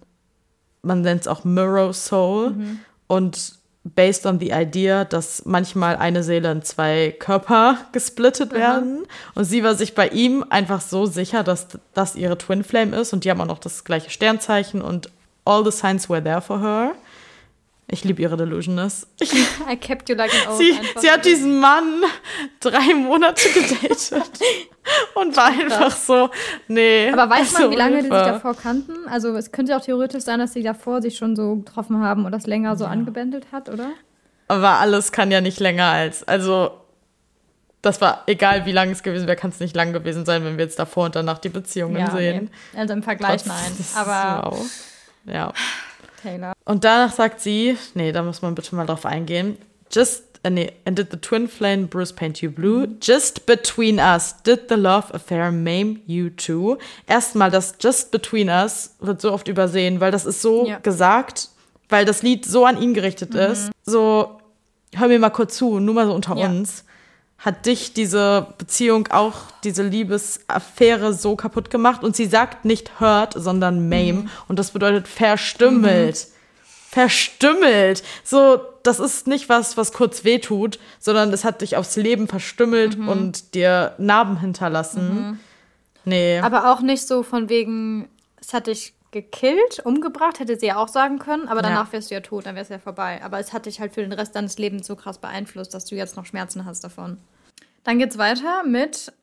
[0.82, 2.52] man nennt es auch Mirror Soul.
[2.52, 2.80] Mhm.
[3.07, 3.53] Und
[3.84, 8.57] based on the idea, dass manchmal eine Seele in zwei Körper gesplittet mhm.
[8.57, 9.03] werden.
[9.36, 13.14] Und sie war sich bei ihm einfach so sicher, dass das ihre Twin Flame ist.
[13.14, 15.10] Und die haben auch noch das gleiche Sternzeichen und
[15.45, 16.94] all the signs were there for her.
[17.88, 19.07] Ich liebe ihre Delusionist.
[19.69, 20.57] I kept you like an old.
[20.57, 22.01] Sie, sie hat diesen Mann
[22.60, 24.11] drei Monate gedatet
[25.15, 26.30] und war einfach so,
[26.68, 27.10] nee.
[27.11, 28.10] Aber weiß man, wie lange Hilfe.
[28.10, 29.07] die sich davor kannten?
[29.07, 32.31] Also es könnte auch theoretisch sein, dass sie davor sich schon so getroffen haben und
[32.31, 32.89] das länger so ja.
[32.89, 33.91] angebändelt hat, oder?
[34.47, 36.72] Aber alles kann ja nicht länger als, also
[37.81, 40.57] das war egal, wie lang es gewesen wäre, kann es nicht lang gewesen sein, wenn
[40.57, 42.49] wir jetzt davor und danach die Beziehungen ja, sehen.
[42.73, 42.80] Nee.
[42.80, 43.85] Also im Vergleich Trotz, nein.
[43.95, 44.65] Aber wow.
[45.26, 45.53] ja.
[46.23, 46.53] Taylor.
[46.65, 49.57] Und danach sagt sie, nee, da muss man bitte mal drauf eingehen.
[49.91, 52.87] Just, uh, nee, and did the twin flame Bruce paint you blue?
[53.01, 56.77] Just between us, did the love affair maim you too?
[57.07, 60.79] Erstmal, das Just between us wird so oft übersehen, weil das ist so ja.
[60.79, 61.49] gesagt,
[61.89, 63.39] weil das Lied so an ihn gerichtet mhm.
[63.39, 63.71] ist.
[63.83, 64.39] So,
[64.95, 66.47] hör mir mal kurz zu, nur mal so unter ja.
[66.47, 66.85] uns
[67.44, 72.02] hat dich diese Beziehung auch, diese Liebesaffäre so kaputt gemacht.
[72.03, 74.15] Und sie sagt nicht hurt, sondern maim.
[74.15, 74.30] Mhm.
[74.48, 76.15] Und das bedeutet verstümmelt.
[76.15, 76.34] Mhm.
[76.90, 78.03] Verstümmelt.
[78.24, 82.98] So, das ist nicht was, was kurz wehtut, sondern es hat dich aufs Leben verstümmelt
[82.98, 83.10] mhm.
[83.10, 85.14] und dir Narben hinterlassen.
[85.14, 85.40] Mhm.
[86.06, 86.40] Nee.
[86.40, 88.07] Aber auch nicht so von wegen,
[88.40, 91.94] es hat dich gekillt, umgebracht, hätte sie ja auch sagen können, aber danach ja.
[91.94, 93.22] wärst du ja tot, dann wär's ja vorbei.
[93.23, 95.95] Aber es hat dich halt für den Rest deines Lebens so krass beeinflusst, dass du
[95.95, 97.18] jetzt noch Schmerzen hast davon.
[97.85, 99.14] Dann geht's weiter mit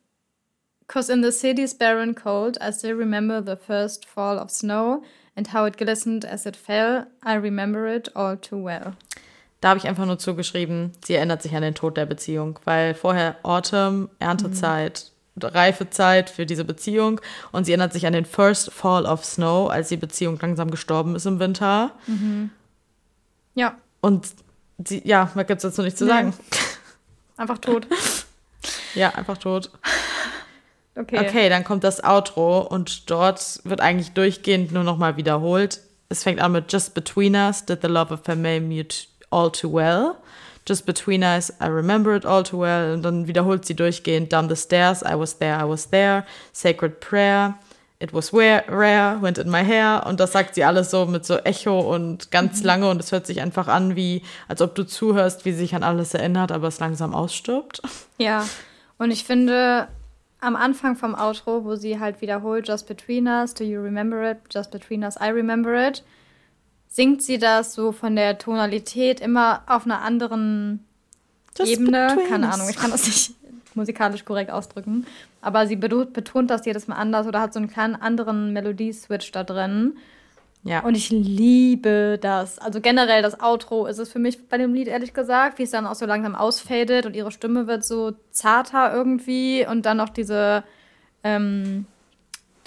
[0.87, 5.03] Cause in the city's barren cold, I still remember the first fall of snow
[5.35, 7.05] and how it glistened as it fell.
[7.23, 8.93] I remember it all too well.
[9.61, 12.95] Da habe ich einfach nur zugeschrieben, sie erinnert sich an den Tod der Beziehung, weil
[12.95, 15.20] vorher Autumn, Erntezeit, mhm.
[15.39, 17.21] Reifezeit für diese Beziehung
[17.51, 21.15] und sie erinnert sich an den First Fall of Snow, als die Beziehung langsam gestorben
[21.15, 21.91] ist im Winter.
[22.07, 22.49] Mhm.
[23.55, 23.77] Ja.
[24.01, 24.27] Und
[24.85, 26.33] sie, ja, was gibt es dazu nicht zu sagen?
[27.37, 27.87] Einfach tot.
[28.93, 29.71] Ja, einfach tot.
[30.93, 31.19] Okay.
[31.19, 35.79] Okay, dann kommt das Outro und dort wird eigentlich durchgehend nur nochmal wiederholt.
[36.09, 38.83] Es fängt an mit Just between us, did the love of made you
[39.29, 40.15] all too well.
[40.71, 42.93] Just between us, I remember it all too well.
[42.93, 46.23] Und dann wiederholt sie durchgehend Down the stairs, I was there, I was there.
[46.53, 47.55] Sacred prayer,
[47.99, 50.05] it was rare, rare, went in my hair.
[50.07, 52.67] Und das sagt sie alles so mit so Echo und ganz mhm.
[52.67, 52.89] lange.
[52.89, 55.83] Und es hört sich einfach an, wie als ob du zuhörst, wie sie sich an
[55.83, 57.81] alles erinnert, aber es langsam ausstirbt.
[58.17, 58.47] Ja.
[58.97, 59.89] Und ich finde,
[60.39, 64.37] am Anfang vom Outro, wo sie halt wiederholt, Just Between Us, Do You Remember It?
[64.49, 66.01] Just Between Us, I Remember It,
[66.91, 70.85] singt sie das so von der Tonalität immer auf einer anderen
[71.57, 72.17] Just Ebene.
[72.29, 72.51] Keine.
[72.51, 73.33] Ahnung, ich kann das nicht
[73.75, 75.07] musikalisch korrekt ausdrücken.
[75.41, 79.43] Aber sie betont das jedes Mal anders oder hat so einen kleinen anderen Melodieswitch da
[79.43, 79.97] drin.
[80.63, 80.81] Ja.
[80.81, 82.59] Und ich liebe das.
[82.59, 85.71] Also generell das Outro ist es für mich bei dem Lied ehrlich gesagt, wie es
[85.71, 90.09] dann auch so langsam ausfadet und ihre Stimme wird so zarter irgendwie und dann noch
[90.09, 90.63] diese
[91.23, 91.85] ähm,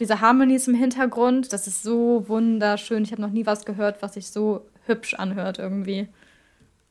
[0.00, 1.52] diese Harmonies im Hintergrund.
[1.52, 3.04] Das ist so wunderschön.
[3.04, 6.08] Ich habe noch nie was gehört, was sich so hübsch anhört irgendwie.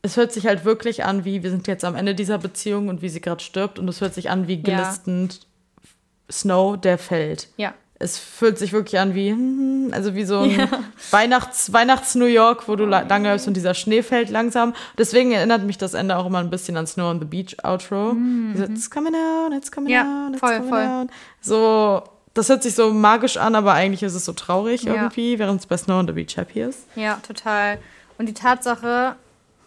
[0.02, 3.00] es hört sich halt wirklich an, wie wir sind jetzt am Ende dieser Beziehung und
[3.00, 5.90] wie sie gerade stirbt und es hört sich an wie gelistend ja.
[6.30, 7.48] Snow, der fällt.
[7.56, 7.72] Ja.
[7.98, 10.68] Es fühlt sich wirklich an wie, hm, also wie so ein ja.
[11.10, 14.74] Weihnachts, Weihnachts-New York, wo du lange läufst und dieser Schnee fällt langsam.
[14.98, 18.12] Deswegen erinnert mich das Ende auch immer ein bisschen an Snow on the Beach Outro.
[18.12, 18.74] Mhm.
[18.74, 20.84] It's coming down, it's coming ja, down, it's voll, coming voll.
[20.84, 21.10] down.
[21.40, 22.02] So,
[22.34, 24.94] das hört sich so magisch an, aber eigentlich ist es so traurig ja.
[24.94, 26.86] irgendwie, während es bei Snow on the Beach happy ist.
[26.96, 27.78] Ja, total.
[28.18, 29.16] Und die Tatsache,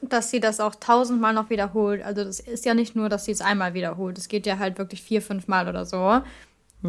[0.02, 2.04] dass sie das auch tausendmal noch wiederholt.
[2.04, 4.18] Also das ist ja nicht nur, dass sie es einmal wiederholt.
[4.18, 5.96] Es geht ja halt wirklich vier, fünf Mal oder so.
[5.96, 6.24] Ja.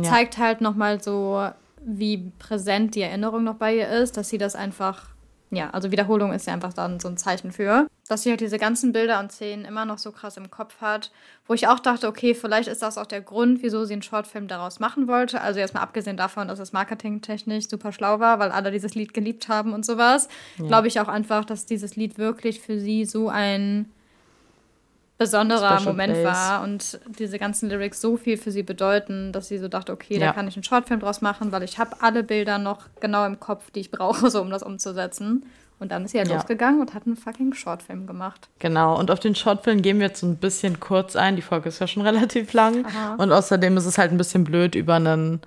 [0.03, 1.49] Zeigt halt nochmal so,
[1.85, 5.07] wie präsent die Erinnerung noch bei ihr ist, dass sie das einfach
[5.51, 8.59] ja, also Wiederholung ist ja einfach dann so ein Zeichen für, dass sie halt diese
[8.59, 11.11] ganzen Bilder und Szenen immer noch so krass im Kopf hat,
[11.47, 14.47] wo ich auch dachte, okay, vielleicht ist das auch der Grund, wieso sie einen Shortfilm
[14.47, 15.41] daraus machen wollte.
[15.41, 19.15] Also jetzt mal abgesehen davon, dass es marketingtechnisch super schlau war, weil alle dieses Lied
[19.15, 20.67] geliebt haben und sowas, ja.
[20.67, 23.91] glaube ich auch einfach, dass dieses Lied wirklich für sie so ein
[25.19, 26.25] besonderer Special Moment Days.
[26.25, 30.19] war und diese ganzen Lyrics so viel für sie bedeuten, dass sie so dachte, okay,
[30.19, 30.29] ja.
[30.29, 33.41] da kann ich einen Shortfilm draus machen, weil ich habe alle Bilder noch genau im
[33.41, 35.45] Kopf, die ich brauche, so um das umzusetzen.
[35.81, 36.37] Und dann ist sie halt ja.
[36.37, 38.49] losgegangen und hat einen fucking Shortfilm gemacht.
[38.59, 41.37] Genau, und auf den Shortfilm gehen wir jetzt so ein bisschen kurz ein.
[41.37, 42.85] Die Folge ist ja schon relativ lang.
[42.85, 43.15] Aha.
[43.17, 45.41] Und außerdem ist es halt ein bisschen blöd, über einen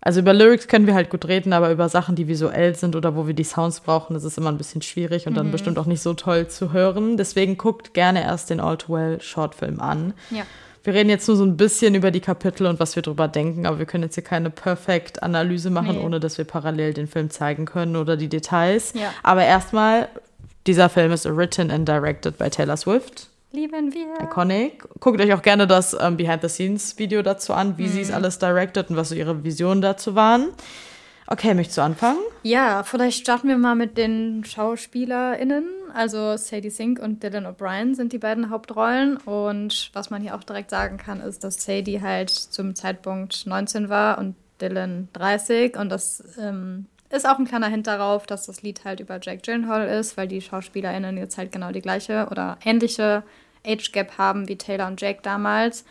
[0.00, 3.16] also über Lyrics können wir halt gut reden, aber über Sachen, die visuell sind oder
[3.16, 5.36] wo wir die Sounds brauchen, ist es immer ein bisschen schwierig und mhm.
[5.36, 7.16] dann bestimmt auch nicht so toll zu hören.
[7.16, 10.14] Deswegen guckt gerne erst den All Too Well Shortfilm an.
[10.30, 10.44] Ja.
[10.84, 13.66] Wir reden jetzt nur so ein bisschen über die Kapitel und was wir drüber denken,
[13.66, 16.04] aber wir können jetzt hier keine perfekt Analyse machen, nee.
[16.04, 18.94] ohne dass wir parallel den Film zeigen können oder die Details.
[18.94, 19.12] Ja.
[19.22, 20.08] Aber erstmal,
[20.66, 23.28] dieser Film ist written and directed by Taylor Swift.
[23.50, 24.20] Lieben wir.
[24.22, 24.84] Iconic.
[25.00, 27.92] Guckt euch auch gerne das ähm, Behind-the-Scenes-Video dazu an, wie mhm.
[27.92, 30.48] sie es alles directed und was so ihre Visionen dazu waren.
[31.30, 32.20] Okay, möchtest du anfangen?
[32.42, 35.64] Ja, vielleicht starten wir mal mit den SchauspielerInnen.
[35.94, 39.18] Also Sadie Sink und Dylan O'Brien sind die beiden Hauptrollen.
[39.18, 43.88] Und was man hier auch direkt sagen kann, ist, dass Sadie halt zum Zeitpunkt 19
[43.88, 45.76] war und Dylan 30.
[45.78, 49.42] Und das ähm, ist auch ein kleiner Hint darauf, dass das Lied halt über Jack
[49.42, 53.22] Gyllenhaal ist, weil die SchauspielerInnen jetzt halt genau die gleiche oder ähnliche
[53.66, 55.84] Age Gap haben wie Taylor und Jake damals.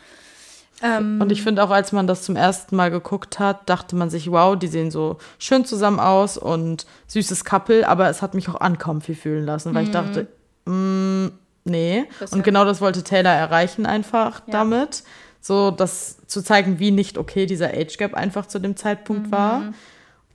[0.83, 4.09] Ähm, und ich finde auch, als man das zum ersten Mal geguckt hat, dachte man
[4.09, 8.47] sich, wow, die sehen so schön zusammen aus und süßes Couple, aber es hat mich
[8.47, 9.93] auch uncomfy fühlen lassen, weil ich mhm.
[9.93, 10.27] dachte,
[10.65, 11.27] mm,
[11.65, 12.05] nee.
[12.29, 14.51] Und genau das wollte Taylor erreichen einfach ja.
[14.51, 15.03] damit.
[15.41, 19.31] So, das zu zeigen, wie nicht okay dieser Age Gap einfach zu dem Zeitpunkt mhm.
[19.31, 19.73] war.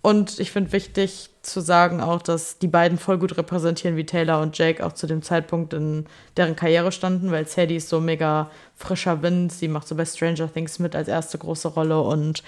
[0.02, 4.40] Und ich finde wichtig zu sagen auch, dass die beiden voll gut repräsentieren, wie Taylor
[4.40, 6.06] und Jake auch zu dem Zeitpunkt in
[6.36, 9.52] deren Karriere standen, weil Sadie ist so mega frischer Wind.
[9.52, 12.42] Sie macht so bei Stranger Things mit als erste große Rolle und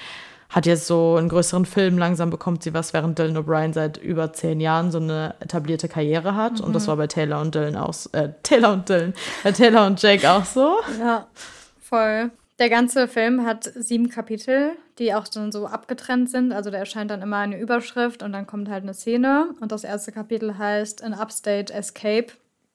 [0.51, 4.33] hat jetzt so in größeren Filmen langsam bekommt sie was, während Dylan O'Brien seit über
[4.33, 6.59] zehn Jahren so eine etablierte Karriere hat.
[6.59, 6.67] Mhm.
[6.67, 6.89] Und das mhm.
[6.89, 10.45] war bei Taylor und Dylan auch, äh, Taylor und Dylan, bei Taylor und Jake auch
[10.45, 10.77] so.
[10.99, 11.27] Ja,
[11.81, 12.31] voll.
[12.61, 16.53] Der ganze Film hat sieben Kapitel, die auch dann so abgetrennt sind.
[16.53, 19.55] Also da erscheint dann immer eine Überschrift und dann kommt halt eine Szene.
[19.61, 22.29] Und das erste Kapitel heißt An Upstate Escape.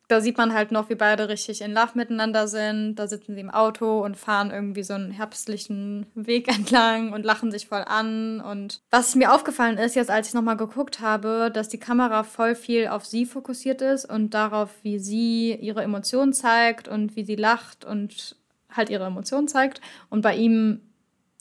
[0.10, 2.96] Da sieht man halt noch, wie beide richtig in Love miteinander sind.
[2.96, 7.52] Da sitzen sie im Auto und fahren irgendwie so einen herbstlichen Weg entlang und lachen
[7.52, 8.42] sich voll an.
[8.42, 12.56] Und was mir aufgefallen ist, jetzt als ich nochmal geguckt habe, dass die Kamera voll
[12.56, 17.36] viel auf sie fokussiert ist und darauf, wie sie ihre Emotionen zeigt und wie sie
[17.36, 18.36] lacht und
[18.72, 19.82] halt ihre Emotionen zeigt.
[20.10, 20.82] Und bei ihm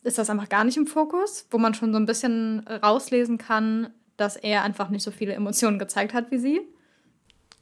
[0.03, 3.91] ist das einfach gar nicht im Fokus, wo man schon so ein bisschen rauslesen kann,
[4.17, 6.61] dass er einfach nicht so viele Emotionen gezeigt hat wie sie.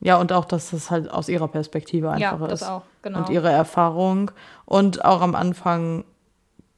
[0.01, 2.68] Ja, und auch, dass das halt aus ihrer Perspektive einfach ja, das ist.
[2.68, 3.20] Auch, genau.
[3.20, 4.30] Und ihre Erfahrung.
[4.64, 6.05] Und auch am Anfang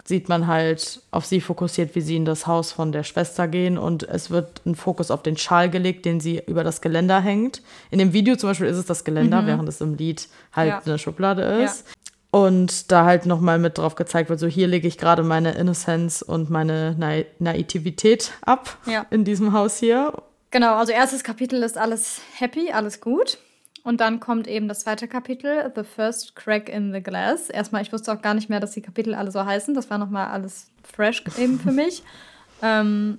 [0.09, 3.77] sieht man halt auf sie fokussiert, wie sie in das Haus von der Schwester gehen
[3.77, 7.63] und es wird ein Fokus auf den Schal gelegt, den sie über das Geländer hängt.
[7.91, 9.47] In dem Video zum Beispiel ist es das Geländer, mhm.
[9.47, 10.83] während es im Lied halt ja.
[10.83, 11.85] eine Schublade ist.
[11.87, 11.93] Ja.
[12.31, 16.23] Und da halt nochmal mit drauf gezeigt wird, so hier lege ich gerade meine Innocence
[16.23, 19.07] und meine Na Naivität ab ja.
[19.11, 20.13] in diesem Haus hier.
[20.51, 23.39] Genau, also erstes Kapitel ist alles happy, alles gut.
[23.83, 27.49] Und dann kommt eben das zweite Kapitel, The First Crack in the Glass.
[27.49, 29.73] Erstmal, ich wusste auch gar nicht mehr, dass die Kapitel alle so heißen.
[29.73, 32.03] Das war nochmal alles fresh eben für mich.
[32.63, 33.19] ähm,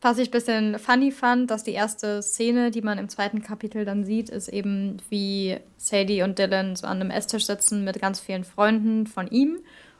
[0.00, 3.84] was ich ein bisschen funny fand, dass die erste Szene, die man im zweiten Kapitel
[3.84, 8.20] dann sieht, ist eben, wie Sadie und Dylan so an einem Esstisch sitzen mit ganz
[8.20, 9.58] vielen Freunden von ihm.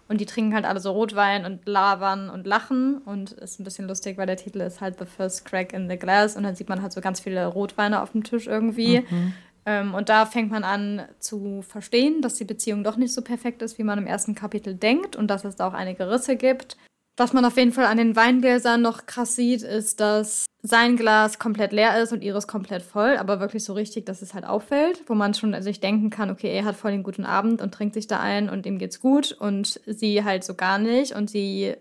[0.08, 2.98] Und die trinken halt alle so Rotwein und labern und lachen.
[2.98, 5.96] Und ist ein bisschen lustig, weil der Titel ist halt The First Crack in the
[5.96, 6.36] Glass.
[6.36, 9.00] Und dann sieht man halt so ganz viele Rotweine auf dem Tisch irgendwie.
[9.00, 9.34] Mhm.
[9.66, 13.62] Ähm, und da fängt man an zu verstehen, dass die Beziehung doch nicht so perfekt
[13.62, 15.16] ist, wie man im ersten Kapitel denkt.
[15.16, 16.76] Und dass es da auch einige Risse gibt.
[17.16, 21.38] Was man auf jeden Fall an den Weingläsern noch krass sieht, ist, dass sein Glas
[21.38, 25.02] komplett leer ist und ihres komplett voll, aber wirklich so richtig, dass es halt auffällt,
[25.06, 27.94] wo man schon sich denken kann, okay, er hat voll den guten Abend und trinkt
[27.94, 31.74] sich da ein und ihm geht's gut und sie halt so gar nicht und sie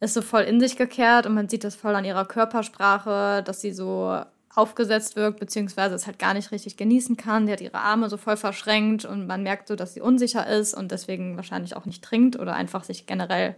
[0.00, 3.62] ist so voll in sich gekehrt und man sieht das voll an ihrer Körpersprache, dass
[3.62, 4.20] sie so
[4.54, 7.46] aufgesetzt wirkt, beziehungsweise es halt gar nicht richtig genießen kann.
[7.46, 10.74] Die hat ihre Arme so voll verschränkt und man merkt so, dass sie unsicher ist
[10.74, 13.56] und deswegen wahrscheinlich auch nicht trinkt oder einfach sich generell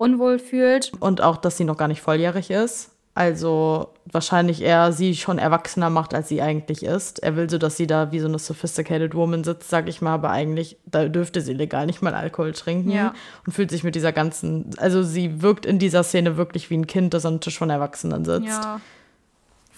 [0.00, 0.92] unwohl fühlt.
[0.98, 2.90] Und auch, dass sie noch gar nicht volljährig ist.
[3.12, 7.22] Also wahrscheinlich eher sie schon erwachsener macht, als sie eigentlich ist.
[7.22, 10.14] Er will so, dass sie da wie so eine sophisticated woman sitzt, sag ich mal,
[10.14, 13.12] aber eigentlich, da dürfte sie legal nicht mal Alkohol trinken Ja.
[13.44, 16.86] und fühlt sich mit dieser ganzen, also sie wirkt in dieser Szene wirklich wie ein
[16.86, 18.46] Kind, das am Tisch von Erwachsenen sitzt.
[18.46, 18.80] Ja,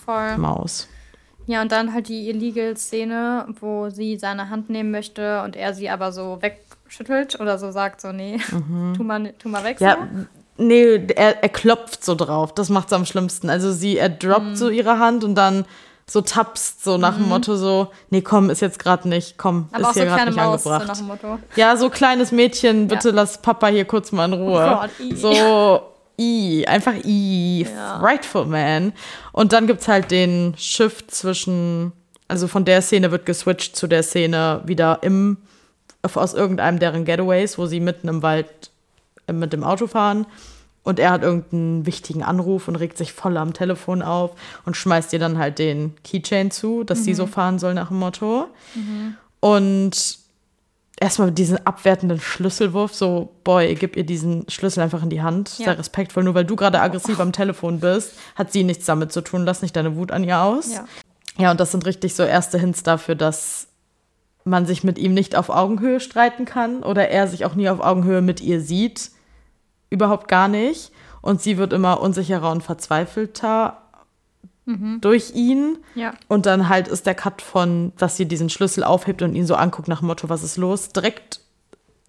[0.04, 0.36] voll.
[0.36, 0.88] Maus.
[1.46, 5.90] Ja, und dann halt die Illegal-Szene, wo sie seine Hand nehmen möchte und er sie
[5.90, 6.38] aber so
[7.00, 8.38] wegschüttelt oder so sagt, so, nee,
[8.96, 9.78] tu, mal, tu mal weg.
[9.78, 9.84] so.
[9.84, 9.90] Mhm.
[9.90, 9.96] Ja,
[10.58, 12.54] nee, er, er klopft so drauf.
[12.54, 13.48] Das macht's am schlimmsten.
[13.50, 14.56] Also sie, er droppt Mhm.
[14.56, 15.64] so ihre Hand und dann
[16.06, 19.84] so tapst, so nach dem Motto so, nee, komm, ist jetzt gerade nicht, komm, aber
[19.86, 20.88] auch ist so hier gerade kleine nicht Maus, so angebracht.
[20.88, 21.38] nach dem Motto.
[21.56, 24.76] Ja, so kleines Mädchen, bitte lass Papa hier kurz mal in Ruhe.
[24.78, 25.80] Oh Gott, so,
[26.20, 27.98] i, einfach i, Ja.
[28.00, 28.92] rightful man.
[29.32, 31.92] Und dann gibt's halt den Shift zwischen,
[32.28, 35.38] also von der Szene wird geswitcht zu der Szene wieder im,
[36.02, 38.70] aus irgendeinem deren Getaways, wo sie mitten im Wald
[39.26, 40.26] äh, mit dem Auto fahren.
[40.84, 44.32] Und er hat irgendeinen wichtigen Anruf und regt sich voll am Telefon auf
[44.64, 48.00] und schmeißt ihr dann halt den Keychain zu, dass sie so fahren soll nach dem
[48.00, 48.48] Motto.
[49.40, 50.18] Und
[50.98, 55.58] erstmal mit diesem abwertenden Schlüsselwurf, so, boy, gib ihr diesen Schlüssel einfach in die Hand,
[55.58, 55.66] Ja.
[55.66, 59.20] sei respektvoll, nur weil du gerade aggressiv am Telefon bist, hat sie nichts damit zu
[59.20, 60.72] tun, lass nicht deine Wut an ihr aus.
[60.74, 60.84] Ja.
[61.38, 63.68] Ja, und das sind richtig so erste Hints dafür, dass
[64.44, 67.80] man sich mit ihm nicht auf Augenhöhe streiten kann oder er sich auch nie auf
[67.80, 69.10] Augenhöhe mit ihr sieht.
[69.90, 70.92] Überhaupt gar nicht.
[71.20, 73.82] Und sie wird immer unsicherer und verzweifelter
[75.00, 75.78] durch ihn.
[75.96, 76.14] Ja.
[76.28, 79.56] Und dann halt ist der Cut von, dass sie diesen Schlüssel aufhebt und ihn so
[79.56, 80.90] anguckt nach dem Motto, was ist los?
[80.90, 81.40] Direkt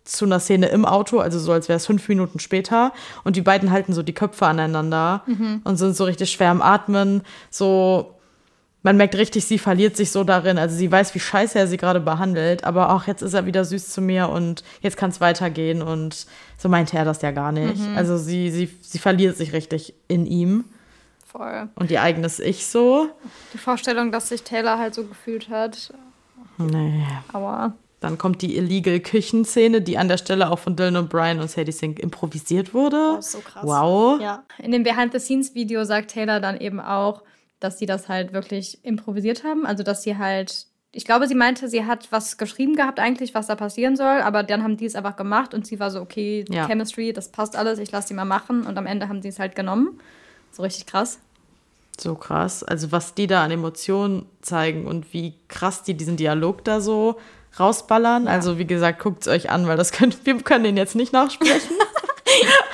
[0.04, 2.94] zu einer Szene im Auto, also so als wäre es fünf Minuten später.
[3.24, 5.24] Und die beiden halten so die Köpfe aneinander
[5.64, 7.24] und sind so richtig schwer am Atmen.
[7.50, 8.16] So,
[8.84, 10.58] man merkt richtig, sie verliert sich so darin.
[10.58, 13.64] Also sie weiß, wie scheiße er sie gerade behandelt, aber auch jetzt ist er wieder
[13.64, 15.82] süß zu mir und jetzt kann es weitergehen.
[15.82, 16.28] Und
[16.58, 17.82] so meinte er das ja gar nicht.
[17.96, 20.66] Also sie, sie, sie verliert sich richtig in ihm
[21.26, 21.70] Voll.
[21.76, 23.08] und ihr eigenes Ich so.
[23.54, 25.94] Die Vorstellung, dass sich Taylor halt so gefühlt hat.
[26.58, 27.04] Nee.
[27.32, 31.50] Aber Dann kommt die illegal Küchenszene, die an der Stelle auch von Dylan O'Brien und
[31.50, 33.16] Sadie Sink improvisiert wurde.
[33.18, 33.64] Oh, so krass.
[33.66, 34.20] Wow.
[34.22, 34.44] Ja.
[34.60, 37.22] In dem Behind-the-Scenes-Video sagt Taylor dann eben auch,
[37.64, 39.66] dass sie das halt wirklich improvisiert haben.
[39.66, 43.48] Also, dass sie halt, ich glaube, sie meinte, sie hat was geschrieben gehabt eigentlich, was
[43.48, 46.46] da passieren soll, aber dann haben die es einfach gemacht und sie war so, okay,
[46.50, 46.68] Ja.
[46.68, 49.40] Chemistry, das passt alles, ich lasse die mal machen und am Ende haben sie es
[49.40, 50.00] halt genommen.
[50.52, 51.20] So richtig krass.
[52.00, 52.64] So krass.
[52.64, 57.18] Also was die da an Emotionen zeigen und wie krass die diesen Dialog da so
[57.60, 58.28] rausballern.
[58.28, 61.14] Also wie gesagt, guckt es euch an, weil das können, wir können den jetzt nicht
[61.14, 61.76] nachsprechen.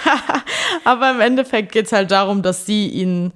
[0.83, 3.33] Aber im Endeffekt geht es halt darum, dass sie ihn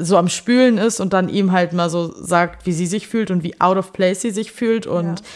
[0.00, 3.30] so am Spülen ist und dann ihm halt mal so sagt, wie sie sich fühlt
[3.30, 5.26] und wie out of place sie sich fühlt und Ja.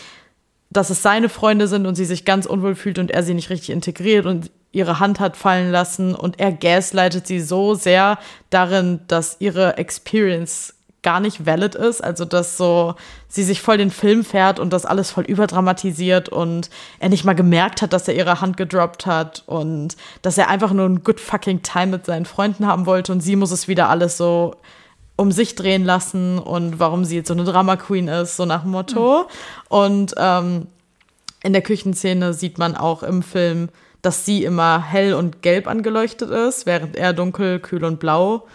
[0.70, 3.50] dass es seine Freunde sind und sie sich ganz unwohl fühlt und er sie nicht
[3.50, 8.18] richtig integriert und ihre Hand hat fallen lassen und er gaslightet sie so sehr
[8.50, 10.74] darin, dass ihre Experience
[11.08, 12.94] gar nicht valid ist, also dass so
[13.28, 16.68] sie sich voll den Film fährt und das alles voll überdramatisiert und
[16.98, 20.70] er nicht mal gemerkt hat, dass er ihre Hand gedroppt hat und dass er einfach
[20.74, 23.88] nur ein good fucking time mit seinen Freunden haben wollte und sie muss es wieder
[23.88, 24.56] alles so
[25.16, 28.64] um sich drehen lassen und warum sie jetzt so eine Drama Queen ist, so nach
[28.64, 29.28] dem Motto.
[29.70, 30.66] Und ähm,
[31.42, 33.70] in der Küchenszene sieht man auch im Film,
[34.02, 38.46] dass sie immer hell und gelb angeleuchtet ist, während er dunkel, kühl und blau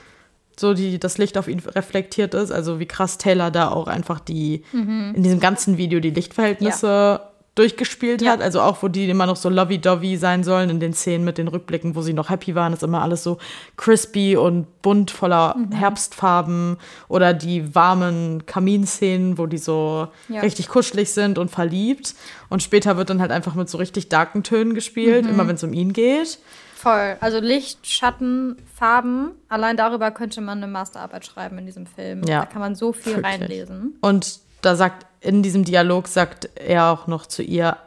[0.60, 2.52] so die das Licht auf ihn reflektiert ist.
[2.52, 7.22] Also wie krass Taylor da auch einfach die in diesem ganzen Video die Lichtverhältnisse
[7.56, 8.32] durchgespielt Ja.
[8.32, 8.42] hat.
[8.42, 11.48] Also auch, wo die immer noch so lovey-dovey sein sollen in den Szenen mit den
[11.48, 13.38] Rückblicken, wo sie noch happy waren, ist immer alles so
[13.78, 16.78] crispy und bunt voller Herbstfarben
[17.10, 20.42] oder die warmen Kaminszenen, wo die so Ja.
[20.42, 22.16] richtig kuschelig sind und verliebt.
[22.50, 25.64] Und später wird dann halt einfach mit so richtig darken Tönen gespielt, immer wenn es
[25.64, 26.40] um ihn geht.
[26.84, 27.16] Voll.
[27.22, 29.32] Also Licht, Schatten, Farben.
[29.48, 32.24] Allein darüber könnte man eine Masterarbeit schreiben in diesem Film.
[32.28, 32.42] Ja.
[32.42, 33.26] Da kann man so viel Wirklich.
[33.26, 33.98] reinlesen.
[34.02, 37.78] Und da sagt, in diesem Dialog sagt er auch noch zu ihr,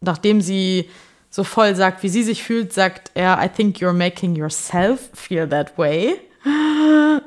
[0.00, 0.88] nachdem sie
[1.28, 5.46] so voll sagt, wie sie sich fühlt, sagt er, I think you're making yourself feel
[5.48, 6.14] that way.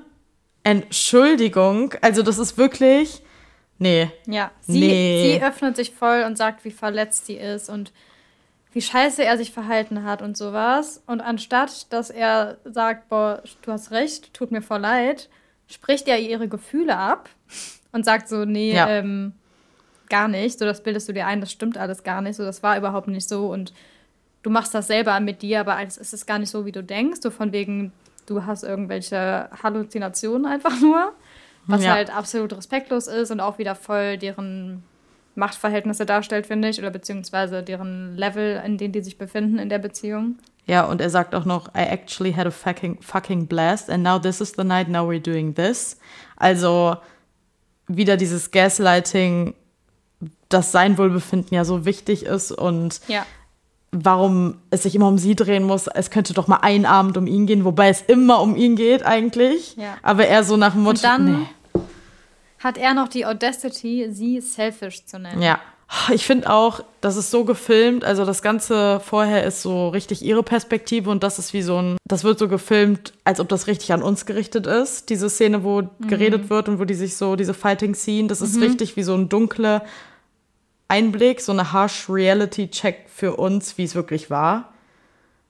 [0.63, 3.21] Entschuldigung, also das ist wirklich,
[3.79, 5.37] nee, Ja, sie, Nee.
[5.39, 7.91] sie öffnet sich voll und sagt, wie verletzt sie ist und
[8.73, 11.03] wie scheiße er sich verhalten hat und sowas.
[11.05, 15.29] Und anstatt, dass er sagt, boah, du hast recht, tut mir voll leid,
[15.67, 17.29] spricht er ihre Gefühle ab
[17.91, 18.89] und sagt so, nee, ja.
[18.89, 19.33] ähm,
[20.09, 20.57] gar nicht.
[20.57, 22.35] So, das bildest du dir ein, das stimmt alles gar nicht.
[22.35, 23.47] So, das war überhaupt nicht so.
[23.51, 23.73] Und
[24.41, 27.19] du machst das selber mit dir, aber es ist gar nicht so, wie du denkst.
[27.21, 27.93] So von wegen,
[28.25, 31.13] du hast irgendwelche Halluzinationen einfach nur.
[31.65, 31.93] Was ja.
[31.93, 34.83] halt absolut respektlos ist und auch wieder voll deren
[35.35, 39.79] Machtverhältnisse darstellt, finde ich, oder beziehungsweise deren Level, in denen die sich befinden in der
[39.79, 40.37] Beziehung.
[40.65, 44.17] Ja, und er sagt auch noch, I actually had a fucking, fucking blast and now
[44.17, 45.97] this is the night, now we're doing this.
[46.37, 46.95] Also
[47.87, 49.55] wieder dieses Gaslighting,
[50.47, 53.25] dass sein Wohlbefinden ja so wichtig ist und ja.
[53.91, 55.87] warum es sich immer um sie drehen muss.
[55.87, 59.05] Es könnte doch mal ein Abend um ihn gehen, wobei es immer um ihn geht
[59.05, 59.75] eigentlich.
[59.75, 59.97] Ja.
[60.01, 61.47] Aber er so nach dem Motto, und dann, nee
[62.63, 65.41] hat er noch die Audacity, sie selfish zu nennen.
[65.41, 65.59] Ja.
[66.11, 70.41] Ich finde auch, das ist so gefilmt, also das Ganze vorher ist so richtig ihre
[70.41, 73.93] Perspektive und das ist wie so ein, das wird so gefilmt, als ob das richtig
[73.93, 75.09] an uns gerichtet ist.
[75.09, 75.89] Diese Szene, wo mhm.
[76.07, 78.63] geredet wird und wo die sich so, diese Fighting Scene, das ist mhm.
[78.63, 79.83] richtig wie so ein dunkler
[80.87, 84.73] Einblick, so eine harsh Reality Check für uns, wie es wirklich war.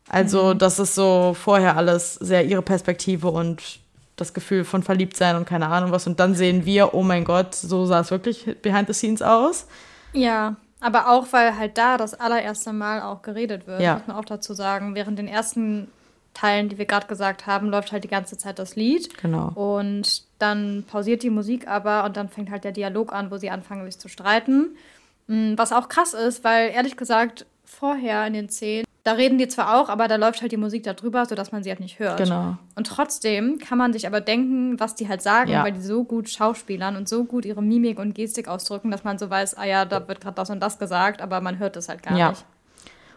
[0.09, 0.57] Also, mhm.
[0.57, 3.82] das ist so vorher alles sehr ihre Perspektive und
[4.15, 6.07] das Gefühl von verliebt sein und keine Ahnung was.
[6.07, 9.67] Und dann sehen wir, oh mein Gott, so sah es wirklich behind the scenes aus.
[10.13, 13.95] Ja, aber auch, weil halt da das allererste Mal auch geredet wird, ja.
[13.95, 14.95] muss man auch dazu sagen.
[14.95, 15.87] Während den ersten
[16.33, 19.17] Teilen, die wir gerade gesagt haben, läuft halt die ganze Zeit das Lied.
[19.19, 19.51] Genau.
[19.55, 23.49] Und dann pausiert die Musik aber und dann fängt halt der Dialog an, wo sie
[23.49, 24.75] anfangen, sich zu streiten.
[25.27, 29.49] Mm, was auch krass ist, weil ehrlich gesagt, vorher in den Szenen da reden die
[29.49, 31.99] zwar auch, aber da läuft halt die Musik da drüber, sodass man sie halt nicht
[31.99, 32.17] hört.
[32.17, 32.55] Genau.
[32.75, 35.63] Und trotzdem kann man sich aber denken, was die halt sagen, ja.
[35.63, 39.17] weil die so gut schauspielern und so gut ihre Mimik und Gestik ausdrücken, dass man
[39.17, 41.89] so weiß, ah ja, da wird gerade das und das gesagt, aber man hört es
[41.89, 42.29] halt gar ja.
[42.29, 42.45] nicht.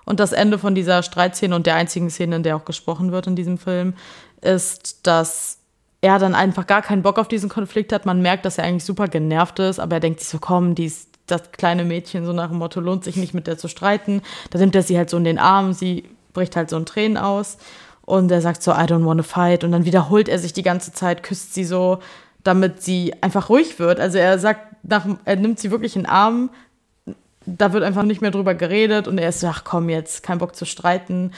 [0.04, 3.28] Und das Ende von dieser Streitszene und der einzigen Szene, in der auch gesprochen wird
[3.28, 3.94] in diesem Film,
[4.40, 5.58] ist, dass
[6.00, 8.06] er dann einfach gar keinen Bock auf diesen Konflikt hat.
[8.06, 10.86] Man merkt, dass er eigentlich super genervt ist, aber er denkt sich so, komm, die
[10.86, 14.23] ist das kleine Mädchen so nach dem Motto, lohnt sich nicht mit der zu streiten.
[14.51, 17.16] Da nimmt er sie halt so in den Arm, sie bricht halt so in Tränen
[17.16, 17.59] aus
[18.05, 20.93] und er sagt so, I don't wanna fight und dann wiederholt er sich die ganze
[20.93, 21.98] Zeit, küsst sie so,
[22.44, 24.01] damit sie einfach ruhig wird.
[24.01, 26.51] Also er sagt, nach, er nimmt sie wirklich in den Arm,
[27.44, 30.39] da wird einfach nicht mehr drüber geredet und er ist so, ach komm jetzt, kein
[30.39, 31.32] Bock zu streiten,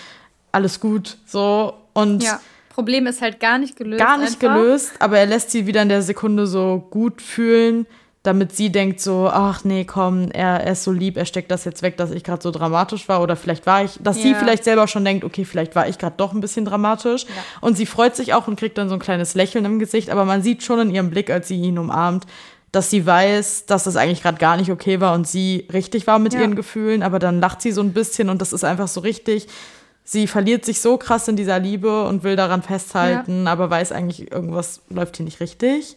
[0.53, 2.41] alles gut, so und ja.
[2.71, 4.01] Problem ist halt gar nicht gelöst.
[4.01, 4.55] Gar nicht einfach.
[4.55, 7.87] gelöst, aber er lässt sie wieder in der Sekunde so gut fühlen,
[8.29, 11.65] damit sie denkt so, ach nee, komm, er, er ist so lieb, er steckt das
[11.65, 14.23] jetzt weg, dass ich gerade so dramatisch war oder vielleicht war ich, dass ja.
[14.25, 17.31] sie vielleicht selber schon denkt, okay, vielleicht war ich gerade doch ein bisschen dramatisch ja.
[17.63, 20.27] und sie freut sich auch und kriegt dann so ein kleines Lächeln im Gesicht, aber
[20.27, 22.27] man sieht schon in ihrem Blick, als sie ihn umarmt,
[22.71, 26.19] dass sie weiß, dass das eigentlich gerade gar nicht okay war und sie richtig war
[26.19, 26.41] mit ja.
[26.41, 29.49] ihren Gefühlen, aber dann lacht sie so ein bisschen und das ist einfach so richtig.
[30.05, 34.31] Sie verliert sich so krass in dieser Liebe und will daran festhalten, aber weiß eigentlich,
[34.31, 35.97] irgendwas läuft hier nicht richtig.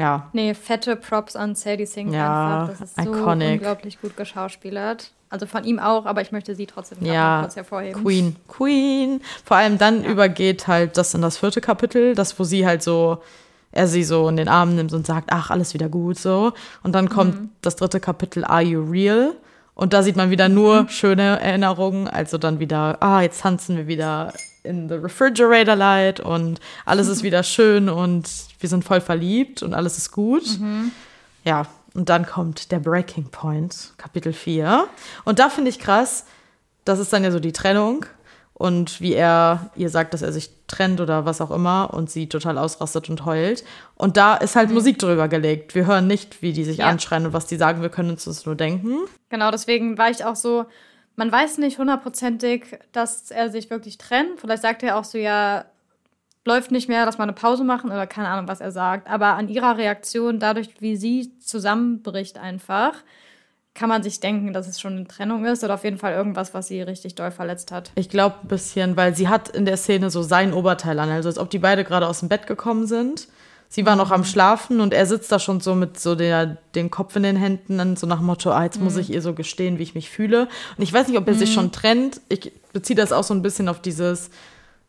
[0.00, 0.28] Ja.
[0.32, 2.78] Nee, fette Props an Sadie Sink ja, einfach.
[2.78, 5.12] Das ist so unglaublich gut geschauspielert.
[5.28, 8.02] Also von ihm auch, aber ich möchte sie trotzdem ja, kurz hervorheben.
[8.02, 9.20] Queen, Queen.
[9.44, 10.10] Vor allem dann ja.
[10.10, 13.22] übergeht halt das in das vierte Kapitel, das, wo sie halt so,
[13.70, 16.52] er sie so in den Arm nimmt und sagt, ach, alles wieder gut, so.
[16.82, 17.50] Und dann kommt mhm.
[17.60, 19.34] das dritte Kapitel, Are You Real?
[19.74, 20.88] Und da sieht man wieder nur mhm.
[20.88, 22.08] schöne Erinnerungen.
[22.08, 24.32] Also dann wieder, ah, jetzt tanzen wir wieder
[24.62, 28.28] in the refrigerator light und alles ist wieder schön und
[28.58, 30.58] wir sind voll verliebt und alles ist gut.
[30.58, 30.92] Mhm.
[31.44, 34.86] Ja, und dann kommt der Breaking Point, Kapitel 4.
[35.24, 36.24] Und da finde ich krass,
[36.84, 38.06] das ist dann ja so die Trennung
[38.60, 42.28] und wie er ihr sagt, dass er sich trennt oder was auch immer und sie
[42.28, 43.64] total ausrastet und heult.
[43.96, 44.74] Und da ist halt mhm.
[44.74, 45.74] Musik drüber gelegt.
[45.74, 46.86] Wir hören nicht, wie die sich ja.
[46.86, 48.98] anschreien und was die sagen, wir können uns das nur denken.
[49.30, 50.66] Genau, deswegen war ich auch so,
[51.20, 54.40] man weiß nicht hundertprozentig, dass er sich wirklich trennt.
[54.40, 55.66] Vielleicht sagt er auch so, ja,
[56.46, 59.06] läuft nicht mehr, lass mal eine Pause machen oder keine Ahnung, was er sagt.
[59.06, 62.94] Aber an ihrer Reaktion, dadurch, wie sie zusammenbricht einfach,
[63.74, 66.54] kann man sich denken, dass es schon eine Trennung ist oder auf jeden Fall irgendwas,
[66.54, 67.92] was sie richtig doll verletzt hat.
[67.96, 71.28] Ich glaube ein bisschen, weil sie hat in der Szene so sein Oberteil an, also
[71.28, 73.28] als ob die beide gerade aus dem Bett gekommen sind
[73.72, 76.90] Sie war noch am Schlafen und er sitzt da schon so mit so der, den
[76.90, 78.84] Kopf in den Händen und so nach dem Motto, ah, jetzt mhm.
[78.84, 80.48] muss ich ihr so gestehen, wie ich mich fühle.
[80.76, 81.38] Und ich weiß nicht, ob er mhm.
[81.38, 82.20] sich schon trennt.
[82.28, 84.30] Ich beziehe das auch so ein bisschen auf dieses,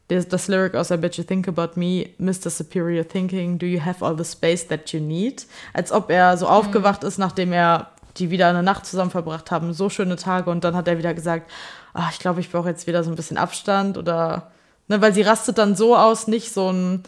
[0.07, 2.49] das, das Lyric aus I Bet You Think About Me, Mr.
[2.49, 5.45] Superior Thinking, do you have all the space that you need?
[5.73, 6.51] Als ob er so mhm.
[6.51, 10.63] aufgewacht ist, nachdem er die wieder eine Nacht zusammen verbracht haben, so schöne Tage und
[10.63, 11.51] dann hat er wieder gesagt,
[11.93, 14.49] ah, ich glaube, ich brauche jetzt wieder so ein bisschen Abstand oder,
[14.87, 17.03] ne, weil sie rastet dann so aus, nicht so ein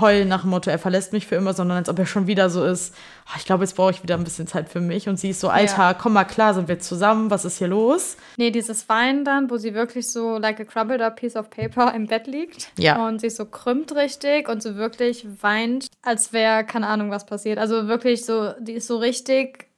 [0.00, 2.50] heulen nach dem Motto, er verlässt mich für immer, sondern als ob er schon wieder
[2.50, 2.94] so ist,
[3.26, 5.08] oh, ich glaube, jetzt brauche ich wieder ein bisschen Zeit für mich.
[5.08, 5.94] Und sie ist so, Alter, ja.
[5.94, 8.16] komm mal klar, sind wir zusammen, was ist hier los?
[8.36, 11.94] Nee, dieses Weinen dann, wo sie wirklich so like a crumbled up piece of paper
[11.94, 12.70] im Bett liegt.
[12.78, 13.06] Ja.
[13.06, 17.58] Und sich so krümmt richtig und so wirklich weint, als wäre, keine Ahnung, was passiert.
[17.58, 19.68] Also wirklich so, die ist so richtig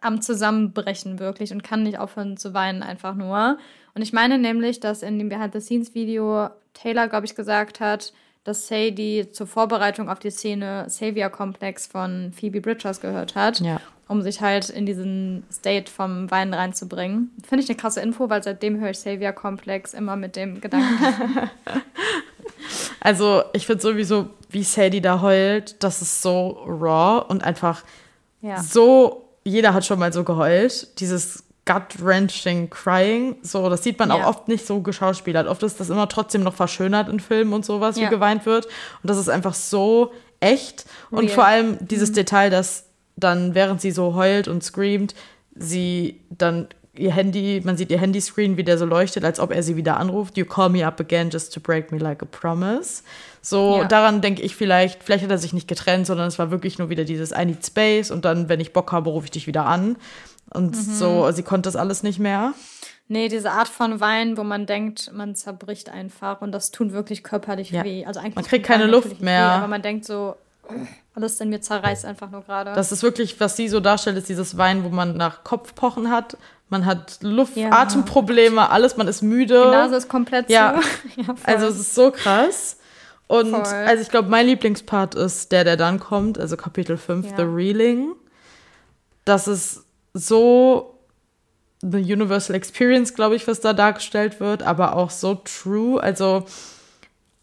[0.00, 3.58] am Zusammenbrechen wirklich und kann nicht aufhören zu weinen einfach nur.
[3.94, 8.12] Und ich meine nämlich, dass in dem Behind-the-Scenes-Video Taylor, glaube ich, gesagt hat,
[8.44, 13.80] dass Sadie zur Vorbereitung auf die Szene Savior-Komplex von Phoebe Bridgers gehört hat, ja.
[14.08, 17.30] um sich halt in diesen State vom Weinen reinzubringen.
[17.46, 20.98] Finde ich eine krasse Info, weil seitdem höre ich Savior-Komplex immer mit dem Gedanken.
[23.00, 27.82] also ich finde sowieso, wie Sadie da heult, das ist so raw und einfach
[28.40, 28.62] ja.
[28.62, 31.00] so, jeder hat schon mal so geheult.
[31.00, 33.36] Dieses gut-wrenching Crying.
[33.42, 34.16] So, das sieht man ja.
[34.16, 35.46] auch oft nicht so geschauspielert.
[35.46, 38.06] Oft ist das immer trotzdem noch verschönert in Filmen und sowas, ja.
[38.06, 38.66] wie geweint wird.
[38.66, 40.86] Und das ist einfach so echt.
[41.10, 41.34] Und Real.
[41.34, 42.14] vor allem dieses mhm.
[42.14, 42.86] Detail, dass
[43.16, 45.14] dann, während sie so heult und screamt,
[45.54, 49.62] sie dann ihr Handy, man sieht ihr Handyscreen, wie der so leuchtet, als ob er
[49.62, 50.36] sie wieder anruft.
[50.36, 53.02] You call me up again just to break me like a promise.
[53.40, 53.84] So, ja.
[53.84, 56.90] daran denke ich vielleicht, vielleicht hat er sich nicht getrennt, sondern es war wirklich nur
[56.90, 59.66] wieder dieses I need space und dann, wenn ich Bock habe, rufe ich dich wieder
[59.66, 59.96] an.
[60.50, 60.94] Und mhm.
[60.94, 62.54] so, sie konnte das alles nicht mehr.
[63.08, 67.24] Nee, diese Art von Wein, wo man denkt, man zerbricht einfach und das tut wirklich
[67.24, 67.82] körperlich ja.
[67.82, 68.04] weh.
[68.04, 69.40] Also eigentlich man kriegt keine Luft mehr.
[69.40, 70.36] Weh, aber man denkt so,
[71.14, 72.74] alles in mir zerreißt einfach nur gerade.
[72.74, 76.36] Das ist wirklich, was sie so darstellt, ist dieses Wein, wo man nach Kopfpochen hat.
[76.68, 77.70] Man hat Luft, ja.
[77.70, 79.62] Atemprobleme, alles, man ist müde.
[79.64, 80.78] Die Nase ist komplett ja.
[80.78, 81.20] zu.
[81.22, 82.76] ja, also es ist so krass.
[83.26, 83.62] Und voll.
[83.62, 87.36] also ich glaube, mein Lieblingspart ist der, der dann kommt, also Kapitel 5, ja.
[87.36, 88.12] The Reeling.
[89.24, 90.98] Das ist so
[91.80, 96.02] the Universal Experience, glaube ich, was da dargestellt wird, aber auch so true.
[96.02, 96.44] Also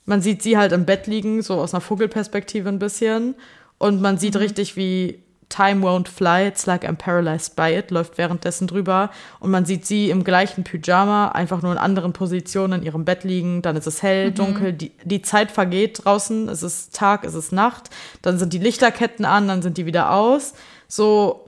[0.05, 3.35] man sieht sie halt im Bett liegen, so aus einer Vogelperspektive ein bisschen.
[3.77, 4.41] Und man sieht mhm.
[4.41, 9.11] richtig, wie Time won't fly, it's like I'm paralyzed by it, läuft währenddessen drüber.
[9.39, 13.23] Und man sieht sie im gleichen Pyjama, einfach nur in anderen Positionen in ihrem Bett
[13.23, 13.61] liegen.
[13.61, 14.35] Dann ist es hell, mhm.
[14.35, 17.89] dunkel, die, die Zeit vergeht draußen, es ist Tag, es ist Nacht.
[18.21, 20.53] Dann sind die Lichterketten an, dann sind die wieder aus.
[20.87, 21.44] So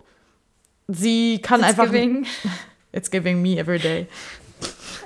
[0.88, 1.86] sie kann it's einfach.
[1.86, 2.26] Giving.
[2.94, 4.08] It's giving me every day.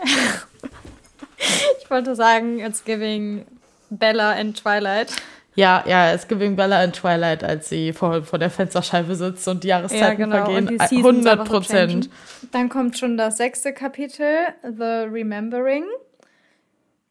[1.82, 3.46] ich wollte sagen, it's giving
[3.90, 5.12] Bella in Twilight.
[5.56, 9.64] Ja, ja, it's giving Bella in Twilight, als sie vor, vor der Fensterscheibe sitzt und
[9.64, 10.46] die Jahreszeiten ja, genau.
[10.46, 10.80] vergehen.
[10.80, 12.10] 100 Prozent.
[12.52, 15.84] Dann kommt schon das sechste Kapitel, The Remembering.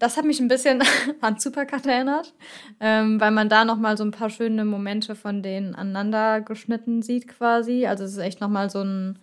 [0.01, 0.83] Das hat mich ein bisschen
[1.21, 2.33] an Supercut erinnert,
[2.81, 7.03] ähm, weil man da noch mal so ein paar schöne Momente von denen aneinander geschnitten
[7.03, 7.87] sieht quasi.
[7.87, 9.15] Also es ist echt noch mal so eine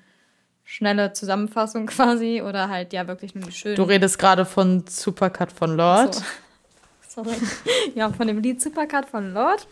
[0.64, 3.76] schnelle Zusammenfassung quasi oder halt ja wirklich nur die schönen.
[3.76, 6.16] Du redest gerade von Supercut von Lord.
[6.16, 6.24] So.
[7.24, 7.36] Sorry.
[7.96, 9.68] Ja, von dem Lied Supercut von Lord.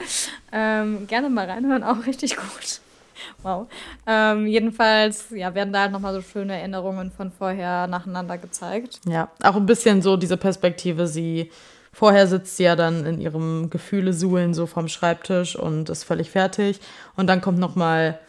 [0.52, 2.82] Ähm, gerne mal reinhören, auch richtig gut.
[3.44, 3.68] Wow.
[4.08, 9.00] Ähm, jedenfalls ja, werden da halt nochmal so schöne Erinnerungen von vorher nacheinander gezeigt.
[9.08, 11.52] Ja, auch ein bisschen so diese Perspektive, sie
[11.94, 16.30] vorher sitzt sie ja dann in ihrem Gefühle suhlen so vom Schreibtisch und ist völlig
[16.30, 16.80] fertig.
[17.16, 18.20] Und dann kommt nochmal,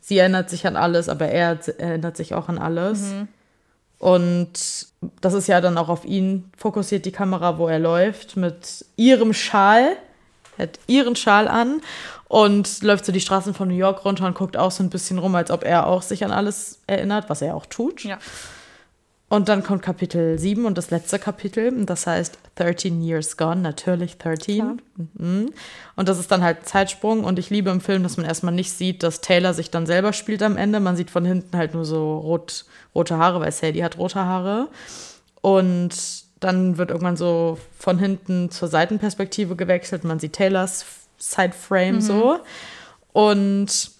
[0.00, 3.12] sie erinnert sich an alles, aber er erinnert sich auch an alles.
[3.12, 3.28] Mhm.
[3.98, 4.52] Und
[5.20, 9.32] das ist ja dann auch auf ihn fokussiert, die Kamera, wo er läuft, mit ihrem
[9.32, 9.96] Schal.
[10.58, 11.80] Er hat ihren Schal an
[12.28, 15.18] und läuft so die Straßen von New York runter und guckt auch so ein bisschen
[15.18, 18.04] rum, als ob er auch sich an alles erinnert, was er auch tut.
[18.04, 18.18] Ja.
[19.28, 24.18] Und dann kommt Kapitel 7 und das letzte Kapitel, das heißt 13 Years Gone, natürlich
[24.18, 24.80] 13.
[25.14, 25.52] Mhm.
[25.96, 28.70] Und das ist dann halt Zeitsprung und ich liebe im Film, dass man erstmal nicht
[28.70, 30.78] sieht, dass Taylor sich dann selber spielt am Ende.
[30.78, 34.68] Man sieht von hinten halt nur so rot, rote Haare, weil Sadie hat rote Haare.
[35.40, 35.96] Und
[36.38, 40.04] dann wird irgendwann so von hinten zur Seitenperspektive gewechselt.
[40.04, 40.84] Man sieht Taylors
[41.18, 42.00] Sideframe mhm.
[42.00, 42.38] so.
[43.12, 43.90] Und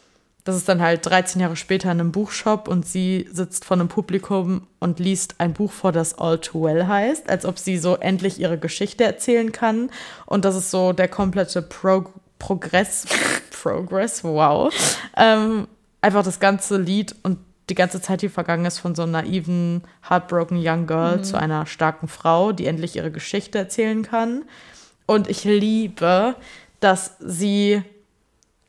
[0.47, 3.89] das ist dann halt 13 Jahre später in einem Buchshop und sie sitzt vor einem
[3.89, 7.97] Publikum und liest ein Buch vor, das All Too Well heißt, als ob sie so
[7.97, 9.91] endlich ihre Geschichte erzählen kann.
[10.25, 12.05] Und das ist so der komplette Pro
[12.39, 13.07] Progress,
[13.51, 14.73] Progress, wow.
[15.17, 15.67] Ähm,
[16.01, 17.39] einfach das ganze Lied und
[17.69, 21.25] die ganze Zeit, die vergangen ist, von so einer naiven, heartbroken young girl mhm.
[21.25, 24.45] zu einer starken Frau, die endlich ihre Geschichte erzählen kann.
[25.07, 26.37] Und ich liebe,
[26.81, 27.83] dass sie,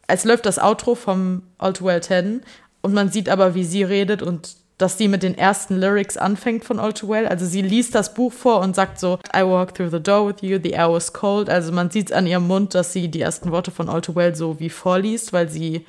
[0.07, 2.41] es läuft das Outro vom All Too Well 10
[2.81, 6.63] und man sieht aber, wie sie redet und dass sie mit den ersten Lyrics anfängt
[6.63, 7.27] von All Too Well.
[7.27, 10.41] Also sie liest das Buch vor und sagt so, I walk through the door with
[10.41, 11.49] you, the air was cold.
[11.49, 14.35] Also man sieht an ihrem Mund, dass sie die ersten Worte von All Too Well
[14.35, 15.85] so wie vorliest, weil sie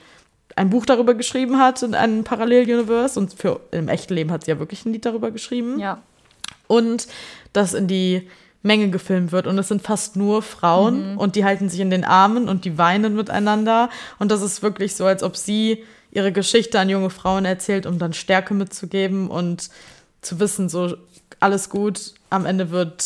[0.57, 4.53] ein Buch darüber geschrieben hat in einem Parallel-Universe und für im echten Leben hat sie
[4.53, 5.79] ja wirklich ein Lied darüber geschrieben.
[5.79, 6.03] Ja.
[6.67, 7.09] Und
[7.53, 8.29] das in die
[8.63, 12.05] Menge gefilmt wird und es sind fast nur Frauen und die halten sich in den
[12.05, 16.81] Armen und die weinen miteinander und das ist wirklich so, als ob sie ihre Geschichte
[16.81, 19.69] an junge Frauen erzählt, um dann Stärke mitzugeben und
[20.23, 20.97] zu wissen, so
[21.39, 23.05] alles gut, am Ende wird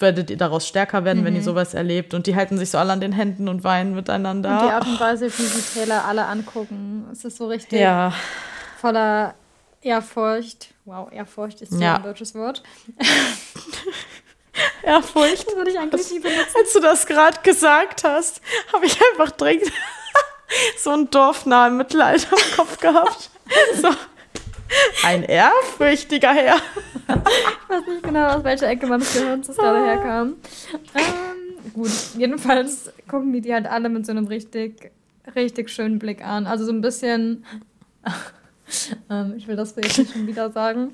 [0.00, 2.92] werdet ihr daraus stärker werden, wenn ihr sowas erlebt und die halten sich so alle
[2.92, 4.50] an den Händen und weinen miteinander.
[4.50, 8.12] Und die Art und Weise, wie sie Taylor alle angucken, es ist so richtig ja,
[8.80, 9.34] voller
[9.82, 10.68] Ehrfurcht.
[10.84, 11.96] Wow, Ehrfurcht ist so Ja.
[11.96, 12.62] ein deutsches Wort.
[14.82, 15.46] Ehrfurcht.
[15.46, 16.56] Das würde ich eigentlich nie benutzen.
[16.58, 18.40] Als du das gerade gesagt hast,
[18.72, 19.72] habe ich einfach dringend
[20.78, 23.30] so ein dorfnahen Mittelalter im Kopf gehabt.
[23.80, 23.88] So.
[25.02, 26.56] Ein ehrfürchtiger Herr.
[26.56, 30.36] Ich weiß nicht genau, aus welcher Ecke meines Gehirns das gerade herkam.
[30.94, 34.92] Ähm, gut, jedenfalls gucken die die halt alle mit so einem richtig,
[35.34, 36.46] richtig schönen Blick an.
[36.46, 37.46] Also so ein bisschen,
[39.08, 40.92] ähm, ich will das jetzt nicht schon wieder sagen,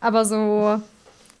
[0.00, 0.80] aber so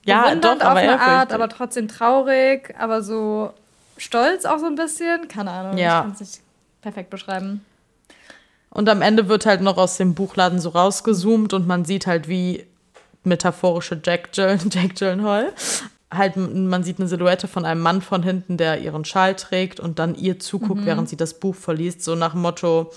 [0.04, 3.52] Ja, doch, auf eine Art, aber trotzdem traurig, aber so
[3.96, 5.28] stolz auch so ein bisschen.
[5.28, 5.98] Keine Ahnung, Ja.
[5.98, 6.40] ich kann es nicht
[6.80, 7.64] perfekt beschreiben.
[8.70, 12.26] Und am Ende wird halt noch aus dem Buchladen so rausgezoomt und man sieht halt,
[12.26, 12.66] wie
[13.22, 15.52] metaphorische Jack, Gyll Jack Gyllenhaal
[16.12, 19.98] halt, man sieht eine Silhouette von einem Mann von hinten, der ihren Schal trägt und
[19.98, 22.02] dann ihr zuguckt, während sie das Buch verliest.
[22.04, 22.92] So nach dem Motto,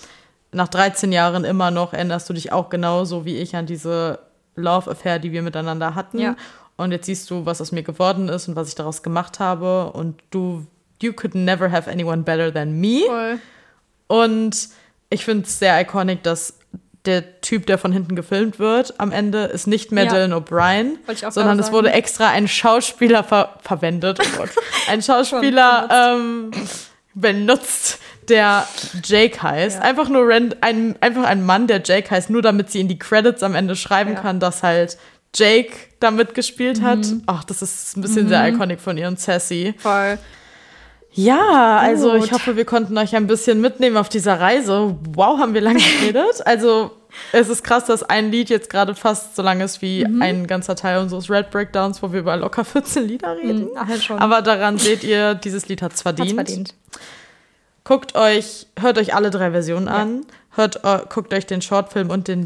[0.52, 4.20] nach 13 Jahren immer noch erinnerst du dich auch genauso wie ich an diese
[4.56, 6.20] Love Affair, die wir miteinander hatten.
[6.20, 6.36] Ja.
[6.78, 9.92] Und jetzt siehst du, was aus mir geworden ist und was ich daraus gemacht habe.
[9.92, 10.66] Und du,
[11.02, 13.04] you could never have anyone better than me.
[13.08, 13.40] Voll.
[14.08, 14.70] Und
[15.10, 16.56] ich finde es sehr iconic, dass
[17.06, 20.14] der Typ, der von hinten gefilmt wird, am Ende ist nicht mehr Ja.
[20.14, 20.98] Dylan O'Brien,
[21.30, 24.20] sondern es wurde extra ein Schauspieler ver verwendet.
[24.40, 24.46] Oh.
[24.90, 26.52] Ein Schauspieler ähm,
[27.14, 28.68] benutzt, der
[29.04, 29.78] Jake heißt.
[29.78, 29.82] Ja.
[29.84, 33.44] Einfach nur ein, einfach ein Mann, der Jake heißt, nur damit sie in die Credits
[33.44, 34.22] am Ende schreiben Ja.
[34.22, 34.98] Kann, dass halt
[35.36, 37.06] Jake da mitgespielt hat.
[37.28, 39.74] Ach, das ist ein bisschen sehr iconic von ihr und Sassy.
[39.78, 40.18] Voll.
[41.14, 42.26] Ja, also Gut.
[42.26, 44.98] ich hoffe, wir konnten euch ein bisschen mitnehmen auf dieser Reise.
[45.14, 46.42] Wow, haben wir lange geredet.
[46.46, 46.92] Also
[47.32, 50.22] es ist krass, dass ein Lied jetzt gerade fast so lang ist wie Mhm.
[50.22, 53.70] ein ganzer Teil unseres Red Breakdowns, wo wir über locker 14 Lieder reden.
[53.74, 54.12] Mhm, halt.
[54.12, 56.38] Aber daran seht ihr, dieses Lied hat's verdient.
[56.38, 56.74] Hat's verdient.
[57.86, 60.26] Guckt euch, hört euch alle drei Versionen an.
[60.52, 62.46] Hört, äh, guckt euch den Shortfilm und den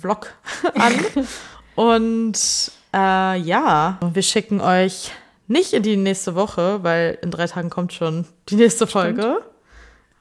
[0.00, 0.28] Behind-the-Scenes-Vlog
[0.74, 1.28] an.
[1.74, 5.12] und äh, ja, wir schicken euch
[5.48, 9.42] nicht in die nächste Woche, weil in drei Tagen kommt schon die nächste Folge.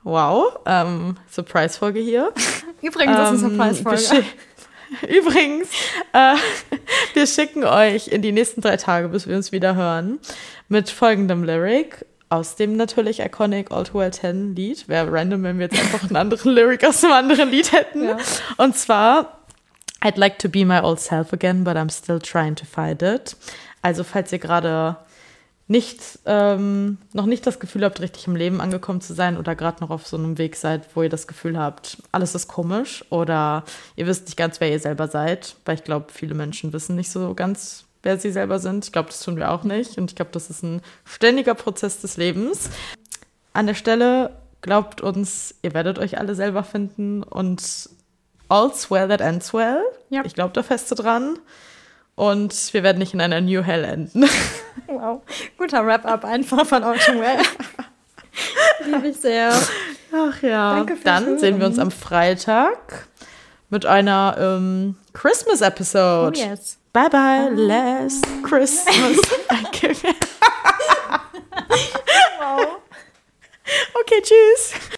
[0.04, 2.32] Wow, ähm, Surprise-Folge hier.
[2.82, 4.26] Übrigens ist es Ähm, eine wir Surprise-Folge.
[5.08, 5.70] Übrigens,
[6.12, 6.36] äh,
[7.14, 10.20] wir schicken euch in die nächsten drei Tage, bis wir uns wieder hören,
[10.68, 14.88] mit folgendem Lyric aus dem natürlich iconic All Too Well 10 Lied.
[14.88, 18.06] Wäre random, wenn wir jetzt einfach einen anderen Lyric aus einem anderen Lied hätten.
[18.06, 18.18] Ja.
[18.58, 19.41] Und zwar,
[20.04, 23.36] I'd like to be my old self again, but I'm still trying to find it.
[23.82, 24.98] Also, falls ihr gerade
[25.72, 29.82] nicht, ähm, noch nicht das Gefühl habt, richtig im Leben angekommen zu sein oder gerade
[29.82, 33.64] noch auf so einem Weg seid, wo ihr das Gefühl habt, alles ist komisch oder
[33.96, 37.10] ihr wisst nicht ganz, wer ihr selber seid, weil ich glaube, viele Menschen wissen nicht
[37.10, 38.84] so ganz, wer sie selber sind.
[38.84, 42.02] Ich glaube, das tun wir auch nicht und ich glaube, das ist ein ständiger Prozess
[42.02, 42.70] des Lebens.
[43.54, 47.90] An der Stelle glaubt uns, ihr werdet euch alle selber finden und
[48.52, 49.82] all's well that ends well.
[50.10, 50.24] Ja.
[50.26, 51.40] Ich glaube da feste dran.
[52.16, 54.30] Und wir werden nicht in einer New Hell enden.
[54.88, 55.22] Wow.
[55.58, 57.40] Guter Wrap-up einfach von Ocean Well.
[58.86, 59.54] Liebe ich sehr.
[60.14, 60.76] Ach ja.
[60.76, 63.08] Danke fürs Dann sehen wir uns am Freitag
[63.70, 66.38] mit einer ähm, Christmas-Episode.
[66.38, 66.78] Oh yes.
[66.92, 69.18] Bye bye, last Christmas.
[69.50, 69.96] Danke.
[72.40, 72.80] Wow.
[74.02, 74.98] okay, tschüss.